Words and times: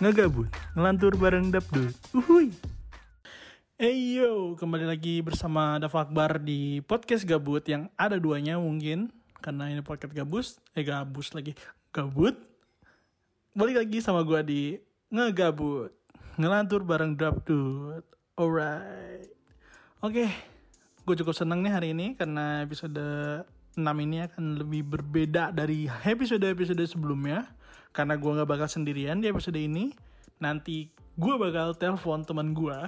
ngegabut, 0.00 0.48
ngelantur 0.72 1.12
bareng 1.12 1.52
Dapdut. 1.52 1.92
Uhuy. 2.16 2.48
Hey 3.76 4.16
yo, 4.16 4.56
kembali 4.56 4.88
lagi 4.88 5.20
bersama 5.20 5.76
Dafa 5.76 6.08
Akbar 6.08 6.40
di 6.40 6.80
podcast 6.88 7.20
gabut 7.28 7.60
yang 7.68 7.84
ada 8.00 8.16
duanya 8.16 8.56
mungkin 8.56 9.12
karena 9.44 9.68
ini 9.68 9.84
podcast 9.84 10.16
gabus, 10.16 10.56
eh 10.72 10.88
gabus 10.88 11.36
lagi, 11.36 11.52
gabut. 11.92 12.32
Balik 13.52 13.84
lagi 13.84 14.00
sama 14.00 14.24
gua 14.24 14.40
di 14.40 14.80
ngegabut, 15.12 15.92
ngelantur 16.40 16.80
bareng 16.80 17.12
Dapdut. 17.12 18.00
Alright. 18.40 19.28
Oke, 20.00 20.32
gue 21.04 21.14
cukup 21.20 21.36
seneng 21.36 21.60
nih 21.60 21.76
hari 21.76 21.92
ini 21.92 22.16
karena 22.16 22.64
episode 22.64 23.04
6 23.76 23.84
ini 23.84 24.24
akan 24.24 24.64
lebih 24.64 24.80
berbeda 24.80 25.52
dari 25.52 25.92
episode-episode 26.08 26.80
sebelumnya 26.88 27.59
karena 27.90 28.14
gue 28.14 28.30
nggak 28.30 28.48
bakal 28.48 28.68
sendirian 28.70 29.18
di 29.18 29.30
episode 29.30 29.58
ini 29.58 29.90
nanti 30.38 30.88
gue 31.18 31.34
bakal 31.36 31.74
telepon 31.76 32.22
teman 32.22 32.54
gue 32.54 32.78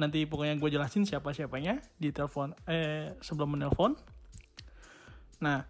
nanti 0.00 0.24
pokoknya 0.24 0.56
gue 0.56 0.70
jelasin 0.72 1.04
siapa 1.04 1.36
siapanya 1.36 1.84
di 2.00 2.08
telepon 2.08 2.56
eh 2.64 3.12
sebelum 3.20 3.52
menelpon. 3.52 3.92
Nah 5.44 5.60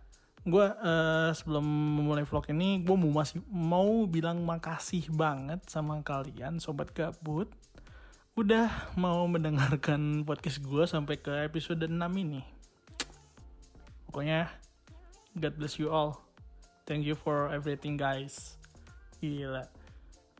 gue 0.40 0.66
eh, 0.70 1.30
sebelum 1.34 1.66
memulai 1.66 2.22
vlog 2.22 2.46
ini 2.54 2.80
gue 2.86 2.94
mau 2.94 3.10
masih 3.20 3.42
mau 3.50 4.06
bilang 4.06 4.40
makasih 4.46 5.10
banget 5.10 5.66
sama 5.66 5.98
kalian 6.06 6.62
sobat 6.62 6.94
gabut. 6.94 7.50
Udah 8.38 8.94
mau 8.94 9.26
mendengarkan 9.26 10.22
podcast 10.22 10.62
gue 10.62 10.86
sampai 10.86 11.18
ke 11.18 11.34
episode 11.50 11.82
6 11.82 11.90
ini. 12.14 12.46
Pokoknya 14.06 14.46
God 15.34 15.54
bless 15.58 15.76
you 15.82 15.90
all 15.90 16.29
thank 16.90 17.06
you 17.06 17.14
for 17.14 17.46
everything 17.54 17.94
guys. 17.94 18.58
Gila. 19.22 19.62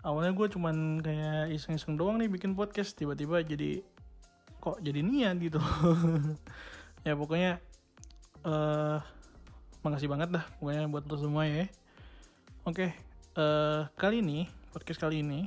Awalnya 0.03 0.35
gue 0.35 0.51
cuman 0.51 0.99
kayak 0.99 1.55
iseng-iseng 1.55 1.95
doang 1.95 2.19
nih 2.19 2.27
bikin 2.27 2.59
podcast 2.59 2.99
tiba-tiba 2.99 3.39
jadi 3.47 3.87
kok 4.59 4.83
jadi 4.83 4.99
niat 4.99 5.39
gitu 5.39 5.63
ya 7.07 7.15
pokoknya 7.15 7.63
uh, 8.43 8.99
makasih 9.87 10.11
banget 10.11 10.35
dah 10.35 10.45
pokoknya 10.59 10.91
buat 10.91 11.07
lo 11.07 11.17
semua 11.23 11.47
ya. 11.47 11.71
Oke 12.67 12.99
uh, 13.39 13.87
kali 13.95 14.19
ini 14.19 14.51
podcast 14.75 14.99
kali 14.99 15.23
ini 15.23 15.47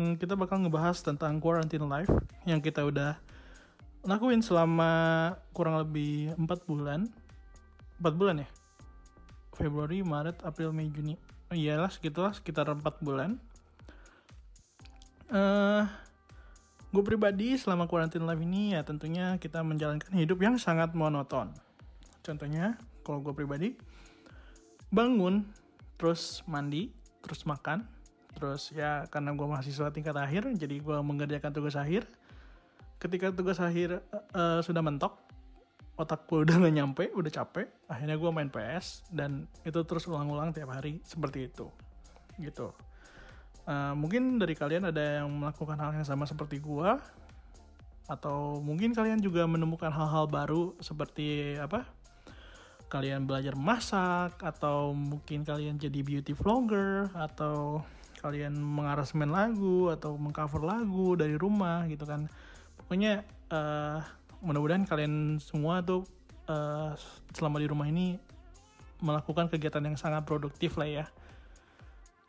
hmm, 0.00 0.16
kita 0.16 0.32
bakal 0.32 0.64
ngebahas 0.64 0.96
tentang 1.04 1.44
quarantine 1.44 1.84
life 1.84 2.10
yang 2.48 2.64
kita 2.64 2.80
udah 2.80 3.20
lakuin 4.08 4.40
selama 4.40 5.36
kurang 5.52 5.76
lebih 5.76 6.32
4 6.40 6.48
bulan. 6.64 7.04
4 8.00 8.16
bulan 8.16 8.42
ya 8.42 8.61
Februari, 9.62 10.02
Maret, 10.02 10.42
April, 10.42 10.74
Mei, 10.74 10.90
Juni. 10.90 11.14
Oh, 11.46 11.54
iyalah 11.54 11.86
segitulah 11.86 12.34
sekitar 12.34 12.66
4 12.66 12.82
bulan. 12.98 13.38
Uh, 15.30 15.86
gue 16.90 17.02
pribadi 17.06 17.54
selama 17.54 17.86
quarantine 17.86 18.26
life 18.26 18.42
ini 18.42 18.74
ya 18.74 18.82
tentunya 18.82 19.38
kita 19.38 19.62
menjalankan 19.62 20.10
hidup 20.18 20.42
yang 20.42 20.58
sangat 20.58 20.90
monoton. 20.98 21.54
Contohnya 22.26 22.74
kalau 23.06 23.22
gue 23.22 23.30
pribadi 23.30 23.78
bangun, 24.90 25.46
terus 25.94 26.42
mandi, 26.50 26.90
terus 27.22 27.46
makan, 27.46 27.86
terus 28.34 28.74
ya 28.74 29.06
karena 29.14 29.30
gue 29.30 29.46
mahasiswa 29.46 29.94
tingkat 29.94 30.18
akhir 30.18 30.50
jadi 30.58 30.82
gue 30.82 30.98
mengerjakan 31.06 31.54
tugas 31.54 31.78
akhir. 31.78 32.10
Ketika 32.98 33.30
tugas 33.30 33.62
akhir 33.62 34.02
uh, 34.34 34.58
sudah 34.58 34.82
mentok, 34.82 35.21
otak 36.02 36.26
gue 36.26 36.42
udah 36.42 36.58
gak 36.58 36.74
nyampe, 36.74 37.04
udah 37.14 37.30
capek, 37.30 37.66
akhirnya 37.86 38.18
gue 38.18 38.30
main 38.34 38.50
PS 38.50 39.06
dan 39.08 39.46
itu 39.62 39.80
terus 39.86 40.04
ulang-ulang 40.10 40.50
tiap 40.50 40.74
hari 40.74 40.98
seperti 41.06 41.48
itu, 41.48 41.70
gitu. 42.42 42.74
Uh, 43.62 43.94
mungkin 43.94 44.42
dari 44.42 44.58
kalian 44.58 44.90
ada 44.90 45.22
yang 45.22 45.30
melakukan 45.30 45.78
hal 45.78 45.94
yang 45.94 46.06
sama 46.06 46.26
seperti 46.26 46.58
gue, 46.58 46.90
atau 48.10 48.58
mungkin 48.58 48.90
kalian 48.92 49.22
juga 49.22 49.46
menemukan 49.46 49.94
hal-hal 49.94 50.26
baru 50.26 50.74
seperti 50.82 51.56
apa? 51.56 51.86
Kalian 52.90 53.24
belajar 53.24 53.54
masak, 53.54 54.42
atau 54.42 54.92
mungkin 54.92 55.46
kalian 55.46 55.78
jadi 55.78 56.02
beauty 56.02 56.34
vlogger, 56.34 57.08
atau 57.14 57.86
kalian 58.22 58.54
mengarasmen 58.54 59.34
lagu 59.34 59.90
atau 59.90 60.14
mengcover 60.14 60.62
lagu 60.62 61.18
dari 61.18 61.34
rumah 61.34 61.82
gitu 61.90 62.06
kan. 62.06 62.30
Pokoknya 62.78 63.26
uh, 63.50 63.98
mudah-mudahan 64.42 64.84
kalian 64.84 65.38
semua 65.38 65.80
tuh 65.86 66.02
uh, 66.50 66.98
selama 67.30 67.62
di 67.62 67.70
rumah 67.70 67.86
ini 67.86 68.18
melakukan 68.98 69.46
kegiatan 69.50 69.82
yang 69.82 69.94
sangat 69.94 70.26
produktif 70.26 70.74
lah 70.74 70.86
ya. 70.90 71.06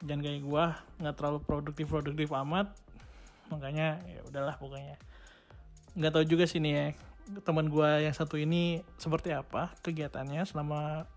Jangan 0.05 0.21
kayak 0.21 0.41
gue 0.45 0.65
nggak 1.01 1.15
terlalu 1.17 1.39
produktif 1.41 1.85
produktif 1.89 2.29
amat. 2.33 2.73
Makanya 3.49 4.01
ya 4.05 4.21
udahlah 4.29 4.55
pokoknya. 4.61 4.97
Nggak 5.97 6.11
tahu 6.13 6.25
juga 6.25 6.45
sih 6.45 6.61
nih 6.61 6.73
ya 6.73 6.85
teman 7.23 7.71
gue 7.71 7.89
yang 8.03 8.11
satu 8.11 8.35
ini 8.35 8.83
seperti 8.99 9.31
apa 9.31 9.71
kegiatannya 9.81 10.45
selama 10.45 11.09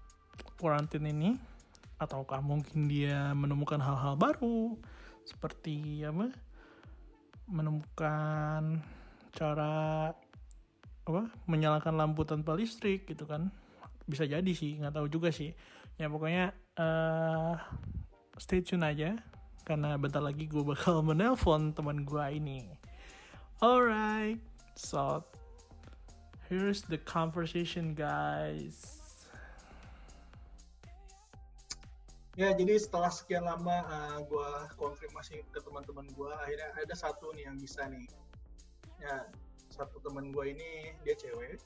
quarantine 0.57 1.13
ini. 1.13 1.31
Ataukah 1.97 2.45
mungkin 2.45 2.93
dia 2.93 3.33
menemukan 3.33 3.81
hal-hal 3.81 4.21
baru? 4.21 4.77
Seperti 5.25 6.05
apa? 6.05 6.29
Menemukan 7.49 8.85
cara 9.33 10.13
apa 11.07 11.31
menyalakan 11.47 11.95
lampu 11.95 12.27
tanpa 12.27 12.59
listrik 12.59 13.07
gitu 13.07 13.25
kan. 13.25 13.49
Bisa 14.07 14.27
jadi 14.27 14.51
sih 14.51 14.79
nggak 14.83 14.95
tahu 14.99 15.07
juga 15.07 15.31
sih. 15.31 15.55
Ya 15.97 16.11
pokoknya 16.11 16.53
uh, 16.77 17.55
stay 18.37 18.61
tune 18.61 18.85
aja 18.85 19.17
karena 19.63 19.95
bentar 19.99 20.21
lagi 20.21 20.47
gue 20.47 20.63
bakal 20.63 21.01
menelpon 21.09 21.71
teman 21.73 22.03
gue 22.03 22.27
ini. 22.35 22.67
Alright 23.63 24.43
so 24.77 25.25
here's 26.51 26.83
the 26.87 26.99
conversation 26.99 27.95
guys. 27.95 28.97
Ya, 32.37 32.53
jadi 32.53 32.77
setelah 32.77 33.09
sekian 33.09 33.49
lama 33.49 33.81
uh, 33.89 34.21
eh, 34.21 34.29
gue 34.29 34.51
konfirmasi 34.77 35.41
ke 35.41 35.57
teman-teman 35.57 36.05
gue, 36.13 36.29
akhirnya 36.37 36.69
ada 36.77 36.93
satu 36.93 37.33
nih 37.33 37.49
yang 37.49 37.57
bisa 37.57 37.89
nih. 37.89 38.05
Ya, 39.01 39.25
satu 39.77 40.01
teman 40.01 40.33
gue 40.33 40.45
ini 40.57 40.97
dia 41.05 41.13
cewek 41.13 41.61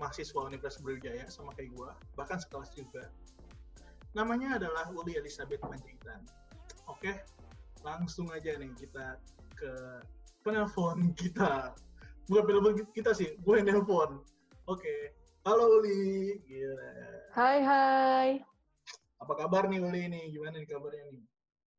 mahasiswa 0.00 0.40
Universitas 0.48 0.80
Brawijaya 0.80 1.28
sama 1.28 1.52
kayak 1.54 1.76
gue 1.76 1.90
bahkan 2.16 2.40
sekelas 2.40 2.72
juga. 2.72 3.12
Namanya 4.16 4.58
adalah 4.58 4.88
Uli 4.90 5.14
Elizabeth 5.20 5.60
Panjaitan. 5.60 6.24
Oke 6.88 7.20
langsung 7.84 8.32
aja 8.32 8.56
nih 8.56 8.72
kita 8.74 9.20
ke 9.54 9.72
penelpon 10.40 11.12
kita. 11.20 11.76
Bukan 12.26 12.42
penelpon 12.48 12.74
kita 12.96 13.12
sih 13.12 13.36
gue 13.36 13.54
yang 13.60 13.68
nelpon. 13.68 14.24
Oke 14.64 15.12
halo 15.44 15.78
Uli 15.78 16.40
Gila. 16.48 16.92
hai 17.36 17.58
hai. 17.60 18.28
Apa 19.20 19.36
kabar 19.36 19.68
nih 19.68 19.84
Uli 19.84 20.08
nih 20.08 20.32
gimana 20.32 20.56
nih 20.58 20.68
kabarnya 20.68 21.04
nih? 21.12 21.24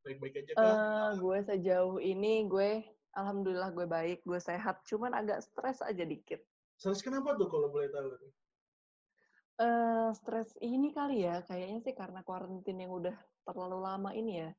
Baik-baik 0.06 0.38
aja 0.38 0.54
kan 0.54 0.66
uh, 0.70 1.10
gue 1.18 1.38
sejauh 1.50 1.98
ini 1.98 2.46
gue 2.46 2.86
Alhamdulillah 3.16 3.72
gue 3.72 3.88
baik, 3.88 4.28
gue 4.28 4.40
sehat. 4.40 4.84
Cuman 4.84 5.16
agak 5.16 5.40
stres 5.44 5.80
aja 5.80 6.04
dikit. 6.04 6.44
Stres 6.76 7.00
kenapa 7.00 7.40
tuh 7.40 7.48
kalau 7.48 7.72
boleh 7.72 7.88
tahu? 7.88 8.12
Uh, 9.56 10.12
stres 10.12 10.52
ini 10.60 10.92
kali 10.92 11.24
ya, 11.24 11.40
kayaknya 11.48 11.80
sih 11.80 11.96
karena 11.96 12.20
kuarantin 12.28 12.76
yang 12.76 12.92
udah 12.92 13.16
terlalu 13.48 13.80
lama 13.80 14.12
ini 14.12 14.44
ya. 14.44 14.52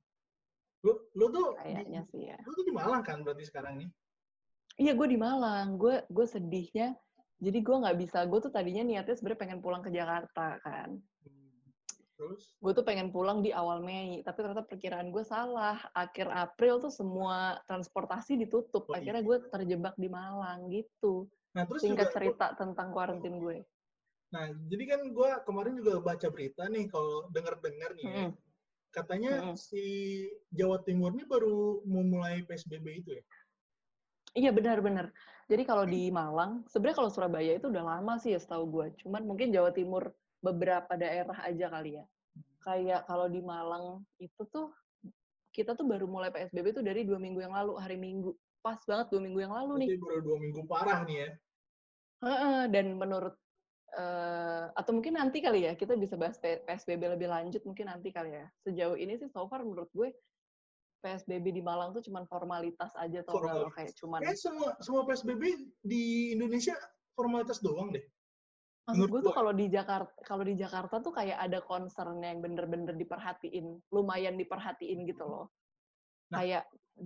Lu, 0.81 0.93
lu 1.13 1.27
tuh 1.29 1.53
kayaknya 1.61 2.01
di, 2.07 2.11
sih 2.17 2.23
ya. 2.33 2.39
Lu 2.41 2.53
tuh 2.57 2.65
di 2.65 2.73
Malang 2.73 3.05
kan 3.05 3.21
berarti 3.21 3.45
sekarang 3.45 3.77
nih? 3.77 3.91
Iya, 4.81 4.93
gue 4.97 5.09
di 5.09 5.19
Malang. 5.21 5.77
Gue 5.77 6.05
gue 6.09 6.27
sedihnya. 6.29 6.97
Jadi 7.37 7.59
gue 7.61 7.77
nggak 7.77 7.99
bisa. 8.01 8.25
Gue 8.25 8.41
tuh 8.41 8.49
tadinya 8.49 8.81
niatnya 8.81 9.13
sebenarnya 9.13 9.41
pengen 9.45 9.61
pulang 9.61 9.85
ke 9.85 9.93
Jakarta 9.93 10.57
kan. 10.65 10.97
Terus? 12.17 12.57
Gue 12.65 12.73
tuh 12.73 12.85
pengen 12.85 13.13
pulang 13.13 13.45
di 13.45 13.53
awal 13.53 13.85
Mei, 13.85 14.25
tapi 14.25 14.41
ternyata 14.41 14.65
perkiraan 14.65 15.13
gue 15.13 15.21
salah. 15.21 15.77
Akhir 15.93 16.33
April 16.33 16.81
tuh 16.81 16.93
semua 16.93 17.61
transportasi 17.69 18.41
ditutup. 18.41 18.89
Oh, 18.89 18.97
Akhirnya 18.97 19.21
iya. 19.21 19.29
gue 19.29 19.37
terjebak 19.53 19.95
di 20.01 20.09
Malang 20.09 20.73
gitu. 20.73 21.29
Nah, 21.53 21.69
terus 21.69 21.85
Singkat 21.85 22.09
juga, 22.09 22.17
cerita 22.17 22.47
gua... 22.53 22.57
tentang 22.57 22.89
kuarantin 22.93 23.37
gue. 23.37 23.59
Nah, 24.33 24.49
jadi 24.69 24.85
kan 24.97 25.01
gue 25.13 25.31
kemarin 25.45 25.75
juga 25.77 25.93
baca 26.01 26.29
berita 26.33 26.67
nih, 26.67 26.89
kalau 26.91 27.29
denger-dengar 27.31 27.91
nih 27.95 28.05
ya, 28.05 28.25
katanya 28.91 29.33
hmm. 29.53 29.57
si 29.57 29.85
Jawa 30.51 30.83
Timur 30.83 31.13
ini 31.15 31.25
baru 31.29 31.85
memulai 31.85 32.43
PSBB 32.49 32.87
itu 33.07 33.11
ya? 33.13 33.25
Iya 34.37 34.51
benar-benar. 34.53 35.13
Jadi 35.49 35.63
kalau 35.65 35.89
di 35.89 36.13
Malang, 36.13 36.67
sebenarnya 36.69 36.99
kalau 37.01 37.11
Surabaya 37.13 37.57
itu 37.57 37.71
udah 37.73 37.85
lama 37.97 38.19
sih 38.21 38.35
ya 38.35 38.41
setahu 38.43 38.69
gue. 38.69 38.87
Cuman 39.01 39.25
mungkin 39.25 39.55
Jawa 39.55 39.73
Timur 39.73 40.13
beberapa 40.41 40.93
daerah 40.97 41.39
aja 41.45 41.67
kali 41.71 42.01
ya. 42.01 42.05
Kayak 42.63 43.07
kalau 43.07 43.31
di 43.31 43.41
Malang 43.41 44.03
itu 44.19 44.43
tuh 44.51 44.75
kita 45.55 45.73
tuh 45.73 45.89
baru 45.89 46.05
mulai 46.05 46.29
PSBB 46.29 46.77
tuh 46.77 46.85
dari 46.85 47.07
dua 47.07 47.17
minggu 47.17 47.41
yang 47.41 47.55
lalu 47.55 47.79
hari 47.81 47.97
Minggu. 47.97 48.35
Pas 48.61 48.77
banget 48.85 49.09
dua 49.15 49.23
minggu 49.23 49.41
yang 49.41 49.55
lalu 49.55 49.87
nih. 49.87 49.89
baru 50.03 50.21
dua 50.21 50.39
minggu 50.43 50.61
parah 50.67 51.07
nih 51.07 51.17
ya. 51.23 51.31
Dan 52.69 52.99
menurut 52.99 53.35
uh, 53.95 54.75
atau 54.75 54.91
mungkin 54.93 55.15
nanti 55.17 55.39
kali 55.39 55.65
ya 55.65 55.73
kita 55.79 55.95
bisa 55.95 56.19
bahas 56.19 56.37
PSBB 56.43 57.17
lebih 57.17 57.31
lanjut 57.31 57.63
mungkin 57.63 57.89
nanti 57.89 58.11
kali 58.11 58.35
ya. 58.35 58.47
Sejauh 58.67 58.99
ini 58.99 59.17
sih 59.17 59.31
so 59.31 59.47
far 59.47 59.63
menurut 59.63 59.89
gue 59.95 60.11
PSBB 61.07 61.55
di 61.55 61.63
Malang 61.63 61.95
tuh 61.95 62.03
cuman 62.03 62.27
formalitas 62.27 62.91
aja 62.99 63.23
tau 63.23 63.39
nggak 63.39 63.55
lo 63.63 63.71
kayak 63.71 63.95
cuman 63.95 64.19
Kayak 64.27 64.41
semua 64.43 64.69
semua 64.83 65.07
PSBB 65.07 65.43
di 65.87 66.35
Indonesia 66.35 66.75
formalitas 67.15 67.63
doang 67.63 67.95
deh. 67.95 68.03
Maksud 68.87 69.11
menurut 69.11 69.11
gue 69.11 69.21
tuh 69.27 69.35
kalau 69.35 69.53
di 69.53 69.67
Jakarta 69.67 70.15
kalau 70.23 70.45
di 70.47 70.55
Jakarta 70.55 70.95
tuh 71.03 71.13
kayak 71.13 71.39
ada 71.43 71.59
concern 71.59 72.23
yang 72.23 72.39
bener-bener 72.39 72.95
diperhatiin 72.95 73.83
lumayan 73.91 74.39
diperhatiin 74.39 75.05
gitu 75.11 75.27
loh. 75.27 75.47
Nah. 76.31 76.43
kayak 76.43 76.65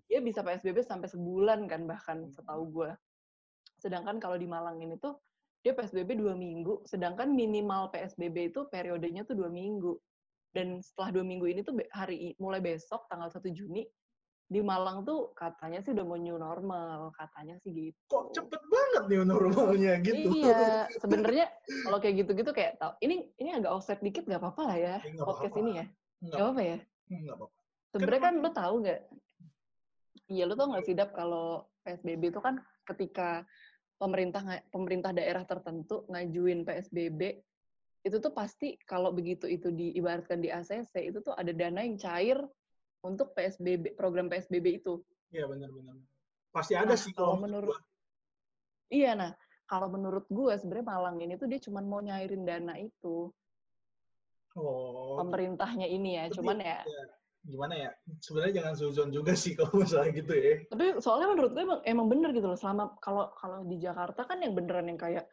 dia 0.08 0.20
bisa 0.24 0.40
PSBB 0.40 0.80
sampai 0.84 1.08
sebulan 1.08 1.68
kan 1.68 1.84
bahkan 1.84 2.28
setahu 2.32 2.68
gue 2.72 2.90
sedangkan 3.80 4.20
kalau 4.20 4.36
di 4.36 4.48
Malang 4.48 4.80
ini 4.80 4.96
tuh 5.00 5.16
dia 5.60 5.76
PSBB 5.76 6.16
dua 6.16 6.32
minggu 6.36 6.84
sedangkan 6.88 7.32
minimal 7.32 7.92
PSBB 7.92 8.52
itu 8.52 8.68
periodenya 8.68 9.24
tuh 9.28 9.36
dua 9.36 9.52
minggu. 9.52 9.96
Dan 10.50 10.82
setelah 10.82 11.14
dua 11.14 11.24
minggu 11.24 11.46
ini 11.46 11.62
tuh 11.62 11.78
hari 11.94 12.34
mulai 12.42 12.58
besok 12.58 13.06
tanggal 13.06 13.30
1 13.30 13.38
Juni 13.54 13.86
di 14.50 14.58
Malang 14.58 15.06
tuh 15.06 15.30
katanya 15.32 15.78
sih 15.78 15.94
udah 15.94 16.02
mau 16.02 16.18
new 16.18 16.34
normal 16.34 17.14
katanya 17.14 17.54
sih 17.62 17.70
gitu 17.70 17.94
Kok 18.10 18.34
cepet 18.34 18.58
banget 18.66 19.02
nih 19.06 19.18
normalnya 19.22 19.92
gitu. 20.02 20.34
Iya, 20.34 20.90
sebenarnya 20.98 21.46
kalau 21.86 21.98
kayak 22.02 22.14
gitu-gitu 22.18 22.50
kayak 22.50 22.74
tau, 22.76 22.98
ini 22.98 23.30
ini 23.38 23.54
agak 23.54 23.70
offset 23.70 24.02
dikit 24.02 24.26
nggak 24.26 24.42
apa-apa 24.42 24.62
lah 24.66 24.76
ya 24.76 24.94
Eh, 25.00 25.14
nggak 25.14 25.22
podcast 25.22 25.54
apa-apa. 25.54 25.62
ini 25.62 25.70
ya, 25.70 25.86
Nggak 25.86 26.26
nggak 26.26 26.42
apa-apa 26.42 26.62
ya. 26.66 26.78
nggak 27.06 27.36
apa-apa. 27.38 27.54
Sebenarnya 27.90 28.20
kan 28.20 28.34
lo 28.42 28.50
tahu 28.50 28.74
nggak? 28.82 29.00
Iya, 30.26 30.42
lo 30.46 30.54
tau 30.54 30.66
nggak 30.70 30.84
sih 30.84 30.94
Dap 30.94 31.10
kalau 31.14 31.46
PSBB 31.80 32.22
itu 32.28 32.40
kan 32.42 32.54
ketika 32.90 33.46
pemerintah 33.96 34.42
pemerintah 34.68 35.10
daerah 35.14 35.46
tertentu 35.46 36.02
ngajuin 36.10 36.66
PSBB 36.66 37.20
itu 38.00 38.16
tuh 38.16 38.32
pasti 38.32 38.74
kalau 38.82 39.12
begitu 39.12 39.44
itu 39.44 39.68
diibaratkan 39.68 40.40
di 40.40 40.48
ACC 40.48 41.12
itu 41.12 41.20
tuh 41.20 41.36
ada 41.36 41.52
dana 41.52 41.84
yang 41.84 42.00
cair 42.00 42.40
untuk 43.00 43.32
PSBB 43.32 43.96
program 43.96 44.28
PSBB 44.28 44.82
itu. 44.82 45.00
Iya 45.30 45.48
benar-benar. 45.48 45.96
Pasti 46.50 46.74
ada 46.74 46.92
Nah, 46.92 47.00
sih 47.00 47.12
kalau 47.14 47.38
menurut 47.38 47.72
gua. 47.72 47.80
Iya, 48.90 49.14
nah 49.14 49.30
kalau 49.64 49.86
menurut 49.86 50.26
gue 50.26 50.50
sebenarnya 50.58 50.82
Malang 50.84 51.16
ini 51.22 51.38
tuh 51.38 51.46
dia 51.46 51.62
cuma 51.62 51.78
mau 51.78 52.02
nyairin 52.02 52.42
dana 52.42 52.74
itu 52.74 53.30
Oh, 54.58 55.14
pemerintahnya 55.14 55.86
ini 55.86 56.18
ya, 56.18 56.26
Tapi, 56.26 56.42
cuman 56.42 56.58
ya. 56.58 56.82
gimana 57.46 57.74
ya? 57.78 57.90
Sebenarnya 58.18 58.54
jangan 58.58 58.74
suzon 58.74 59.10
juga 59.14 59.38
sih 59.38 59.54
kalau 59.58 59.86
masalah 59.86 60.10
gitu 60.10 60.34
ya. 60.34 60.66
Tapi 60.66 60.98
soalnya 60.98 61.30
menurut 61.30 61.54
gue 61.54 61.62
emang, 61.62 61.80
emang 61.86 62.06
bener 62.10 62.30
gitu 62.34 62.50
loh. 62.50 62.58
Selama 62.58 62.98
kalau 62.98 63.30
kalau 63.38 63.62
di 63.62 63.78
Jakarta 63.78 64.26
kan 64.26 64.42
yang 64.42 64.58
beneran 64.58 64.90
yang 64.90 64.98
kayak 64.98 65.30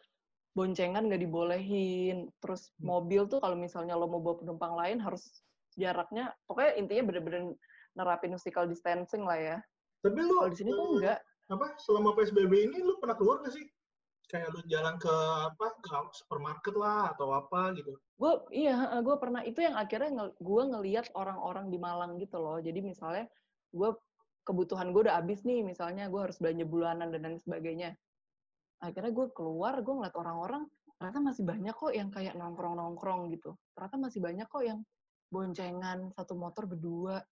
boncengan 0.54 1.10
nggak 1.10 1.18
dibolehin, 1.18 2.30
terus 2.38 2.70
Hmm. 2.78 2.94
mobil 2.94 3.26
tuh 3.26 3.42
kalau 3.42 3.58
misalnya 3.58 3.98
lo 3.98 4.06
mau 4.06 4.22
bawa 4.22 4.38
penumpang 4.38 4.78
lain 4.78 5.02
harus 5.02 5.42
jaraknya, 5.78 6.34
pokoknya 6.50 6.72
intinya 6.82 7.04
bener-bener 7.14 7.42
nerapin 7.94 8.34
physical 8.36 8.66
distancing 8.66 9.24
lah 9.24 9.38
ya. 9.38 9.58
Tapi 10.02 10.18
lu 10.22 10.38
Kalau 10.38 10.52
di 10.52 10.58
sini 10.58 10.70
tuh 10.74 10.88
enggak. 10.98 11.20
apa 11.48 11.80
selama 11.80 12.12
PSBB 12.20 12.54
ini 12.70 12.84
lu 12.84 13.00
pernah 13.00 13.16
keluar 13.16 13.40
gak 13.46 13.56
sih? 13.56 13.66
Kayak 14.28 14.52
lu 14.52 14.60
jalan 14.68 15.00
ke 15.00 15.16
apa 15.48 15.66
ke 15.80 15.88
supermarket 16.12 16.76
lah 16.76 17.16
atau 17.16 17.32
apa 17.32 17.72
gitu. 17.80 17.96
gue 18.18 18.34
iya 18.50 18.98
gue 19.00 19.16
pernah 19.22 19.46
itu 19.46 19.62
yang 19.62 19.78
akhirnya 19.78 20.10
nge, 20.10 20.26
gue 20.42 20.64
ngeliat 20.74 21.06
orang-orang 21.14 21.70
di 21.70 21.78
Malang 21.78 22.18
gitu 22.18 22.42
loh 22.42 22.58
jadi 22.58 22.82
misalnya 22.82 23.30
gue 23.72 23.94
kebutuhan 24.42 24.90
gue 24.90 25.06
udah 25.06 25.22
habis 25.22 25.46
nih 25.46 25.62
misalnya 25.62 26.10
gue 26.10 26.18
harus 26.18 26.42
belanja 26.42 26.66
bulanan 26.66 27.14
dan 27.14 27.24
lain 27.24 27.38
sebagainya 27.38 27.94
akhirnya 28.80 29.14
gue 29.14 29.28
keluar 29.38 29.80
gue 29.86 29.94
ngeliat 29.94 30.18
orang-orang 30.18 30.66
ternyata 30.98 31.20
masih 31.22 31.44
banyak 31.46 31.76
kok 31.78 31.94
yang 31.94 32.10
kayak 32.10 32.34
nongkrong-nongkrong 32.34 33.30
gitu 33.36 33.54
ternyata 33.78 33.96
masih 34.02 34.20
banyak 34.24 34.48
kok 34.50 34.64
yang 34.66 34.80
boncengan 35.28 36.12
satu 36.16 36.34
motor 36.34 36.64
berdua 36.66 37.24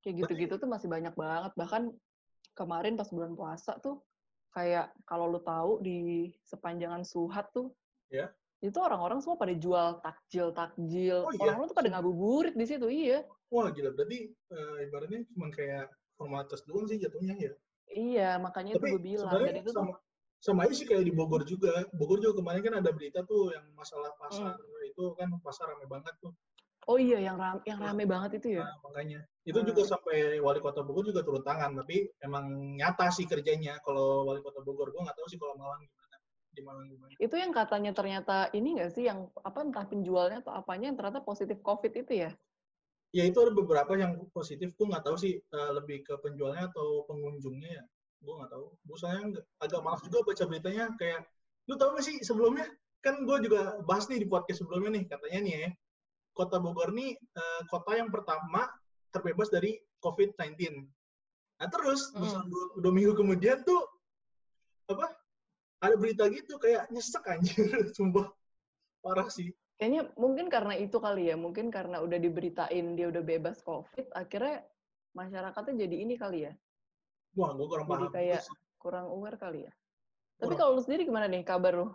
kayak 0.00 0.24
gitu-gitu 0.24 0.56
tuh 0.56 0.68
masih 0.70 0.88
banyak 0.88 1.12
banget 1.12 1.52
bahkan 1.54 1.92
kemarin 2.56 2.96
pas 2.96 3.08
bulan 3.10 3.36
puasa 3.36 3.76
tuh 3.78 4.00
kayak 4.50 4.88
kalau 5.04 5.28
lu 5.28 5.40
tahu 5.42 5.84
di 5.84 6.30
sepanjangan 6.44 7.04
Suhat 7.04 7.52
tuh 7.52 7.72
Ya. 8.06 8.30
itu 8.62 8.78
orang-orang 8.78 9.18
semua 9.18 9.34
pada 9.34 9.50
jual 9.50 9.98
takjil 9.98 10.54
takjil 10.54 11.26
Oh 11.26 11.34
iya? 11.34 11.42
orang-orang 11.42 11.66
tuh 11.66 11.76
pada 11.76 11.90
ngabuburit 11.90 12.54
di 12.54 12.62
situ 12.62 12.86
iya 12.86 13.26
Wah 13.50 13.66
gila 13.74 13.90
berarti 13.90 14.30
eh, 14.30 14.76
ibaratnya 14.86 15.26
cuma 15.34 15.50
kayak 15.50 15.90
formalitas 16.14 16.62
doang 16.70 16.86
sih 16.86 17.02
jatuhnya 17.02 17.34
ya. 17.34 17.52
iya 17.90 18.30
makanya 18.38 18.78
itu 18.78 18.80
Tapi 18.80 18.94
gue 18.94 19.02
bilang 19.02 19.42
dan 19.42 19.58
itu 19.58 19.70
tuh 19.74 19.82
sama 19.82 19.94
sama 20.38 20.60
aja 20.70 20.74
sih 20.78 20.86
kayak 20.86 21.02
di 21.02 21.10
Bogor 21.10 21.42
juga. 21.42 21.82
Bogor 21.98 22.22
juga 22.22 22.38
kemarin 22.38 22.62
kan 22.62 22.74
ada 22.78 22.90
berita 22.94 23.26
tuh 23.26 23.50
yang 23.50 23.66
masalah 23.74 24.14
pasar 24.14 24.54
Hmm. 24.54 24.86
itu 24.86 25.04
kan 25.18 25.28
pasar 25.42 25.66
rame 25.74 25.90
banget 25.90 26.14
tuh. 26.22 26.30
Oh 26.86 26.98
iya 26.98 27.18
yang 27.18 27.36
ram 27.36 27.58
yang 27.66 27.78
rame 27.82 28.06
banget 28.06 28.38
itu 28.38 28.58
ya? 28.58 28.64
Nah, 28.64 28.78
makanya. 28.86 29.20
Itu 29.46 29.62
Hmm. 29.62 29.68
juga 29.70 29.82
sampai 29.86 30.38
wali 30.42 30.58
kota 30.62 30.82
Bogor 30.82 31.06
juga 31.06 31.22
turun 31.22 31.42
tangan 31.42 31.74
tapi 31.78 32.10
emang 32.22 32.46
nyata 32.78 33.10
sih 33.10 33.26
kerjanya. 33.26 33.78
Kalau 33.82 34.26
wali 34.26 34.42
kota 34.42 34.62
Bogor 34.62 34.90
gua 34.94 35.10
nggak 35.10 35.18
tahu 35.18 35.26
sih 35.30 35.38
kalau 35.38 35.54
Malang 35.58 35.82
gimana 35.82 36.16
di 36.50 36.62
Malang 36.62 36.86
gimana. 36.90 37.12
Itu 37.18 37.34
yang 37.38 37.52
katanya 37.54 37.92
ternyata 37.94 38.50
ini 38.54 38.78
nggak 38.78 38.90
sih 38.94 39.06
yang 39.06 39.30
apa 39.42 39.66
entah 39.66 39.86
penjualnya 39.86 40.42
atau 40.42 40.54
apanya 40.54 40.90
yang 40.90 40.96
ternyata 40.98 41.22
positif 41.22 41.58
covid 41.62 41.90
itu 41.94 42.26
ya? 42.26 42.30
Ya 43.14 43.22
itu 43.22 43.38
ada 43.38 43.54
beberapa 43.54 43.94
yang 43.98 44.18
positif. 44.34 44.74
Gua 44.78 44.94
nggak 44.94 45.04
tahu 45.06 45.16
sih 45.18 45.38
eh, 45.38 45.70
lebih 45.74 46.06
ke 46.06 46.14
penjualnya 46.22 46.70
atau 46.70 47.06
pengunjungnya 47.10 47.82
ya. 47.82 47.84
Gua 48.22 48.42
nggak 48.42 48.50
tahu. 48.54 48.64
Gua 48.86 48.96
soalnya 48.98 49.42
agak 49.62 49.80
malas 49.82 50.02
juga 50.06 50.26
baca 50.26 50.44
beritanya. 50.46 50.90
Kayak 50.98 51.26
lu 51.66 51.74
tahu 51.74 51.98
nggak 51.98 52.06
sih 52.06 52.16
sebelumnya? 52.22 52.66
Kan 53.02 53.22
gua 53.22 53.38
juga 53.38 53.78
bahas 53.86 54.10
nih 54.10 54.22
di 54.22 54.26
podcast 54.26 54.62
sebelumnya 54.62 54.98
nih 54.98 55.04
katanya 55.06 55.40
nih 55.46 55.54
ya 55.54 55.70
kota 56.36 56.60
Bogor 56.60 56.92
nih 56.92 57.16
eh, 57.16 57.60
kota 57.66 57.96
yang 57.96 58.12
pertama 58.12 58.68
terbebas 59.08 59.48
dari 59.48 59.72
COVID-19 59.98 60.84
nah 61.56 61.68
terus 61.72 62.12
Mm. 62.12 62.20
misal 62.20 62.44
dua, 62.44 62.64
dua 62.76 62.92
minggu 62.92 63.16
kemudian 63.16 63.64
tuh 63.64 63.80
apa 64.86 65.08
ada 65.80 65.96
berita 65.96 66.28
gitu 66.28 66.60
kayak 66.60 66.92
nyesek 66.92 67.24
anjir 67.24 67.56
sumpah. 67.96 68.28
Parah 69.00 69.28
sih. 69.28 69.52
Kayaknya 69.76 70.08
mungkin 70.16 70.48
karena 70.48 70.72
itu 70.74 70.96
kali 70.96 71.28
ya 71.28 71.36
mungkin 71.36 71.68
karena 71.68 72.00
udah 72.00 72.16
diberitain 72.16 72.96
dia 72.96 73.06
udah 73.08 73.20
bebas 73.20 73.60
covid 73.60 74.08
akhirnya 74.12 74.64
masyarakatnya 75.12 75.84
jadi 75.84 75.96
ini 76.04 76.14
kali 76.16 76.48
ya. 76.48 76.52
Wah 77.36 77.52
gua 77.52 77.66
kurang 77.68 77.86
Jadi 77.86 77.92
paham 78.04 78.12
kayak- 78.12 78.46
kurang 78.76 79.06
aware 79.08 79.36
kali 79.36 79.60
ya. 79.68 79.72
Tapi 80.36 80.52
Kurang. 80.52 80.58
kalau 80.58 80.70
lu 80.76 80.82
sendiri 80.84 81.02
gimana 81.04 81.26
nih 81.28 81.40
kabar 81.42 81.72
lu? 81.76 81.88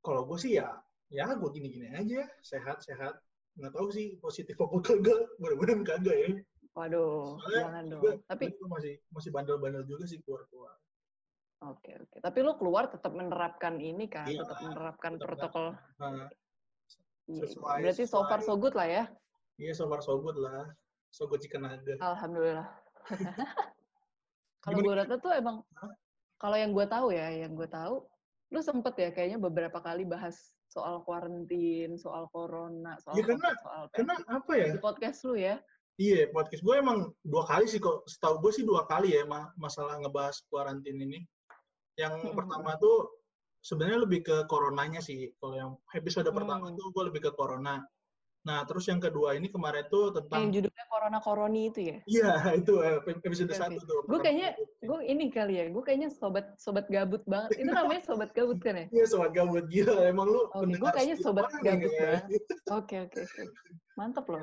Kalau 0.00 0.22
gue 0.26 0.38
sih 0.38 0.54
ya 0.58 0.78
ya 1.10 1.26
gue 1.34 1.50
gini-gini 1.50 1.90
aja 1.90 2.22
sehat 2.40 2.82
sehat 2.82 3.18
nggak 3.58 3.72
tahu 3.74 3.88
sih 3.90 4.16
positif 4.22 4.54
apa 4.58 4.76
kagak. 4.82 5.20
Mudah-mudahan 5.42 5.82
kagak 5.82 6.16
ya. 6.16 6.30
Waduh 6.70 7.34
Soalnya 7.42 7.60
jangan 7.66 7.84
dong. 7.90 8.02
Tapi 8.30 8.44
masih 8.62 8.94
masih 9.10 9.30
bandel-bandel 9.34 9.82
juga 9.90 10.06
sih 10.06 10.22
keluar 10.22 10.46
keluar 10.46 10.74
Oke 11.60 11.92
oke. 11.92 12.16
Tapi 12.24 12.38
lu 12.40 12.56
keluar 12.56 12.88
tetap 12.88 13.12
menerapkan 13.12 13.76
ini 13.76 14.08
kan, 14.08 14.24
Iya, 14.24 14.48
tetap 14.48 14.64
menerapkan 14.64 15.12
tetap 15.20 15.26
protokol. 15.28 15.66
nah, 16.00 16.30
Iya, 17.28 17.46
sesuai- 17.46 17.84
Berarti 17.84 18.04
so 18.08 18.24
far 18.24 18.40
so 18.40 18.56
good 18.56 18.72
lah 18.72 18.88
ya. 18.88 19.04
iya 19.60 19.76
so 19.76 19.84
far 19.86 20.00
so 20.00 20.16
good 20.24 20.40
lah. 20.40 20.72
So 21.12 21.28
good 21.28 21.44
chicken 21.44 21.68
nugget. 21.68 22.00
Alhamdulillah. 22.00 22.64
kalau 24.64 24.78
gue 24.80 24.94
rata 24.94 25.20
tuh 25.20 25.36
emang, 25.36 25.60
kalau 26.40 26.56
yang 26.56 26.72
gue 26.72 26.86
tahu 26.88 27.12
ya, 27.12 27.28
yang 27.28 27.52
gue 27.52 27.68
tahu, 27.68 28.08
lu 28.50 28.60
sempet 28.64 28.94
ya 28.96 29.08
kayaknya 29.12 29.36
beberapa 29.36 29.78
kali 29.84 30.08
bahas 30.08 30.56
soal 30.70 31.02
kuarantin, 31.02 31.98
soal 31.98 32.30
corona, 32.30 32.94
soal 33.02 33.18
Ya, 33.18 33.26
karena- 33.26 33.50
COVID, 33.50 33.58
soal 33.66 33.82
karena 33.90 34.14
apa 34.30 34.52
ya 34.54 34.66
di 34.70 34.78
podcast 34.78 35.18
lu 35.26 35.34
ya. 35.34 35.58
iya 35.98 36.30
podcast 36.30 36.62
gue 36.62 36.74
emang 36.78 37.10
dua 37.20 37.44
kali 37.44 37.66
sih 37.66 37.76
kok 37.76 38.06
setahu 38.06 38.38
gue 38.40 38.52
sih 38.54 38.64
dua 38.64 38.86
kali 38.86 39.12
ya 39.12 39.26
ma- 39.26 39.50
masalah 39.58 39.98
ngebahas 39.98 40.38
kuarantin 40.48 40.96
ini 40.96 41.20
yang 41.98 42.14
Hmm. 42.22 42.32
pertama 42.32 42.78
tuh 42.78 43.10
sebenarnya 43.60 44.08
lebih 44.08 44.24
ke 44.24 44.36
coronanya 44.48 45.04
sih 45.04 45.28
kalau 45.36 45.52
yang 45.58 45.70
episode 45.92 46.24
pertama 46.30 46.70
Hmm. 46.70 46.78
tuh 46.78 46.88
gue 46.88 47.04
lebih 47.12 47.28
ke 47.28 47.32
corona 47.36 47.82
nah 48.40 48.64
terus 48.64 48.88
yang 48.88 48.96
kedua 48.96 49.36
ini 49.36 49.52
kemarin 49.52 49.84
tuh 49.92 50.10
Yang 50.10 50.16
tentang 50.24 50.42
judulnya 50.48 50.84
corona 51.00 51.18
koroni 51.24 51.62
itu 51.72 51.80
ya. 51.80 51.96
Iya, 52.04 52.30
itu 52.60 52.74
eh, 52.84 53.00
episode 53.02 53.52
Oke, 53.52 53.58
satu 53.58 53.80
tuh. 53.88 54.00
Gue 54.04 54.18
kayaknya, 54.20 54.48
gue 54.84 54.98
ini 55.08 55.24
kali 55.32 55.54
ya, 55.56 55.64
gue 55.72 55.82
kayaknya 55.82 56.08
sobat 56.12 56.54
sobat 56.60 56.86
gabut 56.92 57.24
banget. 57.24 57.56
Itu 57.56 57.72
namanya 57.72 58.02
sobat 58.04 58.30
gabut 58.36 58.60
kan 58.60 58.84
ya? 58.84 58.86
Iya, 58.92 59.04
sobat 59.08 59.32
gabut 59.32 59.64
gila. 59.72 60.06
Emang 60.06 60.28
lu 60.28 60.46
Oke, 60.52 60.76
gue 60.76 60.90
kayaknya 60.92 61.16
sobat 61.18 61.48
gabut 61.64 61.92
ya. 61.92 62.20
banget. 62.20 62.42
Oke 62.68 62.96
oke 63.08 63.18
oke. 63.24 63.42
Mantap 63.96 64.26
loh. 64.28 64.40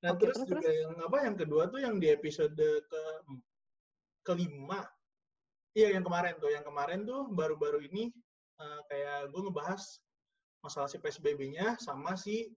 Nah, 0.00 0.10
Oke, 0.16 0.32
terus, 0.32 0.36
terus, 0.48 0.64
juga 0.64 0.72
yang 0.72 0.94
apa 0.96 1.16
yang 1.28 1.36
kedua 1.36 1.62
tuh 1.68 1.80
yang 1.84 1.94
di 2.00 2.08
episode 2.08 2.56
ke 2.56 3.02
kelima. 4.24 4.84
Iya, 5.76 5.94
yang 5.94 6.04
kemarin 6.04 6.34
tuh. 6.42 6.50
Yang 6.50 6.64
kemarin 6.66 7.00
tuh 7.06 7.28
baru-baru 7.30 7.86
ini 7.86 8.10
eh, 8.58 8.80
kayak 8.90 9.30
gue 9.30 9.40
ngebahas 9.46 9.82
masalah 10.60 10.88
si 10.92 11.00
PSBB-nya 11.00 11.80
sama 11.80 12.16
si 12.16 12.52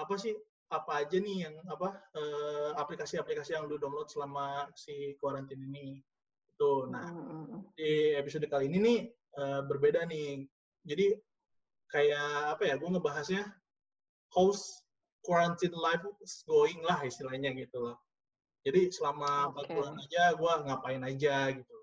apa 0.00 0.14
sih 0.16 0.34
apa 0.70 1.02
aja 1.02 1.18
nih 1.18 1.50
yang 1.50 1.54
apa 1.66 1.98
eh, 2.14 2.70
aplikasi-aplikasi 2.78 3.58
yang 3.58 3.66
lu 3.66 3.74
download 3.76 4.06
selama 4.06 4.70
si 4.78 5.18
kuarantin 5.18 5.58
ini. 5.58 5.98
Itu. 6.54 6.86
Nah, 6.86 7.10
Mm, 7.10 7.24
mm, 7.26 7.44
mm. 7.50 7.60
di 7.74 8.14
episode 8.14 8.46
kali 8.46 8.70
ini 8.70 8.78
nih 8.78 8.98
eh, 9.10 9.60
berbeda 9.66 10.06
nih. 10.06 10.46
Jadi 10.86 11.06
kayak 11.90 12.56
apa 12.56 12.62
ya? 12.70 12.74
Gue 12.78 12.88
ngebahasnya 12.94 13.42
how's 14.30 14.78
quarantine 15.26 15.74
life 15.74 16.06
is 16.22 16.46
going 16.46 16.78
lah 16.86 17.02
istilahnya 17.02 17.50
gitu 17.58 17.76
loh. 17.82 17.96
Jadi 18.62 18.92
selama 18.92 19.50
empat 19.50 19.64
Oke. 19.66 19.74
bulan 19.74 19.94
aja 19.98 20.22
gue 20.36 20.52
ngapain 20.68 21.02
aja 21.02 21.36
gitu. 21.50 21.78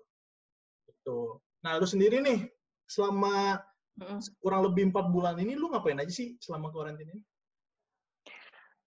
Gitu. 0.88 1.20
Nah 1.66 1.76
lu 1.76 1.86
sendiri 1.86 2.22
nih 2.22 2.48
selama 2.88 3.60
kurang 4.38 4.62
lebih 4.70 4.94
empat 4.94 5.10
bulan 5.10 5.36
ini 5.42 5.58
lu 5.58 5.68
ngapain 5.74 5.98
aja 5.98 6.10
sih 6.10 6.38
selama 6.38 6.70
karantina 6.70 7.10
ini? 7.10 7.22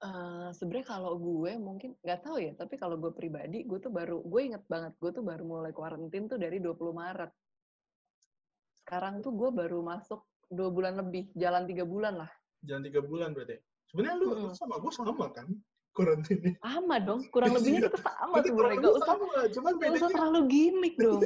Eh, 0.01 0.50
sebenarnya 0.58 0.98
kalau 0.98 1.13
gue 1.22 1.62
mungkin 1.62 1.93
nggak 2.01 2.25
tahu 2.25 2.41
ya, 2.41 2.58
tapi 2.58 2.74
kalau 2.81 2.98
gue 2.98 3.13
pribadi, 3.13 3.62
gue 3.62 3.77
tuh 3.77 3.93
baru, 3.93 4.17
gue 4.25 4.41
inget 4.41 4.65
banget, 4.65 4.98
gue 4.98 5.13
tuh 5.13 5.22
baru 5.22 5.46
mulai 5.46 5.70
kuarantin 5.70 6.25
tuh 6.25 6.41
dari 6.41 6.58
20 6.58 6.74
Maret. 6.89 7.29
Sekarang 8.81 9.22
tuh 9.22 9.29
gue 9.38 9.53
baru 9.53 9.86
masuk 9.86 10.25
dua 10.50 10.74
bulan 10.74 10.98
lebih, 10.98 11.29
jalan 11.38 11.70
tiga 11.70 11.86
bulan 11.86 12.17
lah. 12.17 12.31
Jangan 12.65 12.81
tiga 12.89 13.01
bulan 13.05 13.38
berarti. 13.38 13.62
Sebenarnya 13.93 14.15
lu, 14.17 14.25
lu 14.25 14.34
Mm-mm. 14.50 14.58
sama 14.58 14.81
gue 14.81 14.89
sama 14.89 15.25
kan 15.29 15.48
karantina. 15.93 16.50
Sama 16.65 16.96
dong, 16.98 17.22
kurang 17.29 17.53
lebihnya 17.62 17.86
kita 17.86 18.01
sama 18.01 18.41
kurang 18.41 18.46
sebenarnya. 18.50 18.81
Gak 18.81 18.93
usah, 18.98 19.05
sama, 19.05 19.25
cuman 19.53 19.72
gak 19.77 19.91
usah 20.01 20.10
terlalu 20.10 20.39
gimmick 20.50 20.96
dong. 20.98 21.22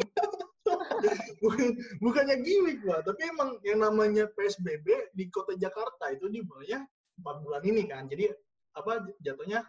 bukan, 1.43 1.67
bukannya 2.03 2.43
gimmick 2.43 2.83
lah, 2.83 2.99
tapi 3.07 3.23
emang 3.23 3.55
yang 3.63 3.79
namanya 3.79 4.27
PSBB 4.35 5.15
di 5.15 5.31
kota 5.31 5.55
Jakarta 5.55 6.11
itu 6.11 6.27
dimulainya 6.27 6.83
empat 7.23 7.35
bulan 7.39 7.63
ini 7.63 7.87
kan. 7.87 8.11
Jadi 8.11 8.27
apa 8.75 8.91
jatuhnya 9.23 9.59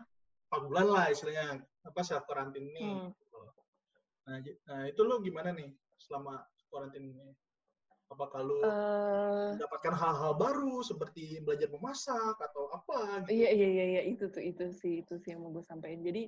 empat 0.50 0.60
bulan 0.66 0.86
lah 0.90 1.06
istilahnya 1.14 1.62
apa 1.86 2.00
self 2.02 2.24
karantin 2.26 2.66
ini. 2.70 2.82
Hmm. 2.98 3.10
Nah, 4.26 4.36
j- 4.42 4.58
nah, 4.66 4.82
itu 4.90 5.00
lu 5.06 5.22
gimana 5.22 5.54
nih 5.54 5.70
selama 6.02 6.42
karantin 6.70 7.14
ini? 7.14 7.30
Apakah 8.10 8.40
lu 8.42 8.58
Eh, 8.62 9.50
mendapatkan 9.54 9.94
hal-hal 9.98 10.32
baru 10.38 10.82
seperti 10.82 11.42
belajar 11.42 11.68
memasak 11.70 12.36
atau 12.38 12.70
apa? 12.74 13.22
Gitu? 13.26 13.34
Iya 13.38 13.48
iya 13.54 13.68
iya 13.70 13.84
iya 13.94 14.02
itu 14.06 14.24
tuh 14.30 14.42
itu 14.42 14.64
sih 14.70 15.02
itu 15.02 15.14
sih 15.22 15.30
yang 15.34 15.42
mau 15.42 15.50
gue 15.54 15.64
sampaikan. 15.66 16.02
Jadi 16.06 16.22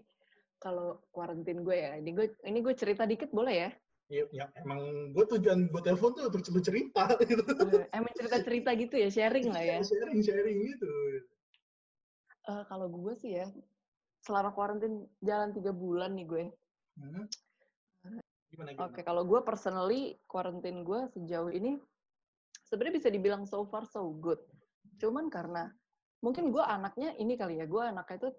kalau 0.58 0.98
kuarantin 1.14 1.62
gue 1.62 1.76
ya, 1.78 1.94
ini 1.98 2.10
gue 2.18 2.26
ini 2.46 2.58
gue 2.66 2.74
cerita 2.74 3.06
dikit 3.06 3.30
boleh 3.30 3.54
ya? 3.54 3.70
Ya, 4.08 4.24
ya, 4.32 4.46
emang 4.64 5.12
gue 5.12 5.24
tujuan 5.36 5.68
gue 5.68 5.82
telepon 5.84 6.16
tuh 6.16 6.32
untuk 6.32 6.64
cerita 6.64 7.04
gitu. 7.20 7.42
Eh, 7.44 7.84
Emang 7.92 8.12
cerita-cerita 8.16 8.70
gitu 8.74 8.94
ya, 8.96 9.08
sharing 9.12 9.46
lah 9.52 9.62
ya. 9.62 9.78
sharing 9.90 10.20
sharing 10.24 10.58
gitu. 10.64 10.90
Eh, 12.48 12.64
kalau 12.64 12.88
gue 12.88 13.12
sih 13.20 13.36
ya, 13.36 13.46
selama 14.24 14.56
kuarantin 14.56 15.04
jalan 15.20 15.52
tiga 15.52 15.68
bulan 15.76 16.16
nih 16.16 16.26
gue. 16.26 16.44
Hmm. 16.96 17.28
Gimana 18.48 18.72
gimana? 18.72 18.88
Oke, 18.88 19.04
kalau 19.04 19.28
gue 19.28 19.40
personally 19.44 20.16
kuarantin 20.24 20.80
gue 20.80 21.12
sejauh 21.12 21.52
ini 21.52 21.76
sebenarnya 22.64 23.04
bisa 23.04 23.08
dibilang 23.12 23.44
so 23.44 23.68
far 23.68 23.84
so 23.84 24.08
good. 24.16 24.40
Cuman 24.96 25.28
karena 25.28 25.76
mungkin 26.24 26.48
gue 26.48 26.64
anaknya 26.64 27.12
ini 27.20 27.36
kali 27.36 27.60
ya, 27.60 27.68
gue 27.68 27.82
anaknya 27.84 28.16
itu 28.26 28.30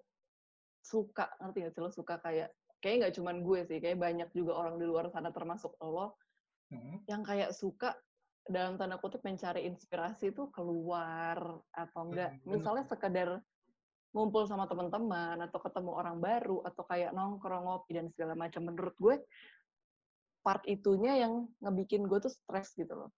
suka 0.82 1.30
ngerti 1.38 1.58
gak 1.62 1.72
sih 1.76 1.82
lo 1.84 1.90
suka 1.92 2.14
kayak 2.18 2.48
kayak 2.80 2.96
nggak 3.04 3.14
cuman 3.20 3.36
gue 3.44 3.60
sih, 3.68 3.78
kayak 3.78 4.00
banyak 4.00 4.28
juga 4.32 4.56
orang 4.56 4.80
di 4.80 4.88
luar 4.88 5.06
sana 5.14 5.30
termasuk 5.30 5.78
lo 5.78 6.18
Hmm. 6.70 7.02
yang 7.10 7.26
kayak 7.26 7.50
suka 7.50 7.98
dalam 8.46 8.78
tanda 8.78 8.94
kutip 9.02 9.26
mencari 9.26 9.66
inspirasi 9.66 10.30
itu 10.30 10.54
keluar 10.54 11.58
atau 11.74 12.00
enggak 12.06 12.30
Hmm, 12.30 12.46
misalnya 12.46 12.86
sekedar 12.86 13.42
ngumpul 14.10 14.42
sama 14.44 14.66
teman-teman 14.66 15.38
atau 15.40 15.58
ketemu 15.58 15.90
orang 15.94 16.18
baru 16.18 16.66
atau 16.66 16.82
kayak 16.82 17.14
nongkrong 17.14 17.62
ngopi 17.62 17.94
dan 17.94 18.06
segala 18.10 18.34
macam 18.34 18.66
menurut 18.66 18.96
gue 18.98 19.16
part 20.40 20.64
itunya 20.64 21.20
yang 21.20 21.46
ngebikin 21.58 22.04
gue 22.04 22.18
tuh 22.18 22.32
stres 22.32 22.74
gitu 22.74 22.94
loh 22.96 23.10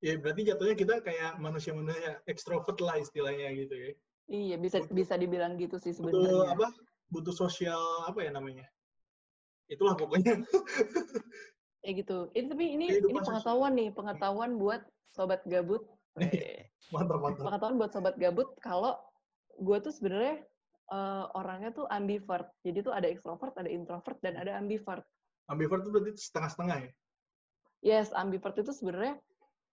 Ya 0.00 0.16
berarti 0.16 0.48
jatuhnya 0.48 0.72
kita 0.72 0.94
kayak 1.04 1.36
manusia-manusia 1.36 2.24
ekstrovert 2.24 2.80
lah 2.80 2.96
istilahnya 2.96 3.52
gitu 3.52 3.74
ya. 3.76 3.90
iya 4.32 4.56
bisa 4.56 4.80
Butuh- 4.80 4.96
bisa 4.96 5.14
dibilang 5.14 5.60
gitu 5.60 5.76
sih 5.76 5.92
Butuh 5.92 6.24
sebenarnya 6.24 6.56
apa? 6.56 6.68
Butuh 7.12 7.34
sosial 7.36 7.76
apa 8.08 8.24
ya 8.24 8.32
namanya? 8.32 8.64
Itulah 9.68 10.00
pokoknya. 10.00 10.40
ya 11.84 11.90
gitu 11.92 12.32
ini 12.32 12.46
tapi 12.48 12.64
ini 12.80 12.86
Kehidupan 12.88 13.12
ini 13.12 13.18
sosial. 13.20 13.28
pengetahuan 13.28 13.72
nih 13.76 13.88
pengetahuan 13.92 14.50
buat 14.56 14.80
sobat 15.12 15.44
gabut 15.44 15.84
Eh, 16.16 16.72
mantap 16.88 17.20
mantap. 17.20 17.44
pengetahuan 17.44 17.76
buat 17.76 17.90
sobat 17.92 18.14
gabut 18.16 18.48
kalau 18.64 18.96
gue 19.56 19.76
tuh 19.80 19.90
sebenarnya 19.90 20.44
eh, 20.90 21.24
orangnya 21.34 21.70
tuh 21.72 21.86
ambivert. 21.86 22.50
Jadi 22.62 22.78
tuh 22.82 22.92
ada 22.92 23.06
extrovert, 23.06 23.54
ada 23.54 23.66
introvert, 23.66 24.18
dan 24.20 24.36
ada 24.36 24.54
ambivert. 24.54 25.02
Ambivert 25.46 25.82
itu 25.82 25.90
berarti 25.90 26.10
setengah-setengah 26.14 26.78
ya. 26.86 26.90
Yes, 27.80 28.12
ambivert 28.12 28.54
itu 28.54 28.70
sebenarnya 28.70 29.16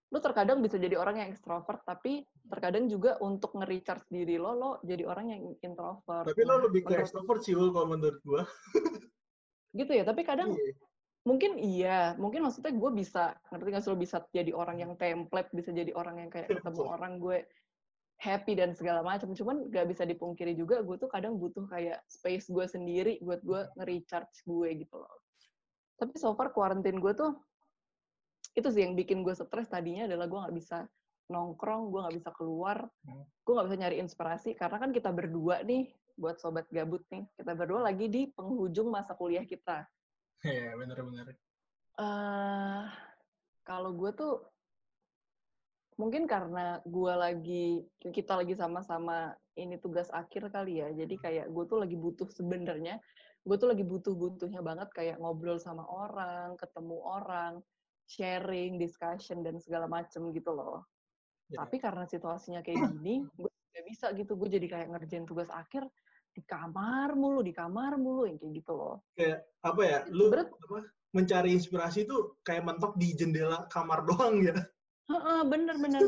lu 0.08 0.24
terkadang 0.24 0.64
bisa 0.64 0.80
jadi 0.80 0.96
orang 0.96 1.20
yang 1.20 1.28
extrovert, 1.28 1.84
tapi 1.84 2.24
terkadang 2.48 2.88
juga 2.88 3.20
untuk 3.20 3.52
nge-recharge 3.52 4.08
diri 4.08 4.40
lo, 4.40 4.56
lo 4.56 4.70
jadi 4.80 5.04
orang 5.04 5.26
yang 5.28 5.42
introvert. 5.60 6.24
Tapi 6.24 6.42
lo 6.48 6.56
Nah, 6.56 6.64
lebih 6.64 6.80
ke 6.80 6.96
menurut- 6.96 7.04
extrovert 7.04 7.40
sih 7.44 7.52
Ul, 7.52 7.68
kalau 7.68 7.92
menurut 7.92 8.16
gua. 8.24 8.42
gitu 9.76 9.92
ya, 9.92 10.08
tapi 10.08 10.24
kadang 10.24 10.56
Iya. 10.56 10.72
mungkin 11.28 11.60
iya, 11.60 11.98
mungkin 12.16 12.40
maksudnya 12.40 12.72
gue 12.72 12.90
bisa, 12.96 13.36
ngerti 13.52 13.68
nggak 13.68 13.82
sih 13.84 13.90
lo 13.92 13.98
bisa 14.00 14.16
jadi 14.32 14.50
orang 14.56 14.76
yang 14.80 14.92
template, 14.96 15.52
bisa 15.52 15.70
jadi 15.76 15.92
orang 15.92 16.24
yang 16.24 16.30
kayak 16.32 16.48
ketemu 16.48 16.82
orang 16.96 17.20
gue 17.20 17.44
happy 18.18 18.58
dan 18.58 18.74
segala 18.74 19.00
macam. 19.00 19.30
Cuman 19.32 19.70
gak 19.70 19.86
bisa 19.88 20.02
dipungkiri 20.02 20.58
juga 20.58 20.82
gue 20.82 20.98
tuh 20.98 21.06
kadang 21.06 21.38
butuh 21.38 21.64
kayak 21.70 22.02
space 22.10 22.50
gue 22.50 22.66
sendiri 22.66 23.22
buat 23.22 23.40
gue 23.42 23.60
nge-recharge 23.78 24.42
gue 24.44 24.68
gitu 24.86 24.98
loh. 24.98 25.22
Tapi 25.98 26.14
so 26.18 26.34
far 26.34 26.50
quarantine 26.50 26.98
gue 26.98 27.14
tuh 27.14 27.34
itu 28.54 28.66
sih 28.74 28.82
yang 28.82 28.98
bikin 28.98 29.22
gue 29.22 29.34
stres 29.34 29.70
tadinya 29.70 30.10
adalah 30.10 30.26
gue 30.26 30.38
nggak 30.38 30.56
bisa 30.58 30.78
nongkrong, 31.30 31.94
gue 31.94 32.00
nggak 32.02 32.16
bisa 32.18 32.30
keluar, 32.34 32.90
Hmm. 33.06 33.22
gue 33.22 33.52
nggak 33.54 33.66
bisa 33.70 33.78
nyari 33.78 33.96
inspirasi 34.02 34.50
karena 34.58 34.80
kan 34.82 34.90
kita 34.90 35.10
berdua 35.14 35.62
nih 35.62 35.92
buat 36.18 36.42
sobat 36.42 36.66
gabut 36.74 37.04
nih, 37.14 37.22
kita 37.38 37.54
berdua 37.54 37.86
lagi 37.86 38.10
di 38.10 38.26
penghujung 38.34 38.90
masa 38.90 39.14
kuliah 39.14 39.46
kita. 39.46 39.86
Iya, 40.42 40.74
bener-bener. 40.74 41.38
eh 41.98 42.84
kalau 43.62 43.90
gue 43.94 44.10
tuh 44.14 44.32
mungkin 45.98 46.30
karena 46.30 46.78
gue 46.86 47.12
lagi 47.12 47.66
kita 47.98 48.38
lagi 48.38 48.54
sama-sama 48.54 49.34
ini 49.58 49.76
tugas 49.76 50.06
akhir 50.14 50.46
kali 50.48 50.78
ya 50.78 50.88
jadi 50.94 51.14
kayak 51.18 51.46
gue 51.50 51.64
tuh 51.66 51.82
lagi 51.82 51.98
butuh 51.98 52.30
sebenarnya 52.30 53.02
gue 53.42 53.56
tuh 53.58 53.66
lagi 53.66 53.82
butuh-butuhnya 53.82 54.62
banget 54.62 54.88
kayak 54.94 55.18
ngobrol 55.18 55.58
sama 55.58 55.82
orang 55.84 56.54
ketemu 56.54 56.96
orang 57.02 57.52
sharing 58.06 58.78
discussion 58.78 59.42
dan 59.42 59.58
segala 59.58 59.84
macem 59.86 60.30
gitu 60.32 60.54
loh 60.54 60.86
Ya. 61.48 61.64
tapi 61.64 61.80
karena 61.80 62.04
situasinya 62.04 62.60
kayak 62.60 62.92
gini 62.92 63.24
gue 63.40 63.48
gak 63.48 63.84
bisa 63.88 64.12
gitu 64.12 64.36
gue 64.36 64.52
jadi 64.52 64.68
kayak 64.68 64.88
ngerjain 64.92 65.24
tugas 65.24 65.48
akhir 65.48 65.88
di 66.28 66.44
kamar 66.44 67.16
mulu 67.16 67.40
di 67.40 67.56
kamar 67.56 67.96
mulu 67.96 68.28
yang 68.28 68.36
kayak 68.36 68.52
gitu 68.60 68.76
loh 68.76 69.00
Kayak 69.16 69.48
apa 69.64 69.80
ya? 69.80 69.98
Lu 70.12 70.28
Berat. 70.28 70.52
apa, 70.52 70.92
mencari 71.16 71.56
inspirasi 71.56 72.04
tuh 72.04 72.36
kayak 72.44 72.68
mentok 72.68 73.00
di 73.00 73.16
jendela 73.16 73.64
kamar 73.72 74.04
doang 74.12 74.44
ya. 74.44 74.60
Heeh, 75.08 75.40
bener-bener. 75.48 76.02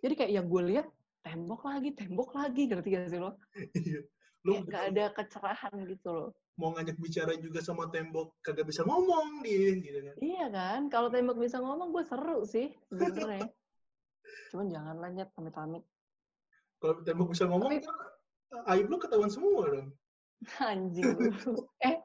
Jadi 0.00 0.14
kayak 0.16 0.32
yang 0.32 0.46
gue 0.48 0.62
lihat 0.68 0.86
tembok 1.20 1.64
lagi, 1.64 1.92
tembok 1.92 2.30
lagi, 2.32 2.62
ngerti 2.68 2.88
gak 2.92 3.08
sih 3.08 3.20
lo? 3.20 3.36
Iya. 3.72 4.00
Lu 4.40 4.52
Kayak 4.64 4.68
gak 4.72 4.84
ada 4.92 5.04
kecerahan 5.12 5.74
gitu 5.84 6.08
loh. 6.08 6.30
mau 6.60 6.76
ngajak 6.76 7.00
bicara 7.00 7.32
juga 7.40 7.64
sama 7.64 7.88
tembok 7.88 8.36
kagak 8.44 8.68
bisa 8.68 8.84
ngomong 8.84 9.40
dia 9.40 9.80
gitu 9.80 9.96
kan. 10.04 10.14
Iya 10.20 10.44
kan? 10.52 10.80
Kalau 10.92 11.08
tembok 11.08 11.40
bisa 11.40 11.56
ngomong 11.56 11.88
gue 11.88 12.04
seru 12.04 12.44
sih 12.44 12.68
sebenarnya. 12.92 13.48
Cuman 14.52 14.68
jangan 14.68 14.96
lanjut 15.00 15.28
amit-amit. 15.40 15.84
Kalau 16.76 17.00
tembok 17.00 17.32
bisa 17.32 17.48
ngomong 17.48 17.80
Tapi- 17.80 18.68
aib 18.76 18.86
lu 18.92 19.00
ketahuan 19.00 19.32
semua 19.32 19.72
dong. 19.72 19.88
Anjing 20.68 21.16
eh, 21.80 21.96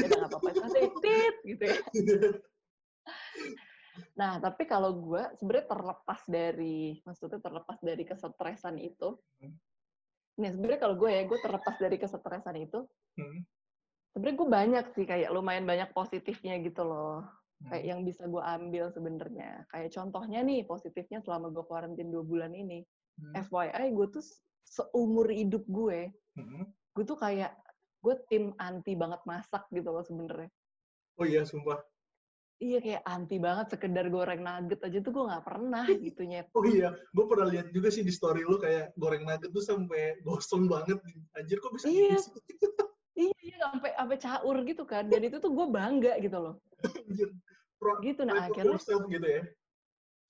ya 0.00 0.04
gak 0.04 0.28
apa-apa. 0.28 0.48
Santai, 0.52 0.88
tit, 1.00 1.34
gitu 1.48 1.64
ya. 1.64 1.76
Nah, 4.14 4.38
tapi 4.38 4.64
kalau 4.64 4.92
gue 4.98 5.22
sebenarnya 5.36 5.66
terlepas 5.68 6.20
dari, 6.26 7.00
maksudnya 7.02 7.40
terlepas 7.40 7.78
dari 7.80 8.02
kesetresan 8.02 8.76
itu, 8.78 9.16
Hmm. 9.38 9.56
Nih, 10.36 10.52
sebenarnya 10.52 10.80
kalau 10.80 10.96
gue 10.96 11.08
ya, 11.08 11.22
gue 11.24 11.38
terlepas 11.40 11.76
dari 11.76 11.96
kesetresan 11.96 12.56
itu, 12.56 12.84
Hmm. 13.16 13.40
sebenarnya 14.12 14.36
gue 14.36 14.48
banyak 14.48 14.84
sih 14.92 15.04
kayak 15.04 15.28
lumayan 15.28 15.64
banyak 15.64 15.92
positifnya 15.92 16.56
gitu 16.60 16.84
loh 16.84 17.24
Hmm. 17.56 17.68
kayak 17.68 17.84
yang 17.84 18.00
bisa 18.00 18.24
gue 18.24 18.40
ambil 18.40 18.88
sebenarnya 18.88 19.64
kayak 19.68 19.92
contohnya 19.92 20.40
nih 20.40 20.64
positifnya 20.64 21.20
selama 21.20 21.48
gue 21.48 21.64
karantin 21.64 22.08
dua 22.08 22.20
bulan 22.20 22.52
ini 22.52 22.84
Hmm. 23.16 23.32
FYI 23.32 23.92
gue 23.92 24.06
tuh 24.08 24.20
se- 24.20 24.40
seumur 24.64 25.28
hidup 25.28 25.64
gue 25.64 26.12
Hmm. 26.36 26.68
gue 26.68 27.04
tuh 27.04 27.16
kayak 27.16 27.56
gue 28.00 28.14
tim 28.28 28.52
anti 28.56 28.92
banget 28.92 29.24
masak 29.24 29.64
gitu 29.68 29.88
loh 29.88 30.04
sebenarnya 30.04 30.52
Oh 31.16 31.24
iya, 31.24 31.48
sumpah. 31.48 31.80
Iya 32.56 32.78
kayak 32.80 33.02
anti 33.04 33.36
banget 33.36 33.66
sekedar 33.76 34.08
goreng 34.08 34.40
nugget 34.40 34.80
aja 34.80 34.98
tuh 35.04 35.12
gue 35.12 35.24
nggak 35.28 35.44
pernah 35.44 35.84
gitu 35.86 36.22
nyet 36.24 36.48
Oh 36.56 36.64
iya, 36.64 36.88
gue 36.92 37.24
pernah 37.28 37.46
lihat 37.52 37.68
juga 37.70 37.92
sih 37.92 38.00
di 38.00 38.12
story 38.12 38.48
lu 38.48 38.56
kayak 38.56 38.96
goreng 38.96 39.28
nugget 39.28 39.52
tuh 39.52 39.60
sampai 39.60 40.16
gosong 40.24 40.64
banget. 40.64 40.96
Anjir 41.36 41.60
kok 41.60 41.76
bisa 41.76 41.86
Iya. 41.88 42.16
gitu 42.16 42.32
iya 43.28 43.36
iya 43.40 43.56
sampai 43.60 43.90
sampai 43.96 44.16
caur 44.20 44.56
gitu 44.64 44.84
kan 44.84 45.08
dan 45.08 45.20
itu 45.24 45.36
tuh 45.40 45.48
gue 45.52 45.66
bangga 45.68 46.20
gitu 46.20 46.36
loh 46.36 46.54
Anjir. 46.84 47.28
Pro, 47.76 47.92
gitu 48.00 48.24
nah 48.24 48.48
akhirnya 48.48 48.76
yourself 48.76 49.04
gitu 49.08 49.24
ya. 49.28 49.42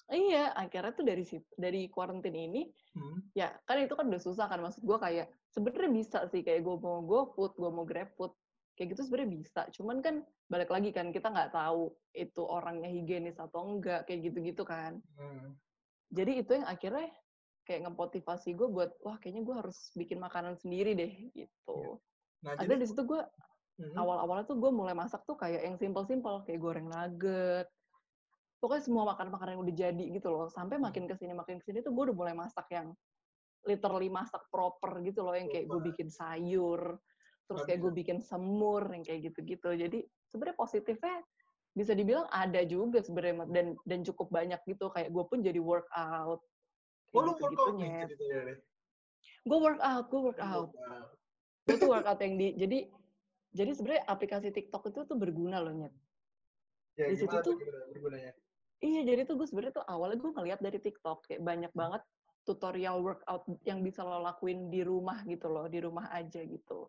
Iya, 0.06 0.54
akhirnya 0.54 0.95
tuh 0.95 1.02
dari 1.02 1.26
situ, 1.26 1.50
dari 1.59 1.90
quarantine 1.90 2.38
ini, 2.47 2.62
Hmm. 2.95 3.26
ya 3.35 3.50
kan 3.66 3.83
itu 3.83 3.92
kan 3.92 4.06
udah 4.06 4.23
susah 4.23 4.47
kan 4.47 4.62
maksud 4.62 4.87
gue 4.87 4.97
kayak 4.97 5.26
sebenarnya 5.50 5.90
bisa 5.92 6.18
sih 6.30 6.40
kayak 6.40 6.62
gue 6.62 6.76
mau 6.78 7.02
GoFood, 7.02 7.59
gue 7.59 7.71
mau 7.75 7.83
GrabFood, 7.83 8.30
kayak 8.76 8.95
gitu 8.95 9.09
sebenarnya 9.09 9.30
bisa. 9.40 9.61
Cuman 9.73 10.04
kan 10.04 10.23
balik 10.47 10.71
lagi 10.71 10.92
kan 10.92 11.11
kita 11.11 11.33
nggak 11.33 11.56
tahu 11.56 11.97
itu 12.12 12.42
orangnya 12.45 12.92
higienis 12.92 13.40
atau 13.40 13.64
enggak 13.64 14.04
kayak 14.06 14.30
gitu-gitu 14.30 14.62
kan. 14.62 15.00
Hmm. 15.16 15.56
Jadi 16.12 16.45
itu 16.45 16.50
yang 16.54 16.68
akhirnya 16.68 17.11
kayak 17.66 17.88
ngemotivasi 17.88 18.54
gue 18.54 18.68
buat 18.71 18.95
wah 19.02 19.18
kayaknya 19.18 19.42
gue 19.42 19.56
harus 19.59 19.90
bikin 19.99 20.23
makanan 20.23 20.54
sendiri 20.54 20.95
deh 20.95 21.12
gitu. 21.35 21.99
Nah, 22.47 22.54
Ada 22.54 22.78
di 22.78 22.87
situ 22.87 23.02
gue 23.02 23.21
Mhm. 23.76 23.92
awal-awalnya 23.92 24.49
tuh 24.49 24.56
gue 24.56 24.73
mulai 24.73 24.97
masak 24.97 25.28
tuh 25.28 25.37
kayak 25.37 25.61
yang 25.66 25.76
simple-simple 25.76 26.47
kayak 26.49 26.61
goreng 26.62 26.88
nugget. 26.88 27.68
Pokoknya 28.56 28.85
semua 28.88 29.04
makan-makan 29.12 29.52
yang 29.52 29.61
udah 29.61 29.75
jadi 29.76 30.04
gitu 30.16 30.28
loh. 30.33 30.49
Sampai 30.49 30.80
makin 30.80 31.04
ke 31.04 31.12
sini 31.18 31.37
makin 31.37 31.61
ke 31.61 31.64
sini 31.68 31.85
tuh 31.85 31.92
gue 31.92 32.09
udah 32.09 32.16
mulai 32.16 32.33
masak 32.33 32.64
yang 32.73 32.97
literally 33.66 34.09
masak 34.09 34.47
proper 34.49 35.02
gitu 35.02 35.26
loh 35.26 35.35
yang 35.35 35.50
kayak 35.50 35.66
gue 35.68 35.80
bikin 35.92 36.09
sayur, 36.09 36.97
terus 37.46 37.62
kayak 37.62 37.80
gue 37.80 37.92
bikin 37.94 38.18
semur 38.18 38.82
yang 38.90 39.06
kayak 39.06 39.30
gitu-gitu. 39.30 39.70
Jadi 39.70 39.98
sebenarnya 40.28 40.58
positifnya 40.58 41.16
bisa 41.76 41.92
dibilang 41.92 42.26
ada 42.32 42.64
juga 42.64 43.04
sebenarnya 43.04 43.46
dan 43.52 43.66
dan 43.84 44.00
cukup 44.02 44.32
banyak 44.32 44.58
gitu 44.66 44.88
kayak 44.90 45.12
gue 45.12 45.24
pun 45.28 45.38
jadi 45.44 45.60
workout 45.60 46.40
Oh, 47.14 47.22
lu 47.22 47.32
kayak 47.32 47.48
workout 47.48 47.76
deh. 47.80 48.58
Gue 49.46 49.58
workout, 49.62 50.04
gue 50.10 50.20
workout. 50.20 50.68
Gue 51.64 51.76
tuh 51.80 51.88
workout 51.88 52.20
yang 52.20 52.34
di 52.36 52.48
jadi 52.58 52.78
jadi 53.56 53.70
sebenarnya 53.72 54.04
aplikasi 54.04 54.52
TikTok 54.52 54.92
itu 54.92 55.00
tuh 55.08 55.16
berguna 55.16 55.62
loh 55.64 55.72
nyet. 55.72 55.94
Ya, 56.98 57.08
Di 57.08 57.16
situ 57.16 57.32
tuh- 57.40 57.56
bergunanya? 57.92 58.32
Iya, 58.84 59.00
jadi 59.08 59.24
tuh 59.24 59.40
gue 59.40 59.48
sebenarnya 59.48 59.80
tuh 59.80 59.86
awalnya 59.88 60.20
gue 60.20 60.30
ngeliat 60.36 60.60
dari 60.60 60.76
TikTok 60.76 61.24
kayak 61.24 61.40
banyak 61.40 61.72
banget 61.72 62.04
tutorial 62.44 63.00
workout 63.00 63.48
yang 63.64 63.80
bisa 63.80 64.04
lo 64.04 64.20
lakuin 64.20 64.68
di 64.68 64.84
rumah 64.84 65.24
gitu 65.24 65.48
loh, 65.48 65.64
di 65.72 65.80
rumah 65.80 66.12
aja 66.12 66.44
gitu. 66.44 66.86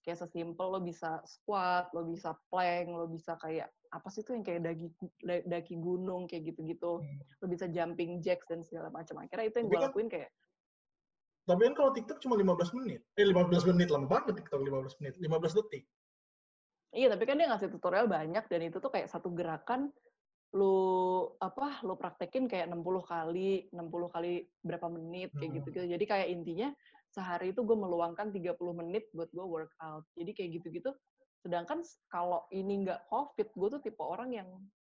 Kayak 0.00 0.24
sesimpel 0.24 0.66
lo 0.66 0.80
bisa 0.80 1.20
squat, 1.22 1.92
lo 1.92 2.08
bisa 2.08 2.32
plank, 2.48 2.88
lo 2.88 3.04
bisa 3.04 3.36
kayak 3.36 3.68
apa 3.90 4.08
sih 4.08 4.22
tuh 4.22 4.38
yang 4.38 4.44
kayak 4.46 4.64
daki 4.64 4.86
da- 5.20 5.44
daki 5.44 5.74
gunung 5.76 6.24
kayak 6.24 6.54
gitu-gitu. 6.54 7.04
Hmm. 7.04 7.18
Lo 7.36 7.46
bisa 7.46 7.66
jumping 7.66 8.22
jacks 8.24 8.48
dan 8.48 8.64
segala 8.64 8.88
macam. 8.88 9.20
Akhirnya 9.20 9.50
itu 9.50 9.56
yang 9.60 9.68
gue 9.68 9.76
kan- 9.76 9.84
lakuin 9.90 10.08
kayak 10.08 10.30
Tapi 11.40 11.66
kan 11.66 11.74
kalau 11.74 11.90
TikTok 11.90 12.22
cuma 12.22 12.38
15 12.38 12.70
menit. 12.72 13.02
Eh 13.18 13.26
15 13.26 13.66
menit 13.66 13.90
lama 13.90 14.06
banget 14.06 14.38
TikTok 14.38 14.60
15 14.62 14.94
menit. 15.02 15.18
15 15.18 15.52
detik. 15.52 15.82
Iya, 16.90 17.10
tapi 17.10 17.26
kan 17.26 17.38
dia 17.38 17.50
ngasih 17.50 17.70
tutorial 17.70 18.06
banyak 18.06 18.44
dan 18.46 18.60
itu 18.62 18.78
tuh 18.78 18.90
kayak 18.90 19.10
satu 19.10 19.34
gerakan 19.34 19.90
lu 20.50 20.74
apa 21.38 21.78
lu 21.82 21.94
praktekin 21.94 22.46
kayak 22.46 22.66
60 22.66 23.02
kali, 23.02 23.66
60 23.70 24.10
kali 24.10 24.32
berapa 24.62 24.86
menit 24.90 25.30
kayak 25.34 25.50
Hmm. 25.50 25.56
gitu-gitu. 25.62 25.86
Jadi 25.90 26.04
kayak 26.06 26.28
intinya 26.30 26.68
sehari 27.10 27.50
itu 27.50 27.60
gue 27.60 27.74
meluangkan 27.74 28.30
30 28.30 28.54
menit 28.72 29.10
buat 29.10 29.28
gue 29.30 29.42
workout. 29.42 30.06
Jadi 30.14 30.30
kayak 30.30 30.50
gitu-gitu. 30.60 30.90
Sedangkan 31.42 31.80
kalau 32.06 32.46
ini 32.50 32.86
nggak 32.86 33.08
COVID, 33.08 33.48
gue 33.50 33.68
tuh 33.70 33.80
tipe 33.82 33.98
orang 33.98 34.30
yang 34.30 34.48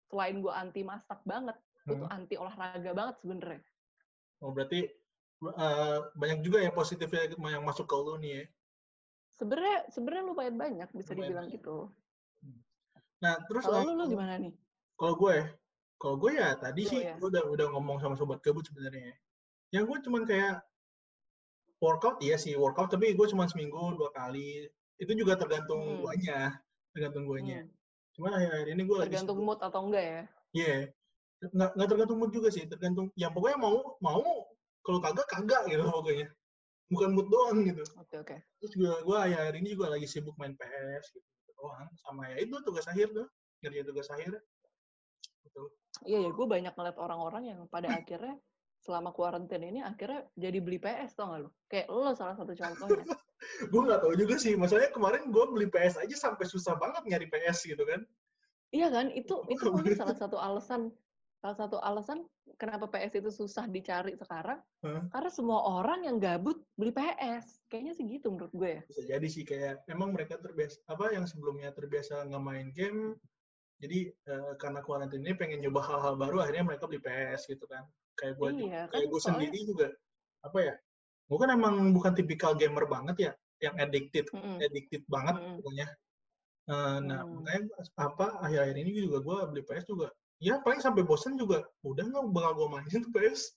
selain 0.07 0.39
gue 0.39 0.49
anti 0.49 0.81
masak 0.81 1.19
banget, 1.23 1.53
gue 1.85 1.95
tuh 1.95 2.07
Hmm. 2.07 2.17
anti 2.17 2.35
olahraga 2.35 2.91
banget 2.91 3.15
sebenarnya. 3.21 3.61
Oh, 4.39 4.51
berarti 4.51 4.87
eh, 5.37 5.97
banyak 6.15 6.41
juga 6.41 6.57
ya 6.57 6.73
positifnya 6.73 7.29
yang 7.37 7.61
masuk 7.61 7.85
ke 7.85 7.93
lu 7.93 8.17
nih 8.17 8.31
ya. 8.33 8.43
Sebenarnya 9.37 9.77
sebenarnya 9.93 10.23
lumayan 10.25 10.57
banyak 10.57 10.89
bisa 10.91 11.13
Lumayan 11.13 11.21
dibilang 11.21 11.45
banyak. 11.45 11.55
gitu. 11.61 11.77
Nah, 13.17 13.35
terus 13.45 13.63
Kalau 13.65 13.81
lu 13.85 13.93
lu 13.93 14.05
gimana 14.09 14.37
nih? 14.37 14.53
kalau 14.93 15.13
gue 15.13 15.31
ya, 15.33 15.45
kalau 15.97 16.15
gue 16.17 16.31
ya 16.33 16.49
tadi 16.55 16.81
Lu 16.81 16.89
sih 16.89 16.99
ya. 17.03 17.13
gue 17.17 17.27
udah 17.29 17.43
udah 17.49 17.67
ngomong 17.73 17.97
sama 17.97 18.13
sobat 18.13 18.41
kebut 18.41 18.65
sebenarnya. 18.65 19.13
ya. 19.13 19.15
Yang 19.77 19.83
gue 19.89 19.97
cuman 20.09 20.23
kayak 20.25 20.55
workout 21.77 22.17
iya 22.25 22.35
sih 22.35 22.57
workout 22.57 22.89
tapi 22.89 23.13
gue 23.13 23.27
cuma 23.29 23.45
seminggu 23.45 23.95
dua 23.97 24.09
kali. 24.13 24.65
Itu 24.97 25.13
juga 25.13 25.37
tergantung 25.37 25.77
Hmm. 25.77 26.01
guanya, 26.01 26.57
tergantung 26.89 27.29
guanya. 27.29 27.65
Hmm, 27.65 27.73
Cuman 28.17 28.31
akhir-akhir 28.33 28.67
ini 28.73 28.81
gue 28.81 28.97
lagi 28.97 29.07
tergantung 29.13 29.39
mood 29.45 29.59
atau 29.61 29.79
enggak 29.85 30.03
ya? 30.03 30.21
Iya. 30.57 30.75
Nggak, 31.53 31.69
nggak 31.77 31.89
tergantung 31.93 32.17
mood 32.17 32.31
juga 32.33 32.49
sih, 32.49 32.65
tergantung 32.65 33.13
yang 33.13 33.29
pokoknya 33.29 33.61
mau 33.61 33.77
mau 34.01 34.25
kalau 34.81 34.97
kagak 34.97 35.29
kagak 35.29 35.69
gitu 35.69 35.85
pokoknya. 36.01 36.27
Bukan 36.89 37.09
mood 37.13 37.29
doang 37.29 37.61
gitu. 37.61 37.83
Oke 38.01 38.15
oke. 38.17 38.35
Terus 38.57 38.71
juga 38.73 38.91
gue 39.05 39.17
akhir 39.21 39.53
ini 39.61 39.77
juga 39.77 39.93
lagi 39.93 40.09
sibuk 40.09 40.33
main 40.41 40.57
PS 40.57 41.13
gitu, 41.13 41.21
gitu 41.45 41.51
doang. 41.61 41.85
Sama 42.01 42.33
ya 42.33 42.41
itu 42.41 42.57
tugas 42.65 42.89
akhir 42.89 43.13
tuh, 43.13 43.27
ngerjain 43.61 43.85
tugas 43.85 44.07
akhir. 44.09 44.33
Gitu. 45.45 45.63
Iya 46.09 46.17
ya, 46.25 46.29
gue 46.33 46.45
banyak 46.49 46.73
ngeliat 46.73 46.97
orang-orang 46.97 47.43
yang 47.53 47.59
pada 47.69 47.93
akhirnya 47.93 48.33
selama 48.81 49.11
kuarantin 49.11 49.63
ini 49.65 49.79
akhirnya 49.81 50.25
jadi 50.37 50.57
beli 50.61 50.79
PS 50.79 51.17
tau 51.17 51.33
gak 51.33 51.39
lu? 51.45 51.49
Kayak 51.67 51.87
lo 51.91 52.11
salah 52.13 52.35
satu 52.37 52.53
contohnya. 52.53 53.05
gue 53.71 53.81
nggak 53.81 54.01
tahu 54.01 54.13
juga 54.17 54.35
sih. 54.37 54.53
Masalahnya 54.57 54.91
kemarin 54.93 55.29
gue 55.29 55.45
beli 55.49 55.67
PS 55.69 56.01
aja 56.01 56.15
sampai 56.15 56.45
susah 56.45 56.77
banget 56.77 57.03
nyari 57.05 57.27
PS 57.29 57.67
gitu 57.67 57.83
kan. 57.85 58.01
iya 58.75 58.91
kan? 58.91 59.07
Itu 59.15 59.47
itu 59.47 59.63
mungkin 59.71 59.95
salah 59.95 60.17
satu 60.17 60.35
alasan 60.35 60.91
salah 61.37 61.53
satu 61.53 61.77
alasan 61.77 62.25
kenapa 62.57 62.89
PS 62.89 63.21
itu 63.21 63.29
susah 63.29 63.69
dicari 63.69 64.17
sekarang 64.17 64.57
Hah? 64.81 65.05
karena 65.13 65.29
semua 65.29 65.61
orang 65.69 66.03
yang 66.09 66.17
gabut 66.17 66.57
beli 66.73 66.91
PS. 66.91 67.61
Kayaknya 67.69 67.93
sih 67.93 68.05
gitu 68.09 68.33
menurut 68.33 68.51
gue 68.51 68.69
ya. 68.79 68.81
Bisa 68.89 69.03
jadi 69.05 69.27
sih 69.29 69.43
kayak 69.45 69.85
emang 69.87 70.11
mereka 70.11 70.41
terbiasa 70.41 70.81
apa 70.89 71.13
yang 71.13 71.29
sebelumnya 71.29 71.69
terbiasa 71.71 72.25
nggak 72.27 72.43
main 72.43 72.67
game. 72.73 73.15
Jadi 73.77 74.09
eh, 74.09 74.53
karena 74.57 74.81
kuarantin 74.81 75.21
ini 75.21 75.37
pengen 75.37 75.61
nyoba 75.61 75.85
hal-hal 75.85 76.17
baru 76.17 76.41
akhirnya 76.41 76.65
mereka 76.65 76.89
beli 76.89 76.99
PS 76.99 77.45
gitu 77.45 77.69
kan. 77.69 77.85
Kayak 78.17 78.33
gue 78.41 78.49
Iya 78.65 78.81
kan 78.89 78.97
kayak 78.97 79.07
gue 79.13 79.21
sendiri 79.21 79.59
juga 79.63 79.87
apa 80.41 80.57
ya? 80.59 80.73
Gue 81.27 81.37
kan 81.37 81.49
emang 81.53 81.75
bukan 81.93 82.13
tipikal 82.17 82.57
gamer 82.57 82.87
banget 82.89 83.15
ya, 83.19 83.31
yang 83.61 83.75
addicted, 83.77 84.25
Mm-mm. 84.33 84.57
addicted 84.63 85.03
banget 85.05 85.35
Mm-mm. 85.37 85.55
pokoknya. 85.61 85.87
Eh, 86.67 86.97
nah, 86.99 87.23
Hmm. 87.23 87.39
makanya 87.39 87.63
apa 87.95 88.25
akhir-akhir 88.43 88.75
ini 88.75 88.91
juga 89.07 89.17
gue 89.23 89.37
beli 89.53 89.63
PS 89.63 89.85
juga. 89.87 90.07
Ya 90.37 90.59
paling 90.61 90.83
sampai 90.83 91.01
bosen 91.07 91.39
juga, 91.39 91.63
udah 91.81 92.05
nggak 92.05 92.25
bakal 92.33 92.51
gue 92.59 92.67
mainin 92.73 93.01
tuh 93.07 93.11
PS. 93.13 93.55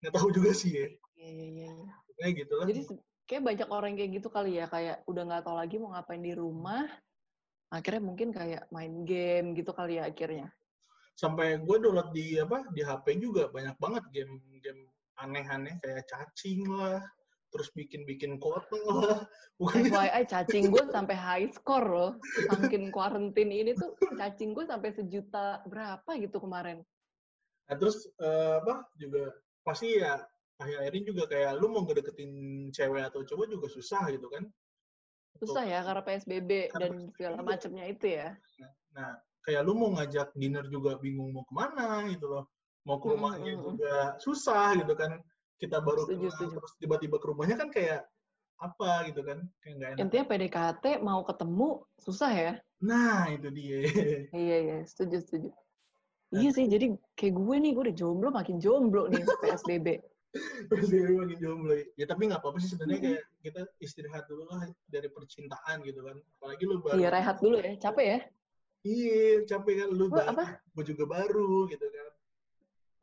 Nggak 0.00 0.12
tahu 0.14 0.28
juga 0.30 0.50
sih 0.54 0.70
ya. 0.70 0.86
Iya 1.18 1.44
iya. 1.50 1.72
Kayak 2.14 2.32
gitu 2.44 2.52
lah. 2.60 2.66
Jadi 2.70 2.80
kayak 3.24 3.42
banyak 3.42 3.68
orang 3.72 3.92
kayak 3.98 4.10
gitu 4.20 4.28
kali 4.30 4.60
ya, 4.60 4.66
kayak 4.70 5.02
udah 5.08 5.22
nggak 5.24 5.42
tahu 5.48 5.56
lagi 5.56 5.76
mau 5.80 5.90
ngapain 5.96 6.22
di 6.22 6.32
rumah. 6.36 6.86
Akhirnya 7.74 8.02
mungkin 8.06 8.30
kayak 8.30 8.70
main 8.70 9.02
game 9.02 9.58
gitu 9.58 9.74
kali 9.74 9.98
ya 9.98 10.06
akhirnya. 10.06 10.50
Sampai 11.14 11.62
gue 11.62 11.76
download 11.78 12.10
di 12.10 12.42
apa 12.42 12.66
di 12.74 12.82
HP 12.82 13.22
juga 13.22 13.46
banyak 13.50 13.78
banget 13.78 14.04
game-game 14.10 14.90
aneh-aneh 15.14 15.78
kayak 15.78 16.10
cacing 16.10 16.66
lah, 16.66 16.98
terus 17.54 17.70
bikin-bikin 17.70 18.42
kota 18.42 18.74
lah. 18.82 19.22
Pokoknya 19.54 19.90
FYI 19.94 20.22
cacing 20.26 20.74
gue 20.74 20.84
sampai 20.90 21.14
high 21.14 21.48
score 21.54 21.86
loh. 21.86 22.12
Saking 22.50 22.90
kuarantin 22.90 23.54
ini 23.54 23.78
tuh 23.78 23.94
cacing 24.18 24.58
gue 24.58 24.66
sampai 24.66 24.90
sejuta 24.90 25.62
berapa 25.70 26.10
gitu 26.18 26.42
kemarin. 26.42 26.82
Nah, 27.70 27.76
terus 27.78 28.10
eh, 28.18 28.54
apa 28.58 28.90
juga 28.98 29.30
pasti 29.62 30.02
ya 30.02 30.18
akhir-akhir 30.58 30.92
ini 30.98 31.04
juga 31.06 31.24
kayak 31.30 31.52
lu 31.62 31.66
mau 31.70 31.86
ngedeketin 31.86 32.32
cewek 32.74 33.06
atau 33.06 33.22
cowok 33.22 33.46
juga 33.46 33.66
susah 33.70 34.10
gitu 34.10 34.26
kan. 34.26 34.44
Susah 35.38 35.62
ya 35.66 35.82
karena 35.82 36.02
PSBB 36.02 36.50
Karena 36.70 36.78
dan 36.78 36.92
segala 37.14 37.38
macamnya 37.42 37.84
itu 37.90 38.06
ya. 38.18 38.38
Nah, 38.94 39.18
kayak 39.44 39.62
lu 39.62 39.76
mau 39.76 39.92
ngajak 39.94 40.32
dinner 40.34 40.64
juga 40.72 40.96
bingung 40.98 41.30
mau 41.36 41.44
ke 41.44 41.54
mana 41.54 42.08
gitu 42.08 42.26
loh. 42.26 42.44
Mau 42.84 43.00
ke 43.00 43.06
rumahnya 43.12 43.52
mm, 43.56 43.60
mm. 43.60 43.64
juga 43.64 43.94
susah 44.20 44.76
gitu 44.80 44.92
kan. 44.96 45.20
Kita 45.60 45.80
baru 45.80 46.04
Setuju, 46.04 46.28
kenal, 46.28 46.34
setuju. 46.36 46.54
terus 46.60 46.72
tiba-tiba 46.80 47.16
ke 47.20 47.26
rumahnya 47.30 47.56
kan 47.56 47.68
kayak 47.72 48.00
apa 48.60 48.90
gitu 49.12 49.20
kan. 49.24 49.38
Kayak 49.60 49.74
nggak 49.76 49.88
enak. 49.92 50.00
Intinya 50.04 50.24
PDKT 50.28 50.84
mau 51.04 51.20
ketemu 51.24 51.68
susah 52.00 52.32
ya. 52.32 52.52
Nah, 52.84 53.32
itu 53.32 53.48
dia. 53.52 53.78
Iya 54.32 54.56
iya 54.60 54.78
setuju 54.84 55.16
setuju. 55.24 55.48
Iya 56.34 56.50
sih 56.50 56.66
jadi 56.66 56.86
kayak 57.14 57.34
gue 57.38 57.56
nih 57.62 57.70
gue 57.78 57.82
udah 57.88 57.96
jomblo 57.96 58.28
makin 58.34 58.58
jomblo 58.58 59.06
nih 59.06 59.22
PSBB. 59.44 60.02
PSBB 60.66 61.08
makin 61.14 61.38
jomblo. 61.38 61.72
Ya 61.94 62.04
tapi 62.10 62.26
nggak 62.26 62.42
apa-apa 62.42 62.58
sih 62.58 62.74
sebenarnya 62.74 63.00
kayak 63.00 63.22
kita 63.40 63.60
istirahat 63.78 64.24
dulu 64.26 64.50
lah 64.50 64.66
dari 64.90 65.08
percintaan 65.08 65.80
gitu 65.86 66.02
kan. 66.02 66.16
Apalagi 66.40 66.62
lu 66.66 66.82
baru. 66.82 66.98
Iya 66.98 67.08
rehat 67.14 67.36
dulu 67.38 67.56
ya 67.62 67.72
capek 67.78 68.06
ya. 68.06 68.20
Iya, 68.84 69.48
capek 69.48 69.74
kan 69.80 69.88
lu 69.96 70.12
baru, 70.12 70.28
apa? 70.36 70.44
juga 70.84 71.04
baru 71.08 71.64
gitu 71.72 71.86
kan. 71.88 72.08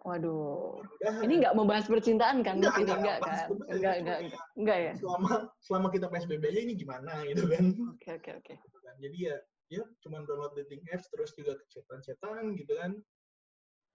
Waduh. 0.02 0.82
Udah, 0.82 1.14
Ini 1.26 1.34
nggak 1.42 1.54
membahas 1.58 1.86
percintaan 1.90 2.46
kan? 2.46 2.62
Enggak, 2.62 2.78
Enggak, 2.78 2.98
enggak, 3.02 3.18
kan? 3.22 3.46
Enggak, 3.50 3.96
enggak, 4.02 4.18
enggak, 4.22 4.42
enggak 4.58 4.78
ya? 4.78 4.94
selama 4.98 5.32
selama 5.62 5.88
kita 5.90 6.06
PSBB 6.10 6.44
aja 6.54 6.62
ini 6.62 6.74
gimana 6.78 7.12
gitu 7.26 7.50
kan. 7.50 7.66
Oke, 7.98 8.10
oke, 8.18 8.32
oke. 8.42 8.54
Gitu 8.62 8.78
kan. 8.82 8.96
Jadi 9.02 9.18
ya 9.18 9.36
ya 9.72 9.84
cuman 10.06 10.22
download 10.30 10.54
dating 10.58 10.86
apps 10.94 11.10
terus 11.10 11.34
juga 11.34 11.58
chatan-chatan 11.74 12.54
gitu 12.58 12.74
kan. 12.78 12.92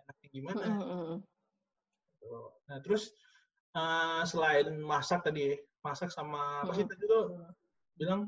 Enaknya 0.02 0.28
gimana? 0.30 0.62
Mm, 0.66 0.78
mm, 0.82 0.90
mm. 0.90 1.18
gitu. 2.18 2.40
Nah, 2.66 2.78
terus 2.82 3.02
eh, 3.78 4.22
selain 4.26 4.74
masak 4.82 5.22
tadi, 5.22 5.54
masak 5.86 6.10
sama 6.10 6.66
apa 6.66 6.74
sih 6.74 6.82
Mm. 6.82 6.90
tadi 6.90 7.02
tuh 7.06 7.24
bilang 7.94 8.20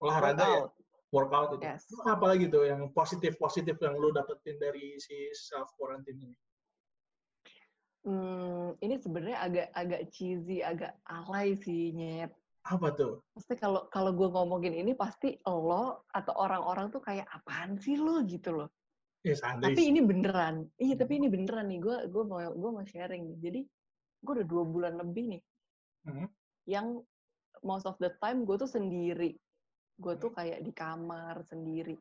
olahraga 0.00 0.44
ya, 0.44 0.64
Workout. 1.12 1.60
itu. 1.60 1.68
Yes. 1.68 1.84
Apa 2.08 2.32
lagi 2.32 2.48
tuh 2.48 2.64
yang 2.64 2.88
positif-positif 2.96 3.76
yang 3.76 3.94
lu 4.00 4.10
dapetin 4.10 4.56
dari 4.56 4.96
si 4.96 5.28
self 5.36 5.68
quarantine 5.76 6.16
ini? 6.18 6.36
Hmm, 8.02 8.74
ini 8.82 8.98
sebenarnya 8.98 9.38
agak 9.38 9.68
agak 9.78 10.02
cheesy, 10.10 10.58
agak 10.58 10.98
alay 11.06 11.54
sih, 11.54 11.94
Nyet. 11.94 12.34
Apa 12.66 12.90
tuh? 12.96 13.22
Pasti 13.36 13.54
kalau 13.54 13.86
kalau 13.92 14.10
gue 14.10 14.26
ngomongin 14.26 14.74
ini 14.74 14.96
pasti 14.96 15.38
lo 15.46 16.02
atau 16.10 16.34
orang-orang 16.34 16.90
tuh 16.90 16.98
kayak 16.98 17.28
apaan 17.30 17.78
sih 17.78 17.94
lo 17.94 18.24
gitu 18.26 18.54
loh. 18.58 18.70
Ya 19.22 19.38
santai 19.38 19.74
Tapi 19.78 19.82
ini 19.86 20.00
beneran. 20.02 20.66
Iya, 20.82 20.98
tapi 20.98 21.22
ini 21.22 21.30
beneran 21.30 21.70
nih. 21.70 21.78
Gue 21.78 21.96
gue 22.10 22.24
mau 22.26 22.42
gue 22.42 22.70
mau 22.74 22.82
sharing 22.82 23.22
nih. 23.22 23.38
Jadi 23.38 23.60
gue 24.22 24.32
udah 24.34 24.46
dua 24.46 24.64
bulan 24.66 24.94
lebih 24.98 25.38
nih 25.38 25.42
Mhm. 26.02 26.26
yang 26.66 26.86
most 27.62 27.86
of 27.86 27.94
the 28.02 28.10
time 28.18 28.42
gue 28.42 28.58
tuh 28.58 28.66
sendiri. 28.66 29.38
Gue 30.00 30.14
tuh 30.16 30.32
kayak 30.32 30.64
di 30.64 30.72
kamar 30.72 31.44
sendiri. 31.44 31.98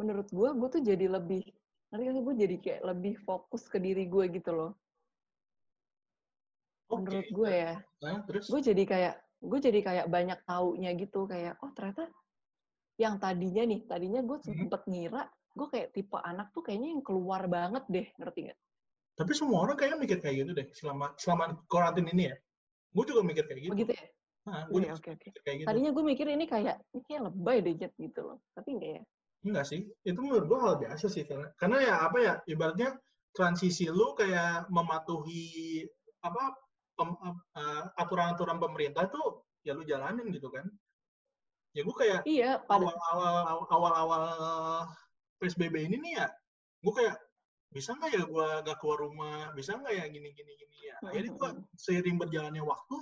Menurut 0.00 0.28
gue, 0.30 0.48
gue 0.54 0.68
tuh 0.72 0.82
jadi 0.84 1.06
lebih, 1.10 1.42
ngerti 1.90 2.02
gak 2.06 2.14
sih? 2.16 2.22
Gue 2.24 2.36
jadi 2.38 2.56
kayak 2.62 2.82
lebih 2.86 3.14
fokus 3.26 3.66
ke 3.68 3.78
diri 3.82 4.06
gue 4.06 4.24
gitu 4.32 4.50
loh. 4.54 4.72
Oke. 6.88 7.04
Menurut 7.04 7.28
gue 7.28 7.50
ya. 7.52 7.74
Nah, 8.00 8.18
terus? 8.24 8.46
Gue 8.48 8.60
jadi 8.64 8.82
kayak, 8.88 9.14
gue 9.44 9.58
jadi 9.60 9.80
kayak 9.84 10.06
banyak 10.08 10.38
taunya 10.48 10.90
gitu. 10.96 11.28
Kayak, 11.28 11.60
oh 11.60 11.70
ternyata 11.76 12.08
yang 12.96 13.20
tadinya 13.20 13.62
nih, 13.68 13.80
tadinya 13.84 14.20
gue 14.24 14.38
Mhm. 14.40 14.46
sempet 14.46 14.82
ngira, 14.88 15.22
gue 15.54 15.68
kayak 15.68 15.88
tipe 15.94 16.16
anak 16.18 16.50
tuh 16.54 16.62
kayaknya 16.64 16.96
yang 16.96 17.02
keluar 17.04 17.44
banget 17.50 17.84
deh, 17.92 18.06
ngerti 18.16 18.40
gak? 18.54 18.58
Tapi 19.18 19.32
semua 19.34 19.66
orang 19.66 19.74
kayaknya 19.74 19.98
mikir 19.98 20.18
kayak 20.22 20.36
gitu 20.46 20.50
deh 20.54 20.66
selama 20.78 21.06
selama 21.18 21.44
karantin 21.66 22.06
ini 22.14 22.30
ya. 22.30 22.36
Gue 22.94 23.04
juga 23.04 23.20
mikir 23.26 23.44
kayak 23.50 23.60
gitu. 23.66 23.72
Begitu 23.74 23.92
ya? 23.98 24.06
Nah, 24.48 24.64
Iya, 24.72 24.92
oke, 24.96 25.10
oke. 25.12 25.28
kayak 25.44 25.56
gitu. 25.62 25.68
Tadinya 25.68 25.90
gue 25.92 26.04
mikir 26.04 26.26
ini 26.32 26.44
kayak, 26.48 26.76
ini 26.96 27.02
kayak 27.04 27.22
lebay 27.28 27.58
deh, 27.60 27.74
Jet, 27.76 27.92
gitu 28.00 28.20
loh. 28.24 28.38
Tapi 28.56 28.68
enggak 28.74 28.90
ya. 28.96 29.02
Enggak 29.44 29.64
sih. 29.68 29.80
Itu 30.02 30.18
menurut 30.24 30.44
gue 30.48 30.58
hal 30.58 30.74
biasa 30.80 31.06
sih 31.06 31.22
karena 31.22 31.46
karena 31.54 31.76
ya 31.78 31.94
apa 32.02 32.18
ya 32.18 32.32
ibaratnya 32.48 32.98
transisi 33.30 33.86
lu 33.86 34.16
kayak 34.18 34.66
mematuhi 34.66 35.86
apa 36.26 36.58
pem- 36.98 37.20
eh, 37.54 37.84
aturan-aturan 37.94 38.58
pemerintah 38.58 39.06
tuh 39.06 39.46
ya 39.62 39.76
lu 39.78 39.86
jalanin 39.86 40.26
gitu 40.34 40.50
kan. 40.50 40.66
Ya 41.76 41.86
gue 41.86 41.94
kayak 41.94 42.26
Iya, 42.26 42.58
pada 42.66 42.88
awal-awal 42.90 43.68
awal-awal 43.70 44.22
PSBB 45.38 45.86
ini 45.86 45.96
nih 46.02 46.12
ya, 46.18 46.26
gue 46.82 46.92
kayak 46.96 47.16
bisa 47.70 47.94
nggak 47.94 48.10
ya 48.10 48.22
gue 48.24 48.48
gak 48.64 48.76
keluar 48.80 48.98
rumah, 49.06 49.52
bisa 49.54 49.76
nggak 49.78 49.92
ya 49.92 50.04
gini 50.10 50.34
gini 50.34 50.52
gini 50.56 50.76
ya. 50.88 50.96
Akhirnya 51.04 51.30
gue 51.36 51.50
seiring 51.78 52.16
berjalannya 52.18 52.64
waktu 52.64 52.96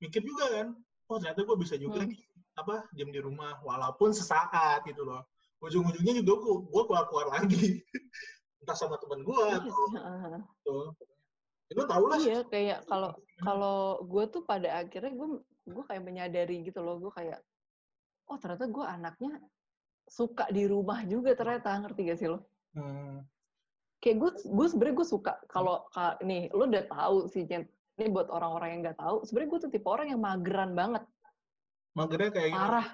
mikir 0.00 0.24
juga 0.24 0.44
kan, 0.48 0.66
oh 1.06 1.16
ternyata 1.20 1.44
gue 1.44 1.56
bisa 1.60 1.76
juga 1.76 2.00
Hmm. 2.02 2.10
nih 2.10 2.20
apa 2.56 2.88
diam 2.92 3.08
di 3.14 3.20
rumah 3.22 3.60
walaupun 3.62 4.10
sesaat 4.12 4.84
gitu 4.88 5.04
loh. 5.06 5.24
Ujung-ujungnya 5.60 6.24
juga 6.24 6.34
gue 6.40 6.54
gue 6.72 6.82
keluar 6.88 7.04
keluar 7.08 7.26
lagi, 7.36 7.84
entah 8.64 8.76
sama 8.76 8.96
teman 8.96 9.20
gue 9.22 9.36
Iya 9.36 9.60
atau 9.60 9.84
gitu. 9.92 10.76
Itu 11.70 11.82
tau 11.86 12.04
lah. 12.10 12.18
Iya, 12.18 12.38
kayak 12.48 12.78
kalau 12.88 13.14
kalau 13.38 14.02
gue 14.02 14.24
tuh 14.32 14.42
pada 14.42 14.82
akhirnya 14.82 15.12
gue 15.14 15.28
gue 15.70 15.84
kayak 15.86 16.02
menyadari 16.02 16.66
gitu 16.66 16.80
loh, 16.82 16.98
gue 16.98 17.12
kayak 17.14 17.38
oh 18.26 18.36
ternyata 18.40 18.66
gue 18.66 18.84
anaknya 18.84 19.32
suka 20.10 20.50
di 20.50 20.66
rumah 20.66 21.06
juga 21.06 21.36
ternyata 21.38 21.78
ngerti 21.78 22.00
gak 22.10 22.18
sih 22.18 22.28
lo? 22.28 22.42
Hmm, 22.74 23.22
Kayak 24.00 24.16
gue 24.16 24.30
gue 24.48 24.66
sebenarnya 24.66 24.96
gue 24.96 25.06
suka 25.06 25.32
kalau 25.46 25.86
ka- 25.92 26.18
nih 26.24 26.48
lo 26.50 26.66
udah 26.66 26.84
tahu 26.88 27.18
sih. 27.30 27.44
Ini 28.00 28.08
buat 28.08 28.32
orang-orang 28.32 28.68
yang 28.72 28.80
nggak 28.88 28.96
tahu, 28.96 29.16
sebenarnya 29.28 29.50
gue 29.52 29.60
tuh 29.60 29.70
tipe 29.76 29.84
orang 29.84 30.08
yang 30.08 30.20
mageran 30.24 30.72
banget, 30.72 31.04
magernya 31.92 32.30
kayak 32.32 32.48
gimana? 32.48 32.64
parah. 32.64 32.88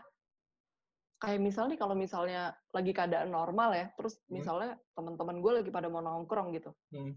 Kayak 1.17 1.41
misalnya 1.47 1.77
kalau 1.79 1.95
misalnya 1.95 2.43
lagi 2.75 2.91
keadaan 2.91 3.31
normal 3.31 3.71
ya, 3.73 3.87
terus 3.95 4.19
Hmm. 4.27 4.43
misalnya 4.43 4.71
teman-teman 4.99 5.39
gue 5.39 5.53
lagi 5.63 5.71
pada 5.71 5.87
mau 5.87 6.03
nongkrong 6.03 6.51
gitu. 6.59 6.75
Hmm. 6.91 7.15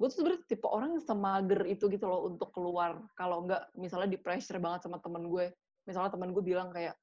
gue 0.00 0.08
tuh 0.08 0.24
sebenarnya 0.24 0.48
tipe 0.48 0.64
orang 0.64 0.96
yang 0.96 1.04
semager 1.04 1.60
itu 1.68 1.84
gitu 1.92 2.08
loh 2.08 2.24
untuk 2.24 2.56
keluar 2.56 3.04
kalau 3.20 3.44
nggak 3.44 3.68
misalnya 3.76 4.08
di 4.08 4.16
pressure 4.16 4.56
banget 4.56 4.88
sama 4.88 4.96
temen 4.96 5.28
gue 5.28 5.52
misalnya 5.84 6.08
temen 6.08 6.32
gue 6.32 6.40
bilang 6.40 6.72
kayak 6.72 6.96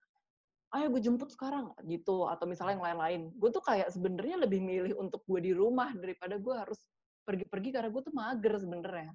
ayo 0.74 0.90
gue 0.90 1.06
jemput 1.06 1.30
sekarang 1.30 1.78
gitu 1.86 2.26
atau 2.26 2.50
misalnya 2.50 2.82
yang 2.82 2.86
lain-lain 2.90 3.22
gue 3.38 3.50
tuh 3.54 3.62
kayak 3.62 3.94
sebenarnya 3.94 4.42
lebih 4.42 4.66
milih 4.66 4.98
untuk 4.98 5.22
gue 5.30 5.46
di 5.46 5.54
rumah 5.54 5.94
daripada 5.94 6.42
gue 6.42 6.56
harus 6.58 6.82
pergi-pergi 7.22 7.70
karena 7.70 7.94
gue 7.94 8.02
tuh 8.02 8.16
mager 8.18 8.54
sebenarnya 8.58 9.14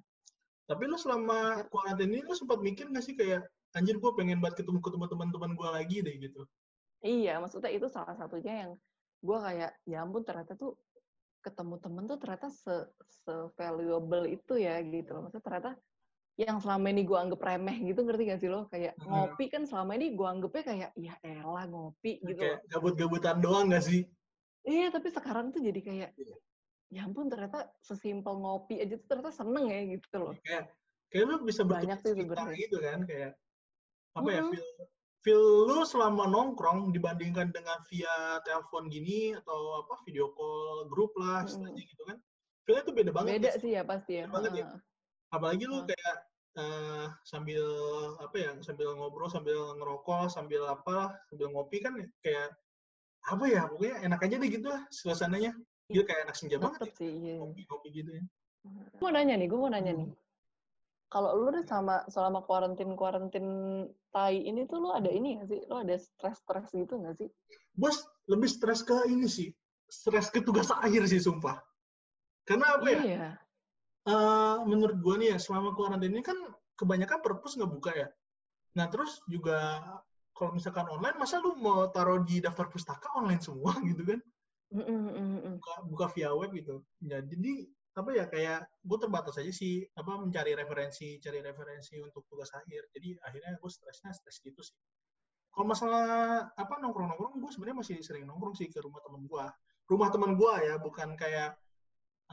Tapi 0.63 0.83
lu 0.87 0.95
selama 0.95 1.67
kuarantin 1.67 2.07
ini 2.07 2.23
lu 2.23 2.33
sempat 2.33 2.63
mikir 2.63 2.87
gak 2.87 3.03
sih 3.03 3.13
kayak 3.13 3.43
anjir 3.73 3.97
gue 3.97 4.11
pengen 4.15 4.39
banget 4.39 4.63
ketemu 4.63 4.79
ketemu 4.79 5.05
teman-teman 5.09 5.51
gue 5.57 5.69
lagi 5.69 5.97
deh 5.99 6.15
gitu. 6.21 6.45
iya 7.01 7.35
maksudnya 7.35 7.67
itu 7.67 7.89
salah 7.91 8.15
satunya 8.15 8.53
yang 8.63 8.71
gue 9.19 9.37
kayak 9.39 9.71
ya 9.83 10.05
ampun 10.05 10.23
ternyata 10.23 10.55
tuh 10.55 10.79
ketemu 11.43 11.75
temen 11.81 12.03
tuh 12.07 12.15
ternyata 12.15 12.47
se, 12.47 12.87
se 13.03 13.33
valuable 13.59 14.23
itu 14.29 14.55
ya 14.55 14.79
gitu 14.79 15.11
loh 15.11 15.27
maksudnya 15.27 15.43
ternyata 15.43 15.71
yang 16.39 16.57
selama 16.63 16.87
ini 16.89 17.03
gue 17.03 17.17
anggap 17.19 17.41
remeh 17.43 17.77
gitu 17.83 17.99
ngerti 18.07 18.23
gak 18.25 18.39
sih 18.39 18.49
lo 18.49 18.71
kayak 18.71 18.95
Hmm. 19.03 19.09
ngopi 19.09 19.45
kan 19.51 19.67
selama 19.67 19.99
ini 19.99 20.15
gue 20.15 20.27
anggapnya 20.27 20.63
kayak 20.63 20.89
ya 20.95 21.13
elah 21.21 21.65
ngopi 21.67 22.23
gitu 22.23 22.39
Kayak 22.39 22.63
gabut-gabutan 22.71 23.37
doang 23.43 23.67
gak 23.69 23.83
sih? 23.83 24.07
iya 24.63 24.87
tapi 24.87 25.11
sekarang 25.11 25.51
tuh 25.51 25.59
jadi 25.59 25.79
kayak 25.83 26.09
Iya. 26.15 26.35
Ya 26.93 27.01
ampun 27.03 27.25
ternyata 27.27 27.73
sesimpel 27.81 28.37
ngopi 28.37 28.77
aja 28.77 28.93
tuh 29.01 29.07
ternyata 29.09 29.33
seneng 29.33 29.65
ya 29.67 29.79
gitu 29.97 30.15
loh 30.21 30.35
Kayak 30.45 30.69
kayak 31.09 31.23
lu 31.25 31.35
bisa 31.41 31.61
Banyak 31.65 31.97
sih 31.99 32.13
sebenarnya. 32.13 32.55
gitu 32.57 32.77
kan 32.77 32.99
kayak 33.03 33.31
apa 34.13 34.29
ya 34.29 34.41
Mm-mm. 34.45 34.53
feel 34.53 34.67
feel 35.25 35.43
lu 35.65 35.81
selama 35.83 36.29
nongkrong 36.29 36.93
dibandingkan 36.93 37.49
dengan 37.49 37.81
via 37.89 38.37
telepon 38.45 38.91
gini 38.93 39.33
atau 39.33 39.81
apa 39.81 39.97
video 40.05 40.29
call 40.37 40.85
grup 40.87 41.09
lah 41.17 41.41
Mm-mm. 41.41 41.49
istilahnya 41.49 41.83
gitu 41.83 42.03
kan. 42.05 42.17
Feelnya 42.63 42.83
tuh 42.85 42.95
beda 42.95 43.11
banget. 43.11 43.29
beda 43.35 43.49
guys. 43.49 43.59
sih 43.59 43.71
ya 43.73 43.81
pasti 43.83 44.11
ya 44.21 44.25
Beda 44.29 44.35
banget 44.37 44.51
ya. 44.53 44.67
Apalagi 45.33 45.63
lu 45.65 45.77
kayak 45.83 46.15
eh, 46.53 47.05
sambil 47.25 47.65
apa 48.21 48.35
ya 48.37 48.51
sambil 48.61 48.87
ngobrol 48.93 49.25
sambil 49.27 49.57
ngerokok 49.81 50.29
sambil 50.29 50.61
apa 50.69 51.17
sambil 51.27 51.47
ngopi 51.49 51.81
kan 51.81 51.97
kayak 52.21 52.53
apa 53.23 53.43
ya 53.47 53.61
pokoknya 53.65 53.95
enak 54.05 54.19
aja 54.21 54.35
deh 54.37 54.49
gitu 54.51 54.67
lah 54.67 54.83
suasananya 54.91 55.55
dia 55.93 56.03
kayak 56.03 56.21
anak 56.25 56.35
senja 56.35 56.57
banget 56.57 56.89
ya. 56.89 56.93
sih 56.97 57.11
iya. 57.13 57.35
ngopi 57.39 57.89
gitu 57.93 58.09
ya. 58.17 58.23
Gue 58.97 58.99
mau 59.05 59.11
nanya 59.13 59.35
nih 59.37 59.47
gue 59.47 59.59
mau 59.59 59.71
nanya 59.71 59.93
nih. 59.93 60.09
Hmm. 60.09 60.21
kalau 61.13 61.29
lu 61.37 61.53
nih 61.53 61.61
sama 61.69 62.01
selama 62.09 62.41
kuarantin 62.41 62.97
kuarantin 62.97 63.45
tai 64.09 64.41
ini 64.41 64.65
tuh 64.65 64.81
lu 64.81 64.89
ada 64.89 65.13
ini 65.13 65.37
gak 65.37 65.53
sih? 65.53 65.61
Lu 65.69 65.77
ada 65.77 65.93
stres 65.93 66.41
stres 66.41 66.73
gitu 66.73 66.97
gak 66.97 67.13
sih? 67.21 67.29
Bos 67.77 68.01
lebih 68.25 68.49
stres 68.49 68.81
ke 68.81 68.97
ini 69.05 69.29
sih. 69.29 69.53
Stres 69.85 70.33
ke 70.33 70.41
tugas 70.41 70.73
akhir 70.73 71.05
sih 71.05 71.21
sumpah. 71.21 71.61
Karena 72.49 72.81
apa 72.81 72.87
ya? 72.89 73.01
Iya. 73.05 73.29
Eh, 74.03 74.57
menurut 74.65 74.97
gua 75.05 75.15
nih 75.21 75.31
ya 75.31 75.37
selama 75.37 75.77
kuarantin 75.77 76.11
ini 76.11 76.25
kan 76.25 76.35
kebanyakan 76.75 77.21
perpus 77.21 77.61
nggak 77.61 77.71
buka 77.71 77.91
ya. 77.93 78.07
Nah 78.73 78.89
terus 78.89 79.21
juga 79.29 79.79
kalau 80.33 80.51
misalkan 80.57 80.89
online 80.89 81.15
masa 81.21 81.37
lu 81.39 81.53
mau 81.61 81.87
taruh 81.93 82.25
di 82.25 82.41
daftar 82.41 82.67
pustaka 82.67 83.05
online 83.13 83.39
semua 83.39 83.77
gitu 83.89 84.01
kan 84.01 84.19
Mm, 84.73 85.61
buka, 85.61 85.73
buka 85.85 86.05
via 86.17 86.33
web 86.33 86.49
gitu. 86.57 86.81
Ya, 87.05 87.21
jadi 87.21 87.69
apa 87.93 88.09
ya 88.09 88.25
kayak 88.25 88.65
gue 88.81 88.97
terbatas 88.97 89.37
aja 89.37 89.53
sih 89.53 89.85
apa 89.93 90.17
mencari 90.17 90.57
referensi, 90.57 91.21
cari 91.21 91.45
referensi 91.45 92.01
untuk 92.01 92.25
tugas 92.25 92.49
akhir. 92.57 92.89
Jadi 92.89 93.13
akhirnya 93.21 93.53
gue 93.61 93.69
stresnya 93.69 94.09
stres 94.17 94.41
gitu 94.41 94.65
sih. 94.65 94.73
Kalau 95.53 95.69
masalah 95.69 96.05
apa 96.57 96.73
nongkrong-nongkrong, 96.81 97.37
gue 97.37 97.51
sebenarnya 97.53 97.77
masih 97.85 97.97
sering 98.01 98.25
nongkrong 98.25 98.57
sih 98.57 98.65
ke 98.73 98.81
rumah 98.81 98.97
temen 99.05 99.29
gue. 99.29 99.45
Rumah 99.85 100.09
temen 100.09 100.31
gue 100.33 100.53
ya, 100.65 100.75
bukan 100.81 101.13
kayak 101.13 101.53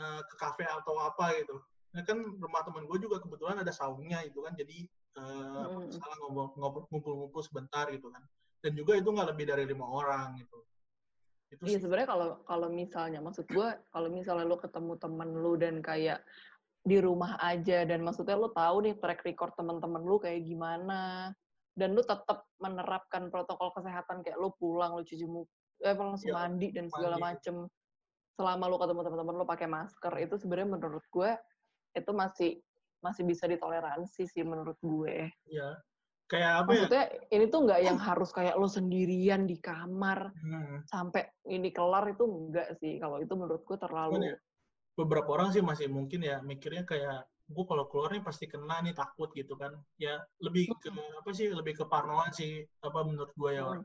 eh, 0.00 0.22
ke 0.24 0.34
kafe 0.40 0.64
atau 0.64 0.96
apa 0.96 1.36
gitu. 1.36 1.60
Nah, 1.92 2.00
kan 2.08 2.16
rumah 2.16 2.64
temen 2.64 2.88
gue 2.88 2.96
juga 3.02 3.20
kebetulan 3.20 3.60
ada 3.60 3.74
saungnya 3.74 4.24
itu 4.24 4.40
kan, 4.40 4.56
jadi 4.56 4.88
eh, 5.20 5.60
apa, 5.66 5.76
Mm. 5.76 5.90
misalnya 5.92 6.16
ngobrol- 6.24 6.54
ngobrol- 6.56 6.88
ngumpul-ngumpul 6.88 7.42
sebentar 7.44 7.84
gitu 7.92 8.08
kan. 8.08 8.24
Dan 8.64 8.72
juga 8.78 8.96
itu 8.96 9.08
nggak 9.12 9.28
lebih 9.36 9.44
dari 9.52 9.64
lima 9.68 9.84
orang 9.84 10.40
gitu. 10.40 10.64
Itu 11.50 11.62
Iya 11.66 11.78
sebenarnya 11.82 12.08
kalau 12.08 12.28
kalau 12.46 12.68
misalnya 12.70 13.18
maksud 13.18 13.50
gue 13.50 13.68
kalau 13.90 14.08
misalnya 14.08 14.46
lu 14.46 14.56
ketemu 14.56 14.94
temen 15.02 15.30
lu 15.34 15.58
dan 15.58 15.82
kayak 15.82 16.22
di 16.86 16.96
rumah 17.02 17.36
aja 17.42 17.84
dan 17.84 18.00
maksudnya 18.00 18.38
lu 18.38 18.48
tahu 18.54 18.86
nih 18.86 18.94
track 19.02 19.20
record 19.26 19.52
teman-teman 19.58 20.00
lu 20.00 20.16
kayak 20.16 20.46
gimana 20.46 21.34
dan 21.76 21.92
lu 21.92 22.00
tetap 22.00 22.48
menerapkan 22.62 23.28
protokol 23.28 23.74
kesehatan 23.76 24.24
kayak 24.24 24.38
lu 24.40 24.54
pulang 24.56 24.96
lu 24.96 25.02
cuci 25.04 25.26
muka 25.28 25.50
eh, 25.84 25.96
langsung 25.96 26.32
Iya, 26.32 26.38
mandi 26.38 26.68
dan 26.72 26.86
segala 26.88 27.16
mandi. 27.18 27.24
macem 27.36 27.54
selama 28.38 28.64
lu 28.70 28.76
ketemu 28.80 29.00
teman-teman 29.04 29.34
lu 29.36 29.44
pakai 29.44 29.68
masker 29.68 30.14
itu 30.24 30.34
sebenarnya 30.40 30.70
menurut 30.72 31.04
gue 31.12 31.30
itu 31.98 32.10
masih 32.14 32.50
masih 33.00 33.24
bisa 33.24 33.44
ditoleransi 33.48 34.22
sih 34.28 34.44
menurut 34.44 34.76
gue. 34.80 35.28
Iya. 35.48 35.68
Kayak 36.30 36.52
apa 36.62 36.70
ya? 36.70 36.86
Maksudnya 36.86 37.04
ini 37.34 37.44
tuh 37.50 37.60
nggak 37.66 37.80
yang 37.82 37.98
harus 37.98 38.30
kayak 38.30 38.54
lu 38.60 38.68
sendirian 38.70 39.42
di 39.50 39.56
kamar 39.58 40.30
Hmm. 40.30 40.78
sampai 40.86 41.22
ini 41.50 41.68
kelar 41.74 42.04
itu 42.14 42.24
enggak 42.24 42.68
sih. 42.78 42.92
Kalau 43.02 43.18
itu 43.18 43.34
menurut 43.34 43.62
gue 43.66 43.76
Cuman 43.76 43.82
terlalu 43.84 44.14
ya, 44.30 44.36
beberapa 44.98 45.30
orang 45.36 45.48
sih 45.54 45.62
masih 45.64 45.86
mungkin 45.90 46.20
ya 46.22 46.38
mikirnya 46.44 46.84
kayak 46.86 47.26
gue 47.50 47.64
kalau 47.66 47.84
keluar 47.90 48.14
nih 48.14 48.22
pasti 48.22 48.46
kena 48.46 48.78
nih 48.86 48.94
takut 48.94 49.28
gitu 49.34 49.58
kan 49.58 49.74
ya 49.98 50.22
lebih 50.38 50.70
ke 50.78 50.88
apa 50.94 51.30
sih 51.34 51.50
lebih 51.50 51.74
ke 51.82 51.84
parnoan 51.90 52.30
sih 52.30 52.62
apa 52.86 53.02
menurut 53.02 53.34
gue 53.34 53.50
ya 53.58 53.66
Hmm. 53.66 53.82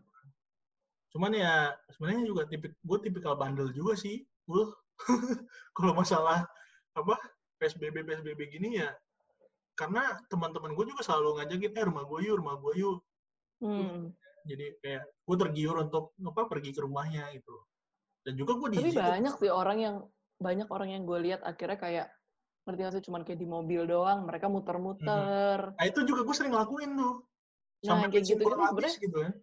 cuman 1.15 1.31
ya 1.33 1.73
sebenarnya 1.95 2.23
juga 2.29 2.43
tipik 2.45 2.75
gue 2.77 2.97
tipikal 3.01 3.33
bandel 3.39 3.71
juga 3.73 3.97
sih 3.97 4.21
gue 4.45 4.63
kalau 5.77 5.93
masalah 5.97 6.45
apa 6.93 7.15
PSBB 7.57 8.05
PSBB 8.05 8.41
gini 8.53 8.77
ya 8.83 8.91
karena 9.75 10.17
teman-teman 10.31 10.71
gue 10.71 10.85
juga 10.87 11.03
selalu 11.03 11.39
ngajakin 11.43 11.71
eh 11.75 11.85
rumah 11.85 12.03
gue 12.07 12.19
yuk 12.25 12.35
rumah 12.39 12.55
gue 12.59 12.73
yuk. 12.79 12.99
Hmm. 13.63 14.11
jadi 14.45 14.77
kayak 14.83 15.03
gue 15.25 15.35
tergiur 15.41 15.75
untuk 15.81 16.13
apa 16.21 16.45
pergi 16.45 16.69
ke 16.75 16.83
rumahnya 16.85 17.33
gitu. 17.33 17.55
Dan 18.21 18.37
juga 18.37 18.57
gue 18.61 18.77
Tapi 18.77 18.93
banyak 18.93 19.33
sih 19.41 19.49
orang 19.49 19.77
yang 19.81 19.95
banyak 20.37 20.67
orang 20.69 20.89
yang 20.93 21.03
gue 21.07 21.17
lihat 21.23 21.41
akhirnya 21.41 21.77
kayak 21.79 22.07
ngerti 22.65 22.79
nggak 22.81 22.93
sih 22.97 23.03
cuman 23.09 23.21
kayak 23.25 23.39
di 23.41 23.47
mobil 23.49 23.85
doang 23.89 24.25
mereka 24.25 24.49
muter-muter. 24.49 25.73
nah 25.73 25.85
itu 25.85 26.01
juga 26.05 26.25
gue 26.25 26.35
sering 26.35 26.53
lakuin 26.53 26.93
tuh. 26.93 27.25
Nah, 27.85 28.01
sampai 28.01 28.21
kayak 28.21 28.25
habis 28.25 28.29
sebenarnya- 28.61 29.01
gitu 29.01 29.17
kan 29.21 29.33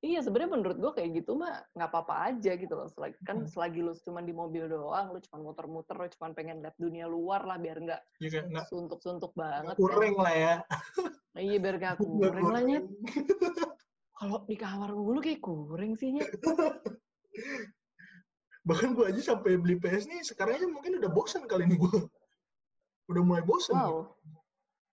Iya 0.00 0.24
sebenarnya 0.24 0.50
menurut 0.50 0.76
gue 0.76 0.92
kayak 0.96 1.10
gitu 1.14 1.36
mah 1.36 1.60
nggak 1.70 1.88
apa-apa 1.88 2.32
aja 2.32 2.56
gitu 2.56 2.72
loh. 2.72 2.88
Selagi, 2.88 3.20
kan 3.20 3.44
Hmm. 3.44 3.46
selagi 3.46 3.80
lu 3.80 3.92
cuman 3.92 4.24
di 4.24 4.32
mobil 4.32 4.64
doang, 4.64 5.12
lu 5.12 5.20
cuman 5.20 5.40
muter-muter, 5.44 5.92
lu 5.94 6.08
cuman 6.10 6.32
pengen 6.32 6.56
lihat 6.58 6.72
dunia 6.74 7.04
luar 7.04 7.44
lah 7.44 7.56
biar 7.56 7.76
nggak 7.78 8.00
ya 8.18 8.64
suntuk-suntuk 8.64 9.36
banget. 9.36 9.76
kurang 9.76 10.16
lah 10.16 10.32
ya 10.32 10.54
Kan. 10.64 11.12
Iya 11.38 11.56
biar 11.58 11.76
gak 11.76 11.94
Nggak 12.00 12.32
kurang 12.32 12.48
lah 12.48 12.62
Nyet. 12.62 12.84
kurang. 12.84 13.04
Kalau 14.20 14.38
di 14.44 14.56
kamar 14.56 14.90
mulu 14.90 15.20
kayak 15.20 15.40
kurang 15.40 15.92
sih 15.94 16.08
Nyet. 16.10 16.32
bahkan 18.60 18.92
gue 18.92 19.04
aja 19.06 19.20
sampai 19.32 19.56
beli 19.56 19.76
PS 19.76 20.04
nih 20.04 20.20
sekarang 20.22 20.56
aja 20.56 20.66
mungkin 20.66 20.96
udah 20.96 21.08
bosan 21.08 21.44
kali 21.44 21.64
ini 21.64 21.76
gue 21.76 21.96
udah 23.06 23.22
mulai 23.22 23.40
bosan 23.40 23.72
Wow. 23.74 24.16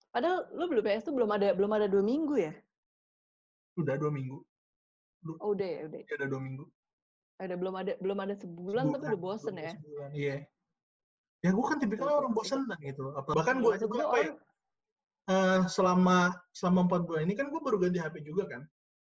Padahal 0.10 0.48
lu 0.52 0.68
beli 0.68 0.82
PS 0.82 1.04
tuh 1.04 1.14
belum 1.14 1.28
ada 1.30 1.52
belum 1.52 1.68
ada 1.70 1.86
dua 1.86 2.00
minggu 2.02 2.36
ya? 2.38 2.54
udah 3.76 3.94
dua 3.94 4.10
minggu 4.10 4.40
Oh 5.42 5.52
udah 5.54 5.68
ya 5.68 5.82
udah. 5.90 6.00
ya 6.06 6.14
udah 6.18 6.28
dua 6.30 6.42
minggu 6.42 6.66
Ada 7.38 7.54
belum 7.54 7.74
ada 7.78 7.94
belum 8.02 8.18
ada 8.18 8.34
sebulan, 8.34 8.86
tapi 8.94 9.06
udah 9.14 9.20
bosen 9.22 9.54
belum 9.54 9.66
ya. 9.66 9.72
sebulan, 9.78 10.10
iya 10.14 10.36
ya 11.46 11.50
gue 11.54 11.66
kan 11.70 11.78
tipikal 11.78 12.10
orang 12.10 12.34
bosan 12.34 12.66
kan 12.66 12.82
gitu 12.82 13.14
Apa- 13.14 13.38
bahkan 13.38 13.62
gue 13.62 13.78
juga 13.78 13.86
gua 13.86 14.04
apa 14.10 14.18
ya, 14.26 14.32
eh, 15.30 15.60
selama 15.70 16.34
selama 16.50 16.90
empat 16.90 17.02
bulan 17.06 17.30
ini 17.30 17.38
kan 17.38 17.54
gue 17.54 17.62
baru 17.62 17.78
ganti 17.78 18.02
HP 18.02 18.26
juga 18.26 18.50
kan 18.50 18.62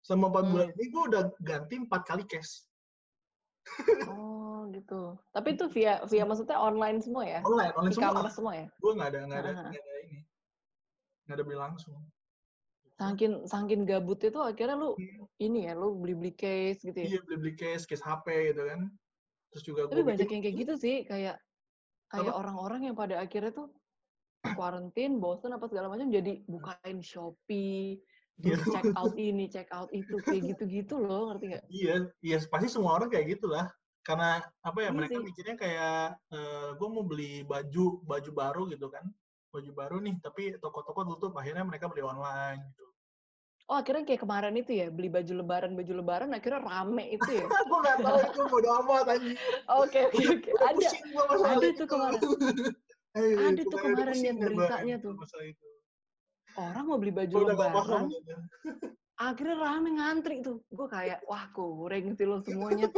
selama 0.07 0.31
empat 0.31 0.43
Hmm. 0.47 0.53
bulan 0.55 0.69
ini 0.79 0.85
gue 0.87 1.03
udah 1.11 1.23
ganti 1.43 1.75
empat 1.83 2.03
kali 2.07 2.23
cash 2.27 2.62
Oh 4.07 4.67
gitu. 4.75 5.15
Tapi 5.31 5.55
itu 5.55 5.67
via 5.71 6.03
via 6.07 6.23
maksudnya 6.23 6.59
online 6.59 6.99
semua 7.03 7.23
ya? 7.27 7.41
online 7.43 7.71
online 7.75 7.95
semua 7.95 8.31
semua 8.31 8.53
ya? 8.59 8.67
gue 8.71 8.93
nggak 8.95 9.09
ada 9.15 9.21
nggak 9.27 9.38
ada 9.43 9.51
nggak 9.55 9.83
ada 9.83 9.95
ini 10.07 10.19
nggak 11.27 11.37
ada 11.38 11.45
beli 11.47 11.59
langsung 11.59 11.99
Saking 13.00 13.48
saking 13.48 13.83
gabut 13.88 14.20
itu 14.20 14.37
akhirnya 14.37 14.76
lu 14.76 14.90
Hmm. 15.00 15.24
ini 15.40 15.64
ya, 15.66 15.72
lu 15.72 15.96
beli-beli 15.96 16.33
case 16.37 16.85
gitu 16.85 16.94
ya. 16.94 17.09
iya 17.09 17.20
beli 17.24 17.37
beli 17.40 17.55
case 17.57 17.88
case 17.88 18.05
HP 18.05 18.52
gitu 18.52 18.62
kan 18.68 18.81
terus 19.52 19.64
juga 19.68 19.81
Tapi 19.88 20.02
banyak 20.05 20.28
yang 20.28 20.42
kayak 20.44 20.57
gitu 20.64 20.74
sih, 20.81 20.96
kayak 21.05 21.37
kayak 22.09 22.33
orang-orang 22.33 22.88
yang 22.88 22.96
pada 22.96 23.20
akhirnya 23.20 23.52
tuh 23.52 23.68
quarantine, 24.57 25.20
bosen 25.20 25.52
apa 25.57 25.68
segala 25.68 25.88
macam 25.92 26.09
jadi 26.12 26.44
bukain 26.48 27.00
Shopee, 27.05 28.00
Iya. 28.40 28.57
terus 28.61 28.72
check 28.72 28.88
out 28.96 29.12
ini, 29.20 29.44
check 29.52 29.68
out 29.76 29.88
itu, 29.92 30.16
kayak 30.24 30.57
gitu-gitu 30.57 30.94
loh, 31.00 31.33
ngerti 31.33 31.44
nggak? 31.52 31.64
Iya, 31.68 31.94
iya 32.24 32.37
pasti 32.48 32.68
semua 32.72 32.96
orang 33.00 33.09
kayak 33.12 33.38
gitulah. 33.38 33.68
Karena 34.02 34.40
apa 34.66 34.78
ya 34.83 34.90
Iya 34.90 34.96
mereka 34.98 35.16
sih. 35.20 35.24
mikirnya 35.28 35.57
kayak 35.61 36.00
gue 36.81 36.88
mau 36.90 37.05
beli 37.05 37.44
baju 37.44 38.02
baju 38.09 38.31
baru 38.33 38.62
gitu 38.72 38.88
kan, 38.88 39.05
baju 39.53 39.71
baru 39.77 39.97
nih, 40.01 40.17
tapi 40.25 40.57
toko-toko 40.57 41.05
tutup, 41.15 41.33
akhirnya 41.37 41.62
mereka 41.69 41.93
beli 41.93 42.01
online 42.01 42.65
gitu. 42.73 42.88
Oh 43.71 43.79
akhirnya 43.79 44.03
kayak 44.03 44.27
kemarin 44.27 44.59
itu 44.59 44.73
ya, 44.75 44.87
beli 44.91 45.07
baju 45.07 45.33
lebaran, 45.38 45.73
baju 45.79 45.93
lebaran 46.03 46.31
akhirnya 46.35 46.61
rame 46.67 47.05
itu 47.15 47.31
ya? 47.31 47.47
gue 47.71 47.79
nggak 47.79 47.99
tahu 48.03 48.19
itu 48.19 48.43
bodo 48.51 48.69
amat 48.83 49.07
anjing. 49.07 49.38
Oke 49.71 49.99
oke 50.11 50.19
oke, 50.19 50.51
ada. 50.61 50.88
masalah 51.15 51.51
ada 51.57 51.67
itu. 51.69 51.79
tuh 51.79 51.87
kemarin. 51.87 52.21
Eh, 53.12 53.37
Ada 53.37 53.69
tuh 53.69 53.77
kemarin 53.77 54.17
yang 54.25 54.41
beritanya 54.41 54.97
tuh. 54.97 55.12
Orang 56.57 56.85
mau 56.88 56.97
beli 56.97 57.12
baju 57.12 57.45
udah 57.45 57.57
lebaran, 57.61 58.05
akhirnya 59.29 59.57
rame 59.61 59.91
ngantri 60.01 60.41
tuh. 60.41 60.65
Gue 60.73 60.88
kayak, 60.88 61.21
wah 61.29 61.45
kurang 61.53 62.17
sih 62.17 62.25
lo 62.25 62.41
semuanya. 62.41 62.88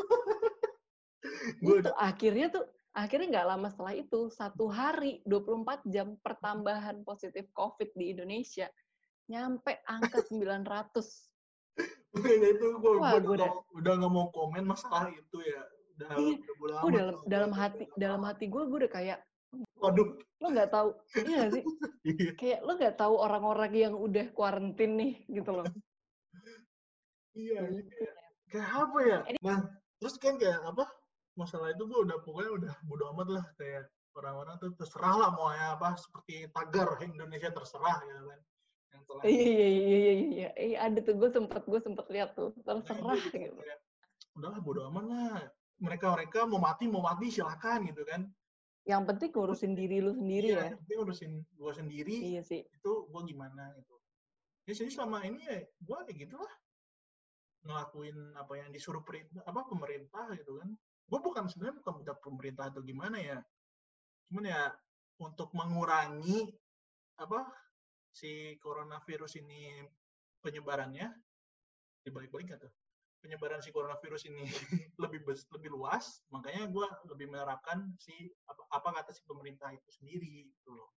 Itu 1.59 1.91
akhirnya 1.99 2.47
tuh, 2.47 2.63
akhirnya 2.95 3.29
nggak 3.29 3.49
lama 3.49 3.67
setelah 3.69 3.95
itu, 3.95 4.21
satu 4.31 4.65
hari 4.67 5.19
24 5.25 5.83
jam 5.85 6.15
pertambahan 6.17 7.03
positif 7.03 7.51
COVID 7.53 7.91
di 7.93 8.15
Indonesia, 8.15 8.71
nyampe 9.27 9.83
angka 9.85 10.23
900. 10.31 10.95
Udah 12.15 12.31
itu 12.31 12.67
gue 12.73 12.93
Wah, 12.95 13.19
gua 13.19 13.35
udah- 13.35 13.55
udah 13.75 13.93
nggak 13.99 14.13
mau 14.13 14.31
komen 14.31 14.65
masalah 14.65 15.11
itu 15.11 15.39
ya. 15.43 15.61
Udah, 15.95 16.11
Iya, 16.17 16.37
udah 16.57 16.77
Gue 16.81 16.91
dalam 16.93 17.15
dalam 17.25 17.53
hati 17.53 17.85
dalam 17.95 18.23
hati 18.23 18.45
gue 18.47 18.63
gue 18.65 18.79
udah 18.83 18.91
kayak 18.91 19.19
Waduh. 19.79 20.19
lo 20.43 20.47
nggak 20.51 20.67
tahu 20.67 20.89
iya 21.15 21.47
nggak 21.47 21.51
sih 21.55 21.63
Iya. 22.11 22.31
kayak 22.35 22.61
lo 22.67 22.75
nggak 22.75 22.97
tahu 22.99 23.15
orang-orang 23.15 23.71
yang 23.71 23.95
udah 23.95 24.27
kuarantin 24.35 24.99
nih 24.99 25.13
gitu 25.31 25.55
loh 25.55 25.67
Iya, 27.35 27.63
Gitu. 27.67 27.91
kayak, 27.91 28.15
kayak 28.51 28.69
apa 28.71 28.99
ya? 29.03 29.19
Nah, 29.39 29.59
terus 29.99 30.15
kan 30.19 30.35
kayak 30.35 30.63
apa? 30.63 30.83
Masalah 31.35 31.75
itu 31.75 31.83
gue 31.87 32.01
udah 32.07 32.19
pokoknya 32.23 32.51
udah 32.63 32.75
bodo 32.87 33.05
amat 33.15 33.29
lah 33.35 33.47
kayak 33.59 33.91
orang-orang 34.15 34.55
tuh 34.63 34.71
terserah 34.79 35.15
lah 35.19 35.31
mau 35.35 35.51
ya 35.51 35.75
apa 35.75 35.99
seperti 35.99 36.47
tagar 36.55 37.03
Indonesia 37.03 37.51
terserah 37.51 37.99
gitu 38.07 38.23
kan. 38.31 38.41
Yang 38.95 39.03
telah 39.11 39.23
iya 39.27 39.43
iya 39.43 39.69
iya 39.69 39.69
iya 39.69 39.97
iya 39.99 40.13
iya 40.15 40.49
iya 40.55 40.79
ada 40.87 40.99
tuh 41.03 41.15
gue 41.19 41.31
sempet 41.35 41.63
gue 41.67 41.81
sempet 41.83 42.07
lihat 42.15 42.39
tuh 42.39 42.55
Nah, 42.63 42.79
terserah 42.79 43.15
itu 43.19 43.29
gitu 43.35 43.55
kayak, 43.59 43.79
udahlah 44.39 44.61
bodo 44.63 44.81
amat 44.95 45.05
lah. 45.11 45.39
Mereka 45.83 46.07
mereka 46.15 46.39
mau 46.47 46.63
mati 46.63 46.87
mau 46.87 47.03
mati 47.03 47.27
silakan 47.35 47.91
gitu 47.91 48.07
kan. 48.07 48.31
yang 48.85 49.09
penting 49.09 49.33
ngurusin 49.33 49.73
diri 49.73 50.05
lu 50.05 50.13
sendiri 50.13 50.53
iya, 50.53 50.61
ya 50.61 50.65
yang 50.77 50.81
penting 50.85 50.99
urusin 51.01 51.33
gue 51.41 51.73
sendiri 51.73 52.17
iya 52.21 52.45
sih 52.45 52.69
itu 52.69 52.93
gue 53.09 53.23
gimana 53.25 53.73
gitu. 53.81 53.97
Ya 54.69 54.77
jadi 54.77 54.93
selama 54.93 55.25
ini 55.25 55.41
ya 55.41 55.65
gue 55.65 55.99
kayak 56.05 56.19
gitu 56.29 56.37
lah 56.37 56.55
ngelakuin 57.65 58.37
apa 58.37 58.53
yang 58.61 58.69
disuruh 58.69 59.01
perintah 59.01 59.41
apa 59.49 59.65
pemerintah 59.65 60.29
gitu 60.37 60.61
kan. 60.61 60.77
Gue 61.05 61.21
bukan 61.21 61.47
sebenarnya 61.47 61.81
bukan 61.85 61.95
minta 62.01 62.15
pemerintah 62.17 62.65
atau 62.73 62.81
gimana 62.81 63.21
ya. 63.21 63.39
Cuman 64.29 64.45
ya 64.49 64.73
untuk 65.21 65.53
mengurangi 65.55 66.51
apa 67.21 67.47
si 68.11 68.59
coronavirus 68.59 69.43
ini 69.43 69.83
penyebarannya 70.43 71.11
dibalik-balik 72.03 72.47
nggak 72.51 72.63
tuh 72.67 72.73
penyebaran 73.25 73.65
si 73.65 73.73
coronavirus 73.73 74.29
ini 74.29 74.45
lebih 75.03 75.25
bes, 75.25 75.49
lebih 75.55 75.73
luas 75.73 76.21
makanya 76.29 76.69
gue 76.69 76.87
lebih 77.09 77.33
menerapkan 77.33 77.95
si 77.97 78.29
apa, 78.45 78.63
apa 78.69 78.89
kata 79.01 79.11
si 79.17 79.23
pemerintah 79.25 79.73
itu 79.73 79.89
sendiri 79.89 80.53
gitu 80.53 80.77
loh 80.77 80.91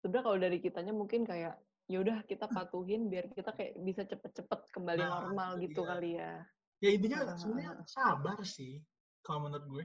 sebenarnya 0.00 0.24
kalau 0.24 0.38
dari 0.40 0.58
kitanya 0.62 0.94
mungkin 0.96 1.28
kayak 1.28 1.60
ya 1.86 1.98
udah 2.02 2.24
kita 2.26 2.50
patuhin 2.50 3.06
biar 3.06 3.30
kita 3.30 3.54
kayak 3.54 3.78
bisa 3.84 4.02
cepet-cepet 4.08 4.60
kembali 4.74 5.02
Nah, 5.06 5.10
normal 5.22 5.50
itu 5.60 5.70
gitu 5.70 5.80
dia. 5.84 5.90
kali 5.92 6.10
ya 6.18 6.32
ya 6.78 6.90
intinya 6.92 7.18
Ah, 7.24 7.36
sebenarnya 7.38 7.72
sabar 7.88 8.38
sih 8.44 8.80
kalau 9.24 9.48
menurut 9.48 9.66
gue 9.66 9.84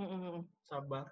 Mm-mm. 0.00 0.46
sabar 0.64 1.06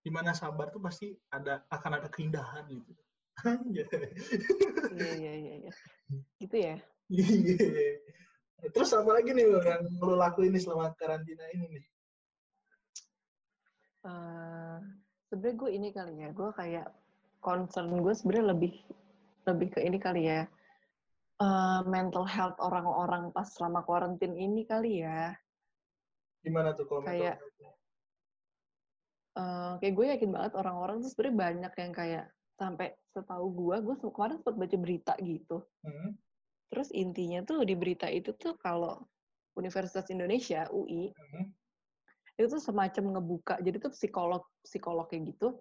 di 0.00 0.10
mana 0.10 0.32
sabar 0.32 0.72
tuh 0.72 0.80
pasti 0.80 1.12
ada 1.30 1.64
akan 1.68 1.92
ada 2.02 2.08
keindahan 2.08 2.64
gitu 2.68 3.02
Anjay. 3.40 3.86
iya 5.00 5.12
iya 5.16 5.32
iya 5.38 5.54
iya 5.64 5.72
gitu 6.42 6.56
ya 6.56 6.76
Iya. 7.10 7.98
Terus 8.70 8.92
apa 8.94 9.10
lagi 9.18 9.32
nih 9.34 9.50
yang 9.50 9.82
lo 9.98 10.14
lakuin 10.14 10.52
nih 10.54 10.62
selama 10.62 10.92
karantina 10.94 11.42
ini 11.50 11.66
nih? 11.74 11.84
Eh, 14.00 14.76
sebenarnya 15.28 15.56
gue 15.58 15.70
ini 15.74 15.88
kali 15.90 16.14
ya 16.22 16.28
gue 16.30 16.48
kayak 16.54 16.86
concern 17.40 17.90
gue 17.98 18.12
sebenarnya 18.14 18.52
lebih 18.52 18.72
lebih 19.44 19.68
ke 19.74 19.80
ini 19.82 19.98
kali 19.98 20.28
ya 20.28 20.44
Eh, 21.40 21.80
mental 21.88 22.28
health 22.28 22.60
orang-orang 22.60 23.32
pas 23.32 23.48
selama 23.48 23.80
karantin 23.88 24.36
ini 24.36 24.68
kali 24.68 25.00
ya 25.00 25.32
Gimana 26.44 26.76
tuh 26.76 26.84
kalau 26.84 27.00
Kayak-? 27.08 27.40
Eh, 29.40 29.72
kayak 29.80 29.94
gue 29.96 30.06
yakin 30.12 30.30
banget 30.36 30.52
orang-orang 30.52 31.00
tuh 31.00 31.08
sebenarnya 31.08 31.36
banyak 31.40 31.72
yang 31.80 31.92
kayak 31.96 32.26
sampai 32.60 32.92
setahu 33.16 33.46
gue 33.56 33.76
gue 33.80 33.96
kemarin 34.12 34.36
sempat 34.44 34.56
baca 34.60 34.76
berita 34.76 35.14
gitu 35.24 35.64
Hmm? 35.80 36.12
terus 36.68 36.92
intinya 36.92 37.40
tuh 37.40 37.64
di 37.64 37.72
berita 37.72 38.04
itu 38.12 38.36
tuh 38.36 38.60
kalau 38.60 39.00
Universitas 39.56 40.12
Indonesia 40.12 40.68
UI 40.68 41.08
Hmm? 41.16 41.56
itu 42.36 42.46
tuh 42.52 42.60
semacam 42.60 43.16
ngebuka 43.16 43.64
jadi 43.64 43.80
tuh 43.80 43.96
psikolog 43.96 44.44
psikolog 44.60 45.08
kayak 45.08 45.32
gitu 45.32 45.56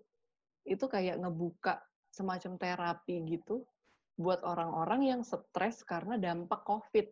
itu 0.67 0.85
kayak 0.91 1.23
ngebuka 1.23 1.79
semacam 2.11 2.59
terapi 2.59 3.15
gitu 3.31 3.63
buat 4.19 4.43
orang-orang 4.43 5.07
yang 5.07 5.21
stres 5.23 5.81
karena 5.87 6.19
dampak 6.19 6.67
covid 6.67 7.07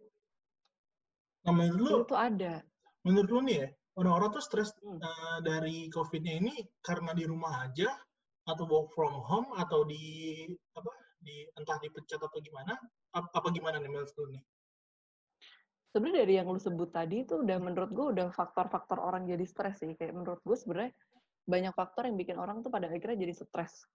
Nah, 1.48 1.56
menurut 1.56 1.80
lo, 1.80 2.04
itu 2.04 2.18
ada 2.20 2.60
menurut 3.08 3.30
lo 3.32 3.40
nih 3.48 3.56
ya, 3.64 3.68
orang-orang 3.96 4.36
tuh 4.36 4.44
stres 4.44 4.76
Hmm. 4.84 5.00
eh, 5.00 5.40
dari 5.48 5.88
COVID-nya 5.88 6.44
ini 6.44 6.60
karena 6.84 7.16
di 7.16 7.24
rumah 7.24 7.64
aja 7.64 7.88
atau 8.44 8.68
work 8.68 8.92
from 8.92 9.16
home 9.24 9.56
atau 9.56 9.88
di 9.88 10.44
apa 10.76 10.92
di 11.24 11.48
entah 11.56 11.80
dipecat 11.80 12.20
atau 12.20 12.40
gimana? 12.44 12.76
Apa, 13.16 13.32
apa 13.32 13.48
gimana 13.56 13.80
nih 13.80 13.88
menurut 13.88 14.12
lo 14.20 14.28
nih? 14.28 14.44
sebenarnya 15.98 16.30
dari 16.30 16.34
yang 16.38 16.54
lu 16.54 16.62
sebut 16.62 16.94
tadi 16.94 17.26
itu 17.26 17.42
udah 17.42 17.58
menurut 17.58 17.90
gue 17.90 18.06
udah 18.14 18.28
faktor-faktor 18.30 19.02
orang 19.02 19.26
jadi 19.26 19.42
stres 19.50 19.82
sih 19.82 19.98
kayak 19.98 20.14
menurut 20.14 20.38
gue 20.46 20.54
sebenarnya 20.54 20.94
banyak 21.50 21.74
faktor 21.74 22.06
yang 22.06 22.20
bikin 22.22 22.38
orang 22.38 22.62
tuh 22.62 22.70
pada 22.70 22.86
akhirnya 22.86 23.18
jadi 23.24 23.34
stres. 23.34 23.88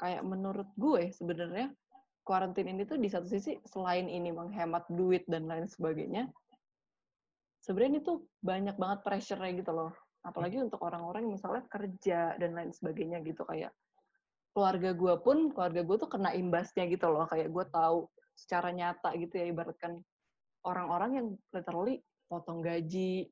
Kayak 0.00 0.24
menurut 0.24 0.70
gue 0.78 1.12
sebenarnya 1.12 1.74
karantin 2.24 2.68
ini 2.70 2.86
tuh 2.86 3.00
di 3.00 3.08
satu 3.08 3.26
sisi 3.26 3.56
selain 3.66 4.06
ini 4.06 4.30
menghemat 4.30 4.86
duit 4.92 5.24
dan 5.26 5.48
lain 5.48 5.66
sebagainya, 5.66 6.28
sebenarnya 7.64 7.90
ini 7.96 8.00
tuh 8.00 8.16
banyak 8.44 8.76
banget 8.76 8.98
pressure-nya 9.04 9.52
gitu 9.58 9.72
loh. 9.72 9.92
Apalagi 10.20 10.60
untuk 10.60 10.84
orang-orang 10.84 11.24
yang 11.28 11.40
misalnya 11.40 11.64
kerja 11.68 12.36
dan 12.36 12.52
lain 12.52 12.70
sebagainya 12.76 13.24
gitu 13.24 13.40
kayak 13.48 13.72
keluarga 14.52 14.90
gue 14.92 15.14
pun 15.22 15.48
keluarga 15.54 15.80
gue 15.80 15.96
tuh 15.96 16.10
kena 16.10 16.34
imbasnya 16.34 16.84
gitu 16.90 17.06
loh 17.08 17.24
kayak 17.30 17.48
gue 17.48 17.64
tahu 17.70 18.10
secara 18.34 18.74
nyata 18.74 19.14
gitu 19.16 19.32
ya 19.38 19.46
ibaratkan 19.48 20.02
orang-orang 20.66 21.10
yang 21.16 21.26
literally 21.54 22.04
potong 22.28 22.60
gaji, 22.60 23.26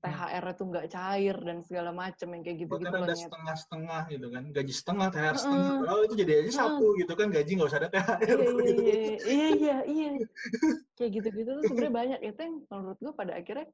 THR 0.00 0.44
itu 0.56 0.62
nggak 0.64 0.86
cair 0.88 1.36
dan 1.44 1.58
segala 1.60 1.90
macam 1.92 2.28
yang 2.32 2.40
kayak 2.40 2.58
gitu 2.64 2.72
gitu 2.80 2.88
loh. 2.88 3.04
ada 3.04 3.12
Nyet. 3.12 3.24
setengah-setengah 3.28 4.02
gitu 4.08 4.26
kan, 4.32 4.44
gaji 4.48 4.72
setengah, 4.72 5.06
THR 5.12 5.36
setengah. 5.36 5.70
Padahal 5.84 6.00
itu 6.08 6.14
jadi 6.16 6.32
aja 6.40 6.52
satu 6.56 6.86
gitu 6.96 7.12
kan, 7.12 7.26
gaji 7.28 7.50
nggak 7.60 7.68
usah 7.68 7.80
ada 7.84 7.90
THR. 7.92 8.36
Iya 8.40 8.48
iya 8.48 8.64
gitu. 8.64 8.80
iya 8.80 9.46
iya 9.52 9.78
iya 9.84 10.08
iya 10.16 10.26
kayak 10.96 11.10
gitu-gitu 11.20 11.50
tuh 11.52 11.64
sebenarnya 11.68 11.92
banyak 11.92 12.20
itu 12.24 12.40
yang 12.40 12.54
menurut 12.68 12.98
gue 13.00 13.12
pada 13.12 13.32
akhirnya 13.36 13.68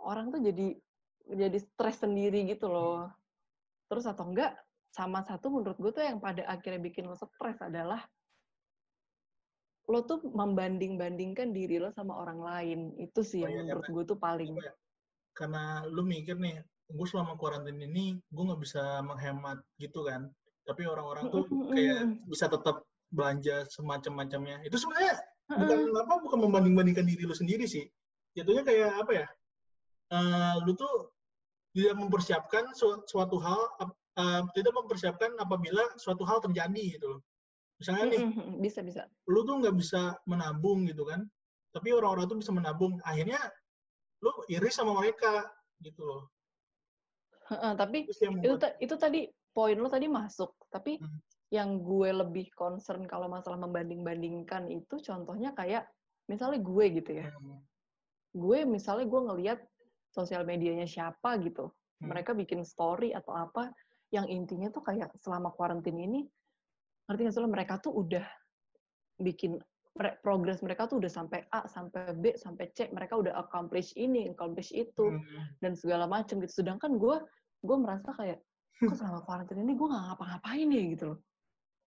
orang 0.00 0.26
tuh 0.32 0.40
jadi 0.40 0.66
jadi 1.26 1.58
stres 1.60 1.96
sendiri 2.00 2.40
gitu 2.48 2.66
loh. 2.72 3.12
Terus 3.92 4.08
atau 4.08 4.24
enggak 4.32 4.56
sama 4.88 5.20
satu 5.20 5.52
menurut 5.52 5.76
gue 5.76 5.92
tuh 5.92 6.00
yang 6.00 6.16
pada 6.16 6.48
akhirnya 6.48 6.80
bikin 6.80 7.04
lo 7.04 7.16
stres 7.16 7.60
adalah 7.60 8.00
lo 9.86 10.02
tuh 10.02 10.18
membanding-bandingkan 10.24 11.52
diri 11.52 11.76
lo 11.76 11.92
sama 11.92 12.16
orang 12.16 12.40
lain. 12.40 12.80
Itu 12.96 13.20
sih 13.20 13.44
Oh 13.44 13.48
yang 13.52 13.68
iya, 13.68 13.76
menurut 13.76 13.84
apa- 13.84 13.92
gue 13.94 14.04
tuh 14.08 14.18
paling 14.18 14.52
Karena 15.36 15.84
lu 15.84 16.00
mikir 16.00 16.40
nih, 16.40 16.58
gue 16.88 17.06
selama 17.06 17.36
kuarantin 17.36 17.76
ini, 17.76 18.16
gue 18.24 18.42
nggak 18.42 18.60
bisa 18.64 19.04
menghemat 19.04 19.60
gitu 19.76 20.00
kan. 20.02 20.32
Tapi 20.64 20.88
orang-orang 20.88 21.28
tuh 21.28 21.44
kayak 21.70 22.00
bisa 22.24 22.48
tetap 22.48 22.82
belanja 23.12 23.68
semacam-macamnya. 23.70 24.64
Itu 24.64 24.80
sebenarnya 24.80 25.20
bukan 25.46 25.78
apa 25.94 26.14
bukan 26.24 26.38
membanding-bandingkan 26.48 27.04
diri 27.04 27.22
lu 27.22 27.36
sendiri 27.36 27.68
sih. 27.68 27.84
Jatuhnya 28.34 28.64
kayak 28.64 28.90
apa 28.96 29.12
ya? 29.12 29.26
eh, 30.06 30.54
lu 30.64 30.72
tuh 30.72 31.10
tidak 31.74 31.98
mempersiapkan 31.98 32.70
su- 32.72 33.02
suatu 33.04 33.36
hal, 33.42 33.58
eh, 34.16 34.42
tidak 34.54 34.72
mempersiapkan 34.72 35.34
apabila 35.36 35.82
suatu 35.98 36.22
hal 36.24 36.38
terjadi 36.40 36.96
gitu 36.96 37.18
loh. 37.18 37.20
Misalnya 37.76 38.16
nih, 38.16 38.22
bisa 38.62 38.80
bisa. 38.80 39.04
lu 39.28 39.44
tuh 39.44 39.60
nggak 39.60 39.76
bisa 39.76 40.16
menabung 40.24 40.88
gitu 40.88 41.04
kan 41.04 41.28
tapi 41.76 41.92
orang-orang 41.92 42.24
tuh 42.24 42.38
bisa 42.40 42.48
menabung 42.56 42.96
akhirnya 43.04 43.36
lu 44.26 44.34
iri 44.50 44.70
sama 44.74 44.92
mereka 44.98 45.46
gitu 45.78 46.02
loh. 46.02 46.22
Heeh, 47.46 47.72
tapi 47.78 48.10
itu 48.42 48.54
ta- 48.58 48.74
itu 48.82 48.94
tadi 48.98 49.20
poin 49.54 49.78
lo 49.78 49.86
tadi 49.86 50.10
masuk. 50.10 50.50
Tapi 50.66 50.98
Hmm. 50.98 51.18
yang 51.54 51.78
gue 51.78 52.10
lebih 52.10 52.50
concern 52.58 53.06
kalau 53.06 53.30
masalah 53.30 53.54
membanding-bandingkan 53.62 54.66
itu 54.66 54.98
contohnya 54.98 55.54
kayak 55.54 55.86
misalnya 56.26 56.58
gue 56.58 56.84
gitu 56.98 57.10
ya. 57.22 57.30
Hmm, 57.30 57.62
gue 58.34 58.58
misalnya 58.66 59.06
gue 59.06 59.20
ngelihat 59.30 59.58
sosial 60.10 60.42
medianya 60.42 60.90
siapa 60.90 61.38
gitu. 61.38 61.70
Hmm. 61.96 62.12
mereka 62.12 62.36
bikin 62.36 62.60
story 62.60 63.16
atau 63.16 63.32
apa 63.32 63.72
yang 64.12 64.28
intinya 64.28 64.68
tuh 64.68 64.84
kayak 64.84 65.16
selama 65.24 65.48
karantin 65.56 65.96
ini 65.96 66.28
ngerti 67.08 67.20
nggak 67.24 67.32
sih 67.32 67.40
lo? 67.40 67.48
Mereka 67.48 67.74
tuh 67.80 67.94
udah 68.04 68.26
bikin 69.16 69.56
progres 69.96 70.60
mereka 70.60 70.84
tuh 70.84 71.00
udah 71.00 71.08
sampai 71.08 71.48
A 71.50 71.64
sampai 71.66 72.12
B 72.16 72.36
sampai 72.36 72.68
C 72.76 72.92
mereka 72.92 73.16
udah 73.16 73.32
accomplish 73.40 73.96
ini 73.96 74.28
accomplish 74.28 74.70
itu 74.76 75.16
hmm, 75.16 75.60
dan 75.64 75.72
segala 75.72 76.04
macam 76.04 76.38
gitu. 76.44 76.62
Sedangkan 76.62 77.00
gue 77.00 77.16
gue 77.64 77.76
merasa 77.80 78.12
kayak 78.12 78.38
kok 78.76 78.96
selama 78.96 79.24
karantina 79.24 79.64
ini 79.64 79.72
gue 79.72 79.88
nggak 79.88 80.04
ngapa-ngapain 80.12 80.68
ya 80.68 80.82
gitu 80.92 81.04
loh. 81.16 81.18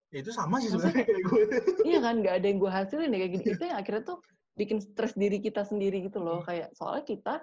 ya 0.10 0.26
itu 0.26 0.34
sama 0.34 0.58
sih 0.58 0.74
sebenarnya 0.74 1.06
kayak 1.06 1.22
gue 1.22 1.44
Iya 1.94 2.00
kan 2.02 2.16
nggak 2.26 2.36
ada 2.42 2.46
yang 2.50 2.58
gue 2.58 2.72
hasilin 2.74 3.14
ya 3.14 3.20
kayak 3.22 3.32
gini. 3.38 3.46
Itu 3.54 3.64
yang 3.70 3.78
akhirnya 3.78 4.04
tuh 4.10 4.18
bikin 4.58 4.78
stres 4.82 5.14
diri 5.14 5.38
kita 5.38 5.62
sendiri 5.62 6.02
gitu 6.02 6.18
loh. 6.18 6.42
Kayak 6.42 6.74
soalnya 6.74 7.06
kita 7.06 7.36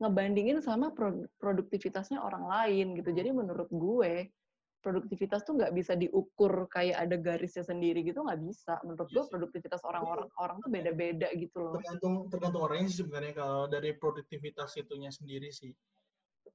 ngebandingin 0.00 0.64
sama 0.64 0.96
pro- 0.96 1.28
produktivitasnya 1.36 2.24
orang 2.24 2.48
lain 2.48 2.96
gitu. 2.96 3.12
Jadi 3.12 3.36
menurut 3.36 3.68
gue 3.68 4.32
produktivitas 4.80 5.44
tuh 5.44 5.60
nggak 5.60 5.72
bisa 5.72 5.92
diukur 5.94 6.66
kayak 6.66 7.04
ada 7.04 7.16
garisnya 7.16 7.62
sendiri 7.62 8.00
gitu 8.00 8.24
nggak 8.24 8.40
bisa. 8.40 8.80
Menurut 8.82 9.08
gue 9.08 9.16
Iya 9.16 9.24
sih. 9.24 9.32
produktivitas 9.32 9.80
orang-orang 9.84 10.28
orang 10.40 10.56
tuh 10.58 10.70
beda-beda 10.72 11.28
gitu 11.36 11.56
loh. 11.60 11.74
tergantung 11.76 12.14
tergantung 12.32 12.62
orangnya 12.64 12.88
sih 12.88 12.98
sebenarnya 13.04 13.32
kalau 13.36 13.68
dari 13.68 13.90
produktivitas 13.94 14.74
itunya 14.76 15.12
sendiri 15.12 15.52
sih 15.52 15.70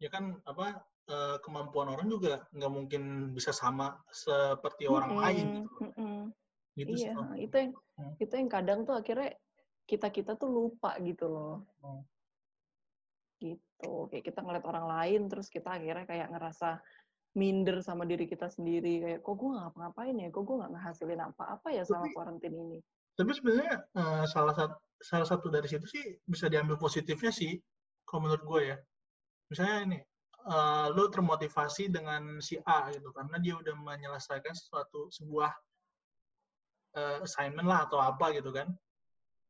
ya 0.01 0.09
kan 0.09 0.35
apa 0.43 0.81
eh, 1.07 1.37
kemampuan 1.39 1.87
orang 1.87 2.09
juga 2.09 2.43
nggak 2.51 2.71
mungkin 2.73 3.03
bisa 3.31 3.53
sama 3.53 4.01
seperti 4.09 4.89
orang 4.89 5.13
Mm-mm, 5.13 5.21
lain 5.23 5.45
gitu 5.45 5.69
loh. 5.69 5.79
mm-mm. 5.85 6.17
gitu 6.75 6.93
sih 6.97 7.07
iya, 7.07 7.13
kalau- 7.15 7.37
itu 7.39 7.55
yang 7.55 7.71
Hmm. 7.95 8.11
itu 8.19 8.33
yang 8.35 8.49
kadang 8.51 8.79
tuh 8.83 8.91
akhirnya 8.91 9.31
kita 9.87 10.11
kita 10.11 10.35
tuh 10.35 10.51
lupa 10.51 10.99
gitu 10.99 11.31
loh. 11.31 11.63
Hmm. 11.79 12.03
Gitu. 13.39 13.93
Kayak 14.11 14.23
kita 14.27 14.39
ngeliat 14.43 14.65
orang 14.65 14.85
lain 14.89 15.21
terus 15.31 15.47
kita 15.47 15.79
akhirnya 15.79 16.03
kayak 16.03 16.27
ngerasa 16.31 16.79
minder 17.35 17.83
sama 17.83 18.07
diri 18.07 18.25
kita 18.25 18.47
sendiri 18.47 19.03
kayak 19.03 19.19
kok 19.21 19.35
gue 19.35 19.49
nggak 19.51 19.75
ngapain 19.75 20.15
ya, 20.15 20.27
kok 20.31 20.43
gue 20.47 20.55
nggak 20.55 20.71
ngehasilin 20.71 21.21
apa-apa 21.21 21.67
ya 21.75 21.83
sama 21.83 22.07
Tapi- 22.07 22.15
karantin 22.15 22.55
ini. 22.55 22.79
tapi 23.15 23.31
sebenarnya 23.31 23.75
eh, 23.95 24.23
salah 24.27 24.51
satu 24.55 24.75
salah 24.99 25.27
satu 25.27 25.47
dari 25.47 25.67
situ 25.71 25.87
sih 25.87 26.19
bisa 26.27 26.47
diambil 26.51 26.75
positifnya 26.75 27.31
sih 27.31 27.59
kalau 28.07 28.27
menurut 28.27 28.43
gue 28.43 28.61
ya. 28.71 28.77
Misalnya 29.51 29.77
ini 29.87 29.99
eh, 30.51 30.87
lo 30.91 31.07
termotivasi 31.11 31.91
dengan 31.91 32.39
si 32.43 32.59
A 32.63 32.91
gitu 32.91 33.11
karena 33.15 33.39
dia 33.39 33.55
udah 33.55 33.75
menyelesaikan 33.75 34.51
sesuatu 34.51 35.07
sebuah 35.11 35.51
eh, 36.95 37.17
assignment 37.23 37.67
lah 37.67 37.87
atau 37.87 37.99
apa 37.99 38.31
gitu 38.35 38.51
kan. 38.51 38.67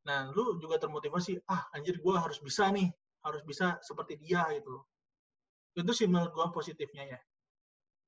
Nah 0.05 0.29
lu 0.33 0.57
juga 0.61 0.77
termotivasi 0.77 1.41
ah 1.49 1.65
anjir 1.73 1.97
gue 1.97 2.15
harus 2.17 2.37
bisa 2.41 2.69
nih 2.69 2.89
harus 3.25 3.41
bisa 3.41 3.81
seperti 3.81 4.21
dia 4.21 4.45
gitu 4.53 4.77
itu 5.75 5.91
sih 5.91 6.05
menurut 6.05 6.29
gue 6.31 6.45
positifnya 6.53 7.17
ya 7.17 7.19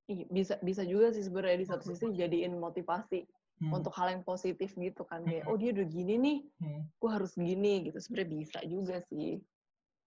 Bisa 0.08 0.56
bisa 0.64 0.82
juga 0.88 1.12
sih 1.12 1.20
sebenarnya 1.20 1.60
di 1.60 1.68
satu 1.68 1.84
sisi 1.84 2.16
jadiin 2.16 2.56
motivasi 2.56 3.28
Hmm, 3.58 3.74
untuk 3.74 3.90
hal 3.98 4.14
yang 4.14 4.22
positif 4.22 4.70
gitu 4.78 5.02
kan 5.02 5.26
kayak 5.26 5.42
Hmm. 5.42 5.50
oh 5.50 5.58
dia 5.58 5.74
udah 5.74 5.86
gini 5.90 6.14
nih, 6.14 6.38
hmm, 6.62 6.82
gue 6.94 7.10
harus 7.10 7.34
gini 7.34 7.90
gitu. 7.90 7.98
Sebenarnya 7.98 8.30
bisa 8.30 8.58
juga 8.62 9.02
sih. 9.10 9.42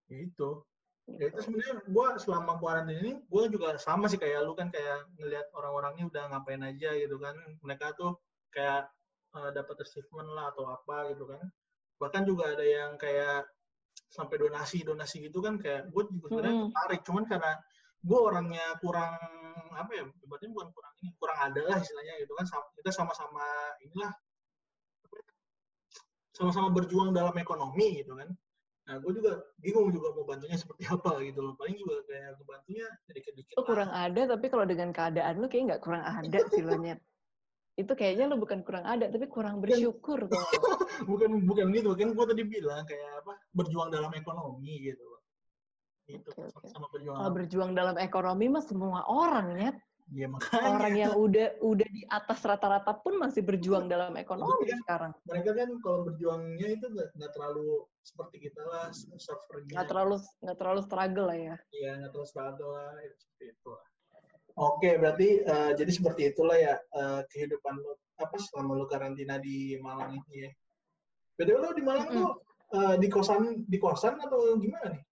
ya 0.07 0.17
itu 0.23 0.49
ya 1.07 1.27
itu 1.27 1.35
Gitu. 1.35 1.39
sebenarnya 1.43 1.75
gue 1.83 2.05
selama 2.19 2.59
kuarantin 2.63 2.97
ini 3.03 3.11
gue 3.27 3.43
juga 3.51 3.75
sama 3.75 4.07
sih 4.07 4.15
kayak 4.15 4.47
lu 4.47 4.55
kan 4.55 4.71
kayak 4.71 5.03
ngelihat 5.19 5.51
orang-orangnya 5.51 6.07
udah 6.07 6.23
ngapain 6.31 6.63
aja 6.63 6.95
gitu 6.95 7.15
kan 7.19 7.35
mereka 7.59 7.91
tuh 7.95 8.15
kayak 8.55 8.87
eh, 9.35 9.49
dapat 9.51 9.75
achievement 9.83 10.31
lah 10.31 10.51
atau 10.55 10.67
apa 10.71 11.11
gitu 11.15 11.27
kan 11.27 11.43
bahkan 11.99 12.23
juga 12.23 12.55
ada 12.55 12.63
yang 12.63 12.95
kayak 12.95 13.47
sampai 14.11 14.35
donasi 14.39 14.83
donasi 14.83 15.27
gitu 15.27 15.39
kan 15.43 15.59
kayak 15.59 15.91
gue 15.91 16.03
juga 16.07 16.27
sebenarnya 16.31 16.55
Mm-mm. 16.55 16.67
tertarik 16.71 17.01
cuman 17.03 17.23
karena 17.27 17.51
gue 18.01 18.19
orangnya 18.19 18.65
kurang 18.81 19.13
apa 19.71 19.91
ya 19.93 20.03
berarti 20.25 20.45
bukan 20.49 20.67
kurang 20.73 20.93
ini 21.01 21.09
kurang 21.17 21.37
ada 21.37 21.61
lah 21.69 21.77
istilahnya 21.77 22.13
gitu 22.21 22.33
kan 22.33 22.45
kita 22.77 22.89
sama-sama 22.91 23.45
inilah 23.85 24.11
ya, 24.11 25.21
sama-sama 26.33 26.73
berjuang 26.73 27.13
dalam 27.13 27.33
ekonomi 27.37 28.01
gitu 28.01 28.17
kan 28.17 28.29
Nah, 28.81 28.97
gue 28.97 29.13
juga 29.13 29.39
bingung 29.61 29.93
juga 29.93 30.09
mau 30.11 30.25
bantunya 30.25 30.57
seperti 30.57 30.89
apa 30.89 31.21
gitu 31.21 31.39
loh. 31.39 31.53
Paling 31.55 31.77
juga 31.77 32.01
kayak 32.09 32.41
kebantunya 32.41 32.87
dikit-dikit. 33.13 33.55
Lo 33.55 33.63
kurang 33.63 33.91
ada, 33.93 34.21
tapi 34.25 34.45
kalau 34.49 34.65
dengan 34.65 34.89
keadaan 34.91 35.37
lo 35.37 35.47
kayak 35.47 35.63
nggak 35.69 35.83
kurang 35.85 36.03
ada 36.03 36.37
sih 36.51 36.65
lo 36.65 36.75
nyet. 36.75 36.99
Itu 37.77 37.93
kayaknya 37.95 38.27
lo 38.27 38.41
bukan 38.41 38.65
kurang 38.65 38.83
ada, 38.83 39.07
tapi 39.07 39.29
kurang 39.29 39.61
bersyukur 39.61 40.27
bukan 41.09 41.45
bukan 41.47 41.71
gitu 41.73 41.95
kan 41.95 42.13
gue 42.13 42.25
tadi 42.29 42.43
bilang 42.45 42.83
kayak 42.85 43.23
apa 43.23 43.33
berjuang 43.55 43.89
dalam 43.89 44.11
ekonomi 44.13 44.91
gitu 44.91 45.10
Gitu 46.11 46.29
sama 46.67 46.87
berjuang. 46.91 47.15
Kalau 47.15 47.31
berjuang 47.31 47.71
dalam 47.71 47.95
ekonomi 47.95 48.45
mah 48.47 48.63
semua 48.63 49.01
orang 49.07 49.47
nyet. 49.55 49.77
ya 50.11 50.27
makanya 50.27 50.75
Orang 50.75 50.93
yang 50.99 51.13
udah 51.15 51.47
udah 51.63 51.87
di 51.87 52.03
atas 52.11 52.43
rata-rata 52.43 52.91
pun 52.99 53.15
masih 53.15 53.47
berjuang 53.47 53.87
dalam 53.87 54.11
ekonomi 54.19 54.67
Iya. 54.67 54.75
sekarang. 54.83 55.15
mereka 55.23 55.51
kan 55.55 55.69
kalau 55.79 55.99
berjuangnya 56.03 56.67
itu 56.67 56.85
nggak 56.91 57.31
terlalu 57.31 57.87
seperti 58.03 58.43
kita 58.43 58.59
lah 58.59 58.91
servernya. 58.91 59.71
Nggak 59.71 59.87
terlalu 59.87 60.15
nggak 60.43 60.57
terlalu 60.59 60.81
struggle 60.83 61.25
lah 61.31 61.37
ya. 61.39 61.55
Iya 61.71 61.91
nggak 62.03 62.11
terlalu 62.11 62.27
struggle 62.27 62.71
lah 62.75 62.91
ya, 62.99 63.11
seperti 63.15 63.43
itu 63.55 63.67
lah. 63.71 63.85
Oke 64.59 64.89
berarti 64.99 65.27
eh, 65.47 65.71
jadi 65.79 65.91
seperti 65.95 66.21
itulah 66.35 66.57
ya 66.59 66.75
eh, 66.75 67.21
kehidupan 67.31 67.75
lo 67.79 67.95
apa 68.19 68.35
selama 68.35 68.83
lo 68.83 68.85
karantina 68.91 69.39
di 69.39 69.79
Malang 69.79 70.11
ini 70.27 70.43
ya. 70.43 70.51
Beda 71.39 71.55
lo 71.55 71.71
di 71.71 71.83
Malang 71.87 72.11
Mm-mm. 72.11 72.19
tuh 72.19 72.31
eh, 72.75 72.95
di 72.99 73.07
kosan 73.07 73.63
di 73.63 73.79
kosan 73.79 74.19
atau 74.19 74.59
gimana 74.59 74.91
nih? 74.91 75.03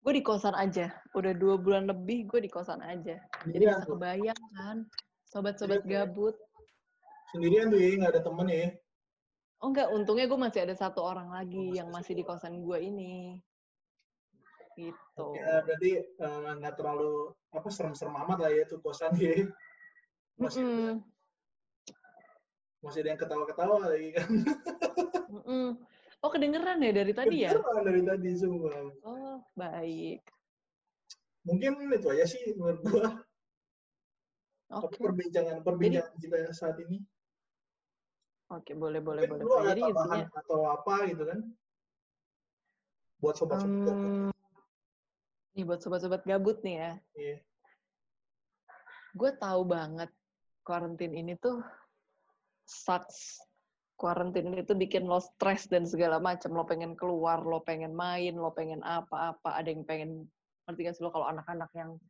Gue 0.00 0.12
di 0.16 0.22
kosan 0.24 0.56
aja. 0.56 0.88
Udah 1.12 1.32
dua 1.36 1.60
bulan 1.60 1.84
lebih 1.84 2.24
gue 2.24 2.40
di 2.44 2.50
kosan 2.50 2.80
aja. 2.80 3.20
Jadi 3.44 3.64
bisa 3.64 3.84
kebayang 3.84 4.42
kan. 4.56 4.76
Sobat-sobat 5.28 5.84
iya. 5.84 6.08
gabut. 6.08 6.34
Sendirian 7.30 7.70
tuh 7.70 7.78
ya 7.78 7.94
nggak 8.00 8.12
ada 8.16 8.22
temen 8.24 8.48
ya. 8.48 8.68
Oh 9.60 9.68
enggak, 9.68 9.92
untungnya 9.92 10.24
gue 10.24 10.40
masih 10.40 10.64
ada 10.64 10.72
satu 10.72 11.04
orang 11.04 11.28
lagi 11.28 11.60
Oh, 11.60 11.76
yang 11.76 11.88
masih 11.92 12.16
di 12.16 12.24
kosan 12.24 12.64
gue 12.64 12.78
ini. 12.80 13.36
Gitu. 14.72 15.26
Eh, 15.36 15.60
berarti 15.68 15.90
eh, 16.00 16.50
nggak 16.56 16.74
terlalu 16.80 17.36
apa 17.52 17.68
serem-serem 17.68 18.16
amat 18.24 18.40
lah 18.40 18.50
ya 18.56 18.64
tuh 18.64 18.80
kosan 18.80 19.12
ya. 19.20 19.44
Masih, 20.40 20.64
Mm-mm. 20.64 20.94
masih 22.80 23.04
ada 23.04 23.08
yang 23.12 23.20
ketawa-ketawa 23.20 23.76
lagi 23.84 24.08
kan. 24.16 24.28
Mm-mm. 25.28 25.66
Oh 26.20 26.28
kedengeran 26.28 26.84
ya 26.84 26.92
dari 26.92 27.12
tadi 27.16 27.36
ya? 27.48 27.50
Kedengeran 27.56 27.82
dari 27.88 28.02
tadi 28.04 28.28
semua. 28.36 28.76
Oh 29.08 29.40
baik. 29.56 30.20
Mungkin 31.48 31.88
itu 31.88 32.08
aja 32.12 32.24
sih 32.28 32.52
menurut 32.52 32.80
gua 32.84 33.08
Oke. 34.70 35.00
perbincangan 35.00 35.64
perbincangan 35.64 36.14
kita 36.20 36.52
saat 36.52 36.76
ini. 36.84 37.00
Oke 38.52 38.76
boleh 38.76 39.00
boleh 39.00 39.24
Mungkin 39.24 39.48
boleh. 39.48 39.72
Jadi 39.72 39.82
intinya 39.88 40.26
atau 40.36 40.58
apa 40.68 40.94
gitu 41.08 41.22
kan? 41.24 41.40
Buat 43.20 43.34
sobat-sobat. 43.36 43.96
Hmm, 43.96 44.30
nih 45.56 45.64
buat 45.64 45.80
sobat-sobat 45.80 46.22
gabut 46.24 46.60
nih 46.64 46.76
ya, 46.80 46.92
Iya. 47.20 47.36
gue 49.12 49.30
tahu 49.36 49.60
banget 49.66 50.08
quarantine 50.64 51.12
ini 51.18 51.34
tuh 51.36 51.60
sucks. 52.64 53.44
Quarantine 54.00 54.48
ini 54.48 54.64
tuh 54.64 54.80
bikin 54.80 55.04
lo 55.04 55.20
stres 55.20 55.68
dan 55.68 55.84
segala 55.84 56.16
macam. 56.16 56.56
Lo 56.56 56.64
pengen 56.64 56.96
keluar, 56.96 57.44
lo 57.44 57.60
pengen 57.60 57.92
main, 57.92 58.32
lo 58.32 58.48
pengen 58.48 58.80
apa-apa. 58.80 59.52
Ada 59.52 59.76
yang 59.76 59.84
pengen, 59.84 60.24
ngerti 60.64 60.88
gak 60.88 60.94
sih 60.96 61.04
lo 61.04 61.12
kalau 61.12 61.28
anak-anak 61.28 61.68
yang 61.76 62.00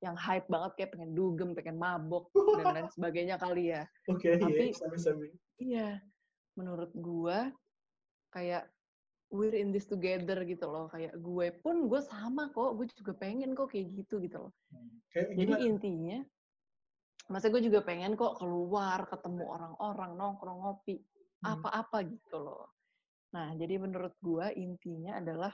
yang 0.00 0.16
hype 0.16 0.48
banget 0.48 0.72
kayak 0.76 0.90
pengen 0.92 1.12
dugem, 1.12 1.52
pengen 1.52 1.76
mabok 1.76 2.28
dan 2.56 2.76
lain 2.76 2.88
sebagainya 2.96 3.36
kali 3.36 3.72
ya. 3.72 3.88
Oke, 4.04 4.32
iya, 4.32 4.36
Tapi- 4.36 4.76
sabi-sabi. 4.76 5.28
Iya, 5.56 6.04
menurut 6.56 6.92
gua 6.92 7.48
kayak 8.32 8.68
we're 9.32 9.56
in 9.56 9.72
this 9.72 9.84
together 9.84 10.44
gitu 10.44 10.68
loh. 10.68 10.88
Kayak 10.88 11.16
gue 11.16 11.46
pun 11.60 11.88
gue 11.88 12.00
sama 12.02 12.48
kok, 12.48 12.76
gue 12.76 12.84
juga 12.92 13.12
pengen 13.12 13.52
kok 13.52 13.72
kayak 13.72 13.88
gitu 13.94 14.20
gitu 14.20 14.44
loh. 14.44 14.52
Kayak 15.08 15.36
Jadi 15.36 15.52
gimana? 15.52 15.64
intinya, 15.64 16.18
masa 17.28 17.46
gue 17.48 17.60
juga 17.60 17.80
pengen 17.80 18.12
kok 18.12 18.40
keluar, 18.40 19.04
ketemu 19.06 19.44
orang-orang, 19.48 20.10
nongkrong, 20.16 20.58
ngopi, 20.60 20.96
Hmm. 21.00 21.09
Apa-apa 21.44 22.04
gitu 22.04 22.36
loh. 22.40 22.68
Nah, 23.32 23.54
jadi 23.54 23.78
menurut 23.78 24.12
gua 24.20 24.50
intinya 24.52 25.16
adalah, 25.22 25.52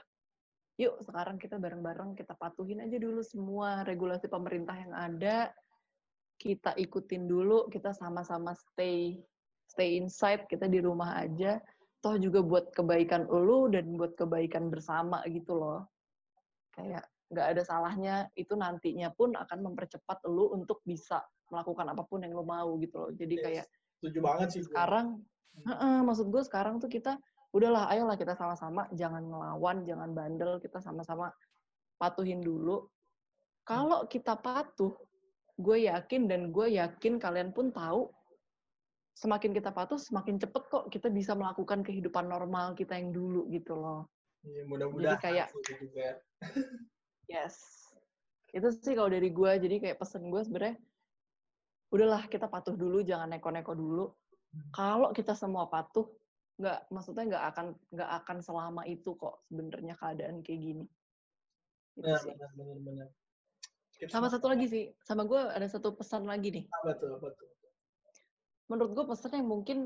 yuk 0.81 0.99
sekarang 1.05 1.37
kita 1.37 1.61
bareng-bareng 1.61 2.17
kita 2.17 2.33
patuhin 2.37 2.81
aja 2.83 2.97
dulu 2.97 3.21
semua 3.21 3.85
regulasi 3.85 4.25
pemerintah 4.27 4.75
yang 4.77 4.93
ada, 4.93 5.53
kita 6.37 6.73
ikutin 6.77 7.25
dulu, 7.25 7.69
kita 7.69 7.93
sama-sama 7.93 8.53
stay 8.53 9.17
stay 9.67 9.99
inside, 9.99 10.47
kita 10.47 10.65
di 10.69 10.79
rumah 10.79 11.19
aja, 11.21 11.59
toh 11.99 12.15
juga 12.15 12.39
buat 12.39 12.71
kebaikan 12.71 13.27
lu 13.27 13.67
dan 13.67 13.99
buat 13.99 14.15
kebaikan 14.15 14.71
bersama 14.71 15.21
gitu 15.27 15.59
loh. 15.59 15.81
Kayak 16.71 17.03
nggak 17.27 17.47
ada 17.57 17.61
salahnya 17.67 18.15
itu 18.39 18.55
nantinya 18.55 19.11
pun 19.11 19.35
akan 19.35 19.59
mempercepat 19.59 20.23
lu 20.31 20.55
untuk 20.55 20.79
bisa 20.87 21.19
melakukan 21.51 21.91
apa 21.91 22.03
pun 22.07 22.23
yang 22.23 22.31
lu 22.31 22.47
mau 22.47 22.79
gitu 22.79 22.95
loh. 22.95 23.11
Jadi 23.11 23.35
Yes. 23.35 23.43
kayak 23.43 23.65
Setuju 23.97 24.19
banget 24.23 24.47
sih. 24.53 24.61
sekarang, 24.63 25.07
heeh, 25.55 25.97
maksud 26.03 26.27
gue 26.29 26.43
sekarang 26.45 26.77
tuh 26.77 26.89
kita 26.91 27.17
udahlah, 27.55 27.89
ayolah 27.89 28.19
kita 28.19 28.35
sama-sama 28.35 28.85
jangan 28.93 29.23
ngelawan, 29.23 29.87
jangan 29.87 30.09
bandel, 30.13 30.59
kita 30.61 30.83
sama-sama 30.83 31.31
patuhin 31.97 32.43
dulu. 32.43 32.85
Kalau 33.63 34.07
kita 34.07 34.37
patuh, 34.39 34.93
gue 35.57 35.89
yakin 35.89 36.29
dan 36.29 36.53
gue 36.53 36.77
yakin 36.77 37.17
kalian 37.17 37.51
pun 37.51 37.73
tahu, 37.73 38.11
semakin 39.17 39.51
kita 39.51 39.73
patuh, 39.73 39.97
semakin 39.97 40.37
cepet 40.37 40.63
kok 40.69 40.85
kita 40.93 41.09
bisa 41.09 41.33
melakukan 41.33 41.81
kehidupan 41.81 42.29
normal 42.29 42.77
kita 42.77 42.95
yang 42.95 43.09
dulu 43.09 43.49
gitu 43.49 43.73
loh. 43.73 44.05
Iya, 44.45 44.63
mudah-mudahan 44.69 45.17
Jadi 45.17 45.23
kayak- 45.23 45.51
juga. 45.81 46.07
Yes. 47.27 47.59
Itu 48.55 48.71
sih 48.71 48.95
kalau 48.95 49.11
dari 49.11 49.27
gue, 49.35 49.51
jadi 49.59 49.83
kayak 49.83 49.99
pesen 49.99 50.31
gue 50.31 50.39
sebenarnya, 50.47 50.79
udahlah 51.91 52.23
kita 52.31 52.47
patuh 52.47 52.79
dulu, 52.79 53.03
jangan 53.03 53.35
neko-neko 53.35 53.75
dulu. 53.75 54.15
Kalau 54.71 55.09
kita 55.13 55.33
semua 55.33 55.67
patuh, 55.67 56.07
nggak, 56.57 56.89
maksudnya 56.89 57.23
nggak 57.35 57.45
akan 57.53 57.65
nggak 57.93 58.11
akan 58.23 58.37
selama 58.41 58.81
itu 58.89 59.13
kok 59.13 59.45
sebenarnya 59.49 59.93
keadaan 59.97 60.41
kayak 60.41 60.61
gini. 60.61 60.85
Gitu 61.97 62.05
Benar, 62.05 62.19
sih. 62.21 62.31
benar, 62.33 62.51
benar, 62.57 62.77
benar. 62.81 63.07
Kita 63.97 64.13
Sama 64.13 64.29
satu 64.29 64.45
lagi 64.53 64.69
sih, 64.69 64.85
sama 65.01 65.25
gue 65.25 65.41
ada 65.41 65.65
satu 65.65 65.97
pesan 65.97 66.29
lagi 66.29 66.53
nih. 66.53 66.65
apa 66.69 66.91
tuh, 67.01 67.17
apa 67.17 67.27
tuh? 67.33 67.49
Menurut 68.69 68.91
gue 68.93 69.05
pesan 69.09 69.41
yang 69.41 69.49
mungkin 69.49 69.79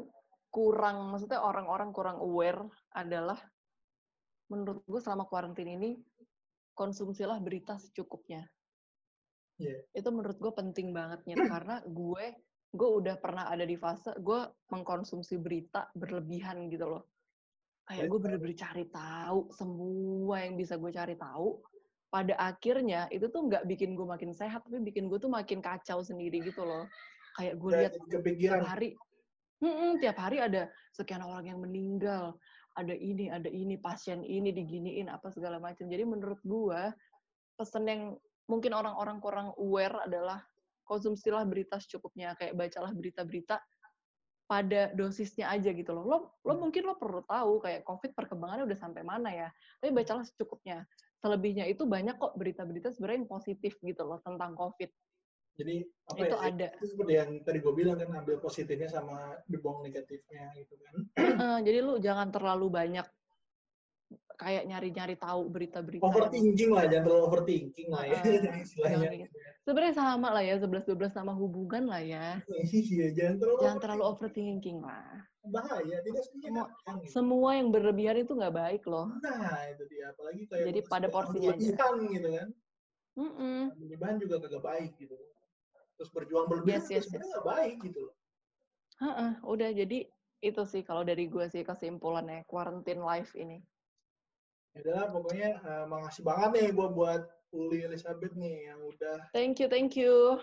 kurang, 0.51 1.15
maksudnya 1.15 1.39
orang-orang 1.39 1.95
kurang 1.95 2.19
aware 2.19 2.67
adalah, 2.91 3.39
menurut 4.51 4.84
gue 4.84 4.99
selama 4.99 5.32
kuarantin 5.32 5.72
ini, 5.72 5.95
konsumsilah 6.76 7.39
berita 7.39 7.80
secukupnya. 7.80 8.43
Iya. 9.61 9.78
itu 9.93 10.09
menurut 10.09 10.41
gue 10.41 10.53
penting 10.57 10.89
banget 10.89 11.22
Nyet. 11.30 11.38
karena 11.53 11.86
gue 11.86 12.26
gue 12.72 12.89
udah 13.03 13.15
pernah 13.19 13.51
ada 13.51 13.67
di 13.67 13.76
fase 13.76 14.15
gue 14.15 14.47
mengkonsumsi 14.72 15.36
berita 15.39 15.91
berlebihan 15.91 16.72
gitu 16.72 16.88
loh. 16.88 17.03
Kayak 17.84 18.07
gue 18.07 18.19
bener-bener 18.24 18.55
cari 18.55 18.86
tahu 18.88 19.51
semua 19.51 20.47
yang 20.47 20.55
bisa 20.55 20.80
gue 20.80 20.91
cari 20.91 21.15
tahu. 21.19 21.59
Pada 22.11 22.36
akhirnya 22.39 23.07
itu 23.11 23.28
tuh 23.32 23.47
nggak 23.47 23.67
bikin 23.67 23.95
gue 23.95 24.07
makin 24.07 24.32
sehat 24.36 24.63
tapi 24.67 24.80
bikin 24.84 25.07
gue 25.11 25.19
tuh 25.19 25.32
makin 25.32 25.59
kacau 25.59 25.99
sendiri 25.99 26.39
gitu 26.43 26.63
loh. 26.63 26.88
Kayak 27.36 27.55
gue 27.59 27.72
lihat 27.76 27.93
tiap 28.39 28.63
hari 28.67 28.95
Mm-mm, 29.61 30.01
tiap 30.01 30.17
hari 30.17 30.41
ada 30.41 30.74
sekian 30.89 31.22
orang 31.22 31.45
yang 31.45 31.61
meninggal 31.61 32.34
ada 32.74 32.95
ini 32.97 33.30
ada 33.30 33.45
ini 33.45 33.78
pasien 33.78 34.24
ini 34.24 34.49
diginiin 34.49 35.11
apa 35.11 35.28
segala 35.30 35.59
macam. 35.59 35.86
Jadi 35.86 36.03
menurut 36.07 36.39
gue 36.41 36.82
pesan 37.59 37.86
yang 37.86 38.01
mungkin 38.47 38.72
orang-orang 38.74 39.17
kurang 39.19 39.47
aware 39.59 40.07
adalah 40.07 40.39
konsumsilah 40.91 41.47
berita 41.47 41.79
secukupnya 41.79 42.35
kayak 42.35 42.51
bacalah 42.59 42.91
berita-berita 42.91 43.63
pada 44.43 44.91
dosisnya 44.91 45.47
aja 45.47 45.71
gitu 45.71 45.95
loh 45.95 46.03
lo 46.03 46.17
lo 46.43 46.51
Hmm. 46.51 46.67
mungkin 46.67 46.83
lo 46.83 46.99
perlu 46.99 47.23
tahu 47.23 47.63
kayak 47.63 47.87
covid 47.87 48.11
perkembangannya 48.11 48.67
udah 48.67 48.79
sampai 48.83 49.07
mana 49.07 49.31
ya 49.31 49.47
tapi 49.79 49.95
bacalah 49.95 50.27
secukupnya 50.27 50.83
selebihnya 51.23 51.63
itu 51.71 51.87
banyak 51.87 52.19
kok 52.19 52.35
berita-berita 52.35 52.91
sebenarnya 52.91 53.23
yang 53.23 53.31
positif 53.31 53.79
gitu 53.79 54.03
loh 54.03 54.19
tentang 54.19 54.51
covid 54.59 54.91
Jadi 55.51 55.83
apa 56.07 56.23
itu 56.23 56.35
ya? 56.35 56.47
ada 56.47 56.67
Itu 56.79 56.87
seperti 56.95 57.13
yang 57.19 57.31
tadi 57.43 57.59
gue 57.59 57.73
bilang 57.75 57.99
kan 57.99 58.07
ambil 58.23 58.39
positifnya 58.39 58.87
sama 58.87 59.35
dibuang 59.51 59.83
negatifnya 59.83 60.47
gitu 60.55 60.79
kan. 60.79 60.93
Eh, 61.19 61.59
jadi 61.67 61.83
lu 61.83 61.99
jangan 61.99 62.31
terlalu 62.31 62.71
banyak 62.71 63.03
kayak 64.36 64.66
nyari-nyari 64.66 65.16
tahu 65.16 65.45
berita-berita 65.47 66.01
yang 66.01 66.09
Overthinking 66.09 66.70
lah, 66.74 66.89
jangan 66.89 67.03
terlalu 67.05 67.24
overthinking 67.30 67.88
lah 67.88 68.03
ya 68.03 68.20
istilahnya. 68.66 69.09
gitu. 69.22 69.36
sebenarnya 69.62 69.93
sama 69.93 70.28
lah 70.34 70.41
ya 70.41 70.55
11-12 70.57 70.89
sama 71.09 71.32
hubungan 71.32 71.84
lah 71.86 72.01
ya 72.01 72.41
Iya, 72.49 73.07
jangan 73.14 73.36
terlalu 73.38 73.57
jangan 73.62 73.80
terlalu 73.80 74.03
overthinking 74.03 74.78
lah 74.82 75.05
bahaya. 75.41 75.97
Tidak 76.01 76.22
Semua- 76.22 76.70
sebenarnya. 76.70 77.01
Gitu. 77.01 77.09
semua 77.09 77.49
yang 77.53 77.68
berlebihan 77.70 78.18
itu 78.20 78.32
nggak 78.32 78.55
baik 78.55 78.84
loh 78.86 79.09
Nah, 79.20 79.62
itu 79.68 79.84
dia. 79.88 80.09
Apalagi 80.09 80.41
kayak 80.45 80.66
Jadi 80.68 80.80
pada 80.86 81.07
porsinya 81.07 81.49
aja. 81.51 81.62
gitu 82.03 82.30
kan. 82.32 82.47
Mm-mm. 83.12 83.59
Berlebihan 83.76 84.16
juga 84.18 84.36
kagak 84.39 84.64
baik 84.64 84.91
gitu. 84.97 85.18
Terus 85.93 86.09
berjuang 86.09 86.45
berlebihan 86.47 86.82
Yes, 86.82 86.89
yes, 86.89 87.05
yes. 87.07 87.26
nggak 87.28 87.43
baik 87.43 87.76
gitu 87.84 87.99
loh. 88.01 88.14
Heeh, 88.99 89.32
udah 89.43 89.70
jadi 89.72 90.05
itu 90.41 90.62
sih 90.64 90.82
kalau 90.82 91.01
dari 91.01 91.26
gue 91.26 91.45
sih 91.47 91.62
kesimpulannya 91.62 92.45
quarantine 92.45 92.97
life 92.99 93.34
ini 93.34 93.62
Ya 94.72 94.78
udahlah, 94.88 95.07
pokoknya 95.11 95.49
eh, 95.59 95.86
makasih 95.86 96.24
banget 96.24 96.49
nih 96.55 96.67
gue 96.72 96.88
buat 96.95 97.22
Uli 97.51 97.84
Elizabeth 97.84 98.32
nih 98.39 98.72
yang 98.72 98.80
udah 98.88 99.17
thank 99.36 99.59
you 99.59 99.67
thank 99.67 99.99
you 99.99 100.39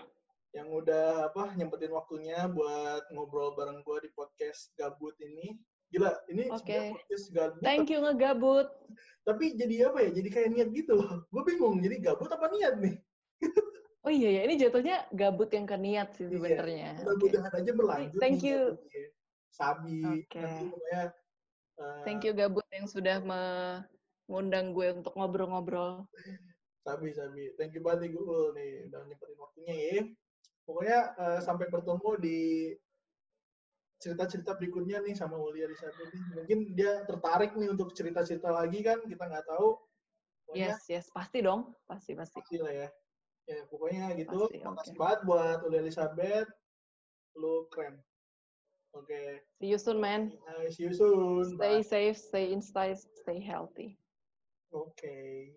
yang 0.53 0.69
udah 0.69 1.33
apa 1.33 1.57
nyempetin 1.57 1.93
waktunya 1.93 2.45
buat 2.53 3.09
ngobrol 3.13 3.57
bareng 3.57 3.81
gue 3.85 4.09
di 4.09 4.11
podcast 4.13 4.73
gabut 4.77 5.17
ini. 5.21 5.57
Gila, 5.89 6.13
ini 6.29 6.53
sebenarnya 6.53 6.93
podcast 6.93 7.27
gabut 7.33 7.61
thank 7.65 7.89
you 7.89 8.01
ngegabut 8.05 8.69
tapi 9.29 9.53
jadi 9.53 9.93
apa 9.93 10.09
ya? 10.09 10.11
Jadi 10.17 10.29
kayak 10.33 10.49
niat 10.57 10.69
gitu 10.73 10.93
loh. 10.97 11.21
Gue 11.29 11.43
bingung, 11.45 11.85
jadi 11.85 12.01
gabut 12.01 12.33
apa 12.33 12.49
niat 12.49 12.81
nih? 12.81 12.97
oh 14.09 14.13
iya 14.13 14.41
ya 14.41 14.43
ini 14.49 14.55
jatuhnya 14.57 14.97
gabut 15.13 15.53
yang 15.53 15.69
ke 15.69 15.77
niat 15.77 16.09
sih 16.17 16.25
Iya, 16.33 16.33
sebenarnya 16.41 16.91
Oke. 16.97 17.05
Mudah-mudahan 17.05 17.53
aja 17.53 17.73
berlanjut. 17.77 18.21
Thank 18.25 18.41
nih 18.41 18.49
you. 18.49 18.61
Sabi, 19.53 20.01
Oke. 20.25 20.41
nanti 20.41 20.65
pokoknya 20.73 21.03
eh, 21.77 22.03
thank 22.09 22.23
you 22.25 22.33
gabut 22.33 22.65
yang 22.73 22.89
sudah 22.89 23.21
mengundang 24.29 24.77
gue 24.77 24.93
untuk 24.93 25.17
ngobrol-ngobrol 25.17 26.05
Sabi, 26.85 27.13
Sabi. 27.13 27.53
Thank 27.61 27.77
you 27.77 27.83
banget 27.85 28.09
nih 28.09 28.11
gue 28.17 28.41
nih 28.57 28.71
udah 28.89 29.01
nyempetin 29.05 29.37
waktunya 29.37 29.75
ya. 29.77 30.01
Pokoknya 30.65 30.99
eh, 31.17 31.41
sampai 31.45 31.67
bertemu 31.69 32.11
di 32.17 32.39
cerita-cerita 33.99 34.55
berikutnya 34.57 35.03
nih 35.03 35.13
sama 35.13 35.37
Uli 35.37 35.67
Elizabeth 35.67 36.09
nih. 36.15 36.23
Mungkin 36.39 36.59
dia 36.79 37.03
tertarik 37.05 37.53
nih 37.59 37.69
untuk 37.75 37.93
cerita-cerita 37.93 38.49
lagi 38.49 38.81
kan, 38.81 39.03
kita 39.05 39.21
nggak 39.27 39.45
tahu. 39.49 39.75
Pokoknya 40.49 40.73
yes 40.73 40.81
yes 40.89 41.07
pasti 41.13 41.45
dong 41.45 41.77
pasti 41.85 42.17
pasti 42.17 42.41
pasti 42.41 42.57
lah 42.57 42.73
ya. 42.73 42.89
Ya 43.49 43.61
pokoknya 43.69 44.05
gitu. 44.17 44.49
Pasti, 44.49 44.57
Makasih 44.65 44.97
banget 44.97 45.21
buat 45.29 45.59
Uli 45.67 45.77
Elizabeth. 45.83 46.49
Lu 47.37 47.69
keren. 47.69 48.01
Oke. 48.97 49.45
see 49.61 49.69
you 49.69 49.77
soon 49.77 50.01
man 50.01 50.33
Nah, 50.49 50.65
see 50.73 50.89
you 50.89 50.95
soon. 50.97 51.45
stay 51.61 51.85
Bye. 51.85 51.85
safe 51.85 52.17
stay 52.17 52.57
inside 52.57 52.97
stay 52.97 53.37
healthy 53.37 54.01
Oke. 54.73 55.57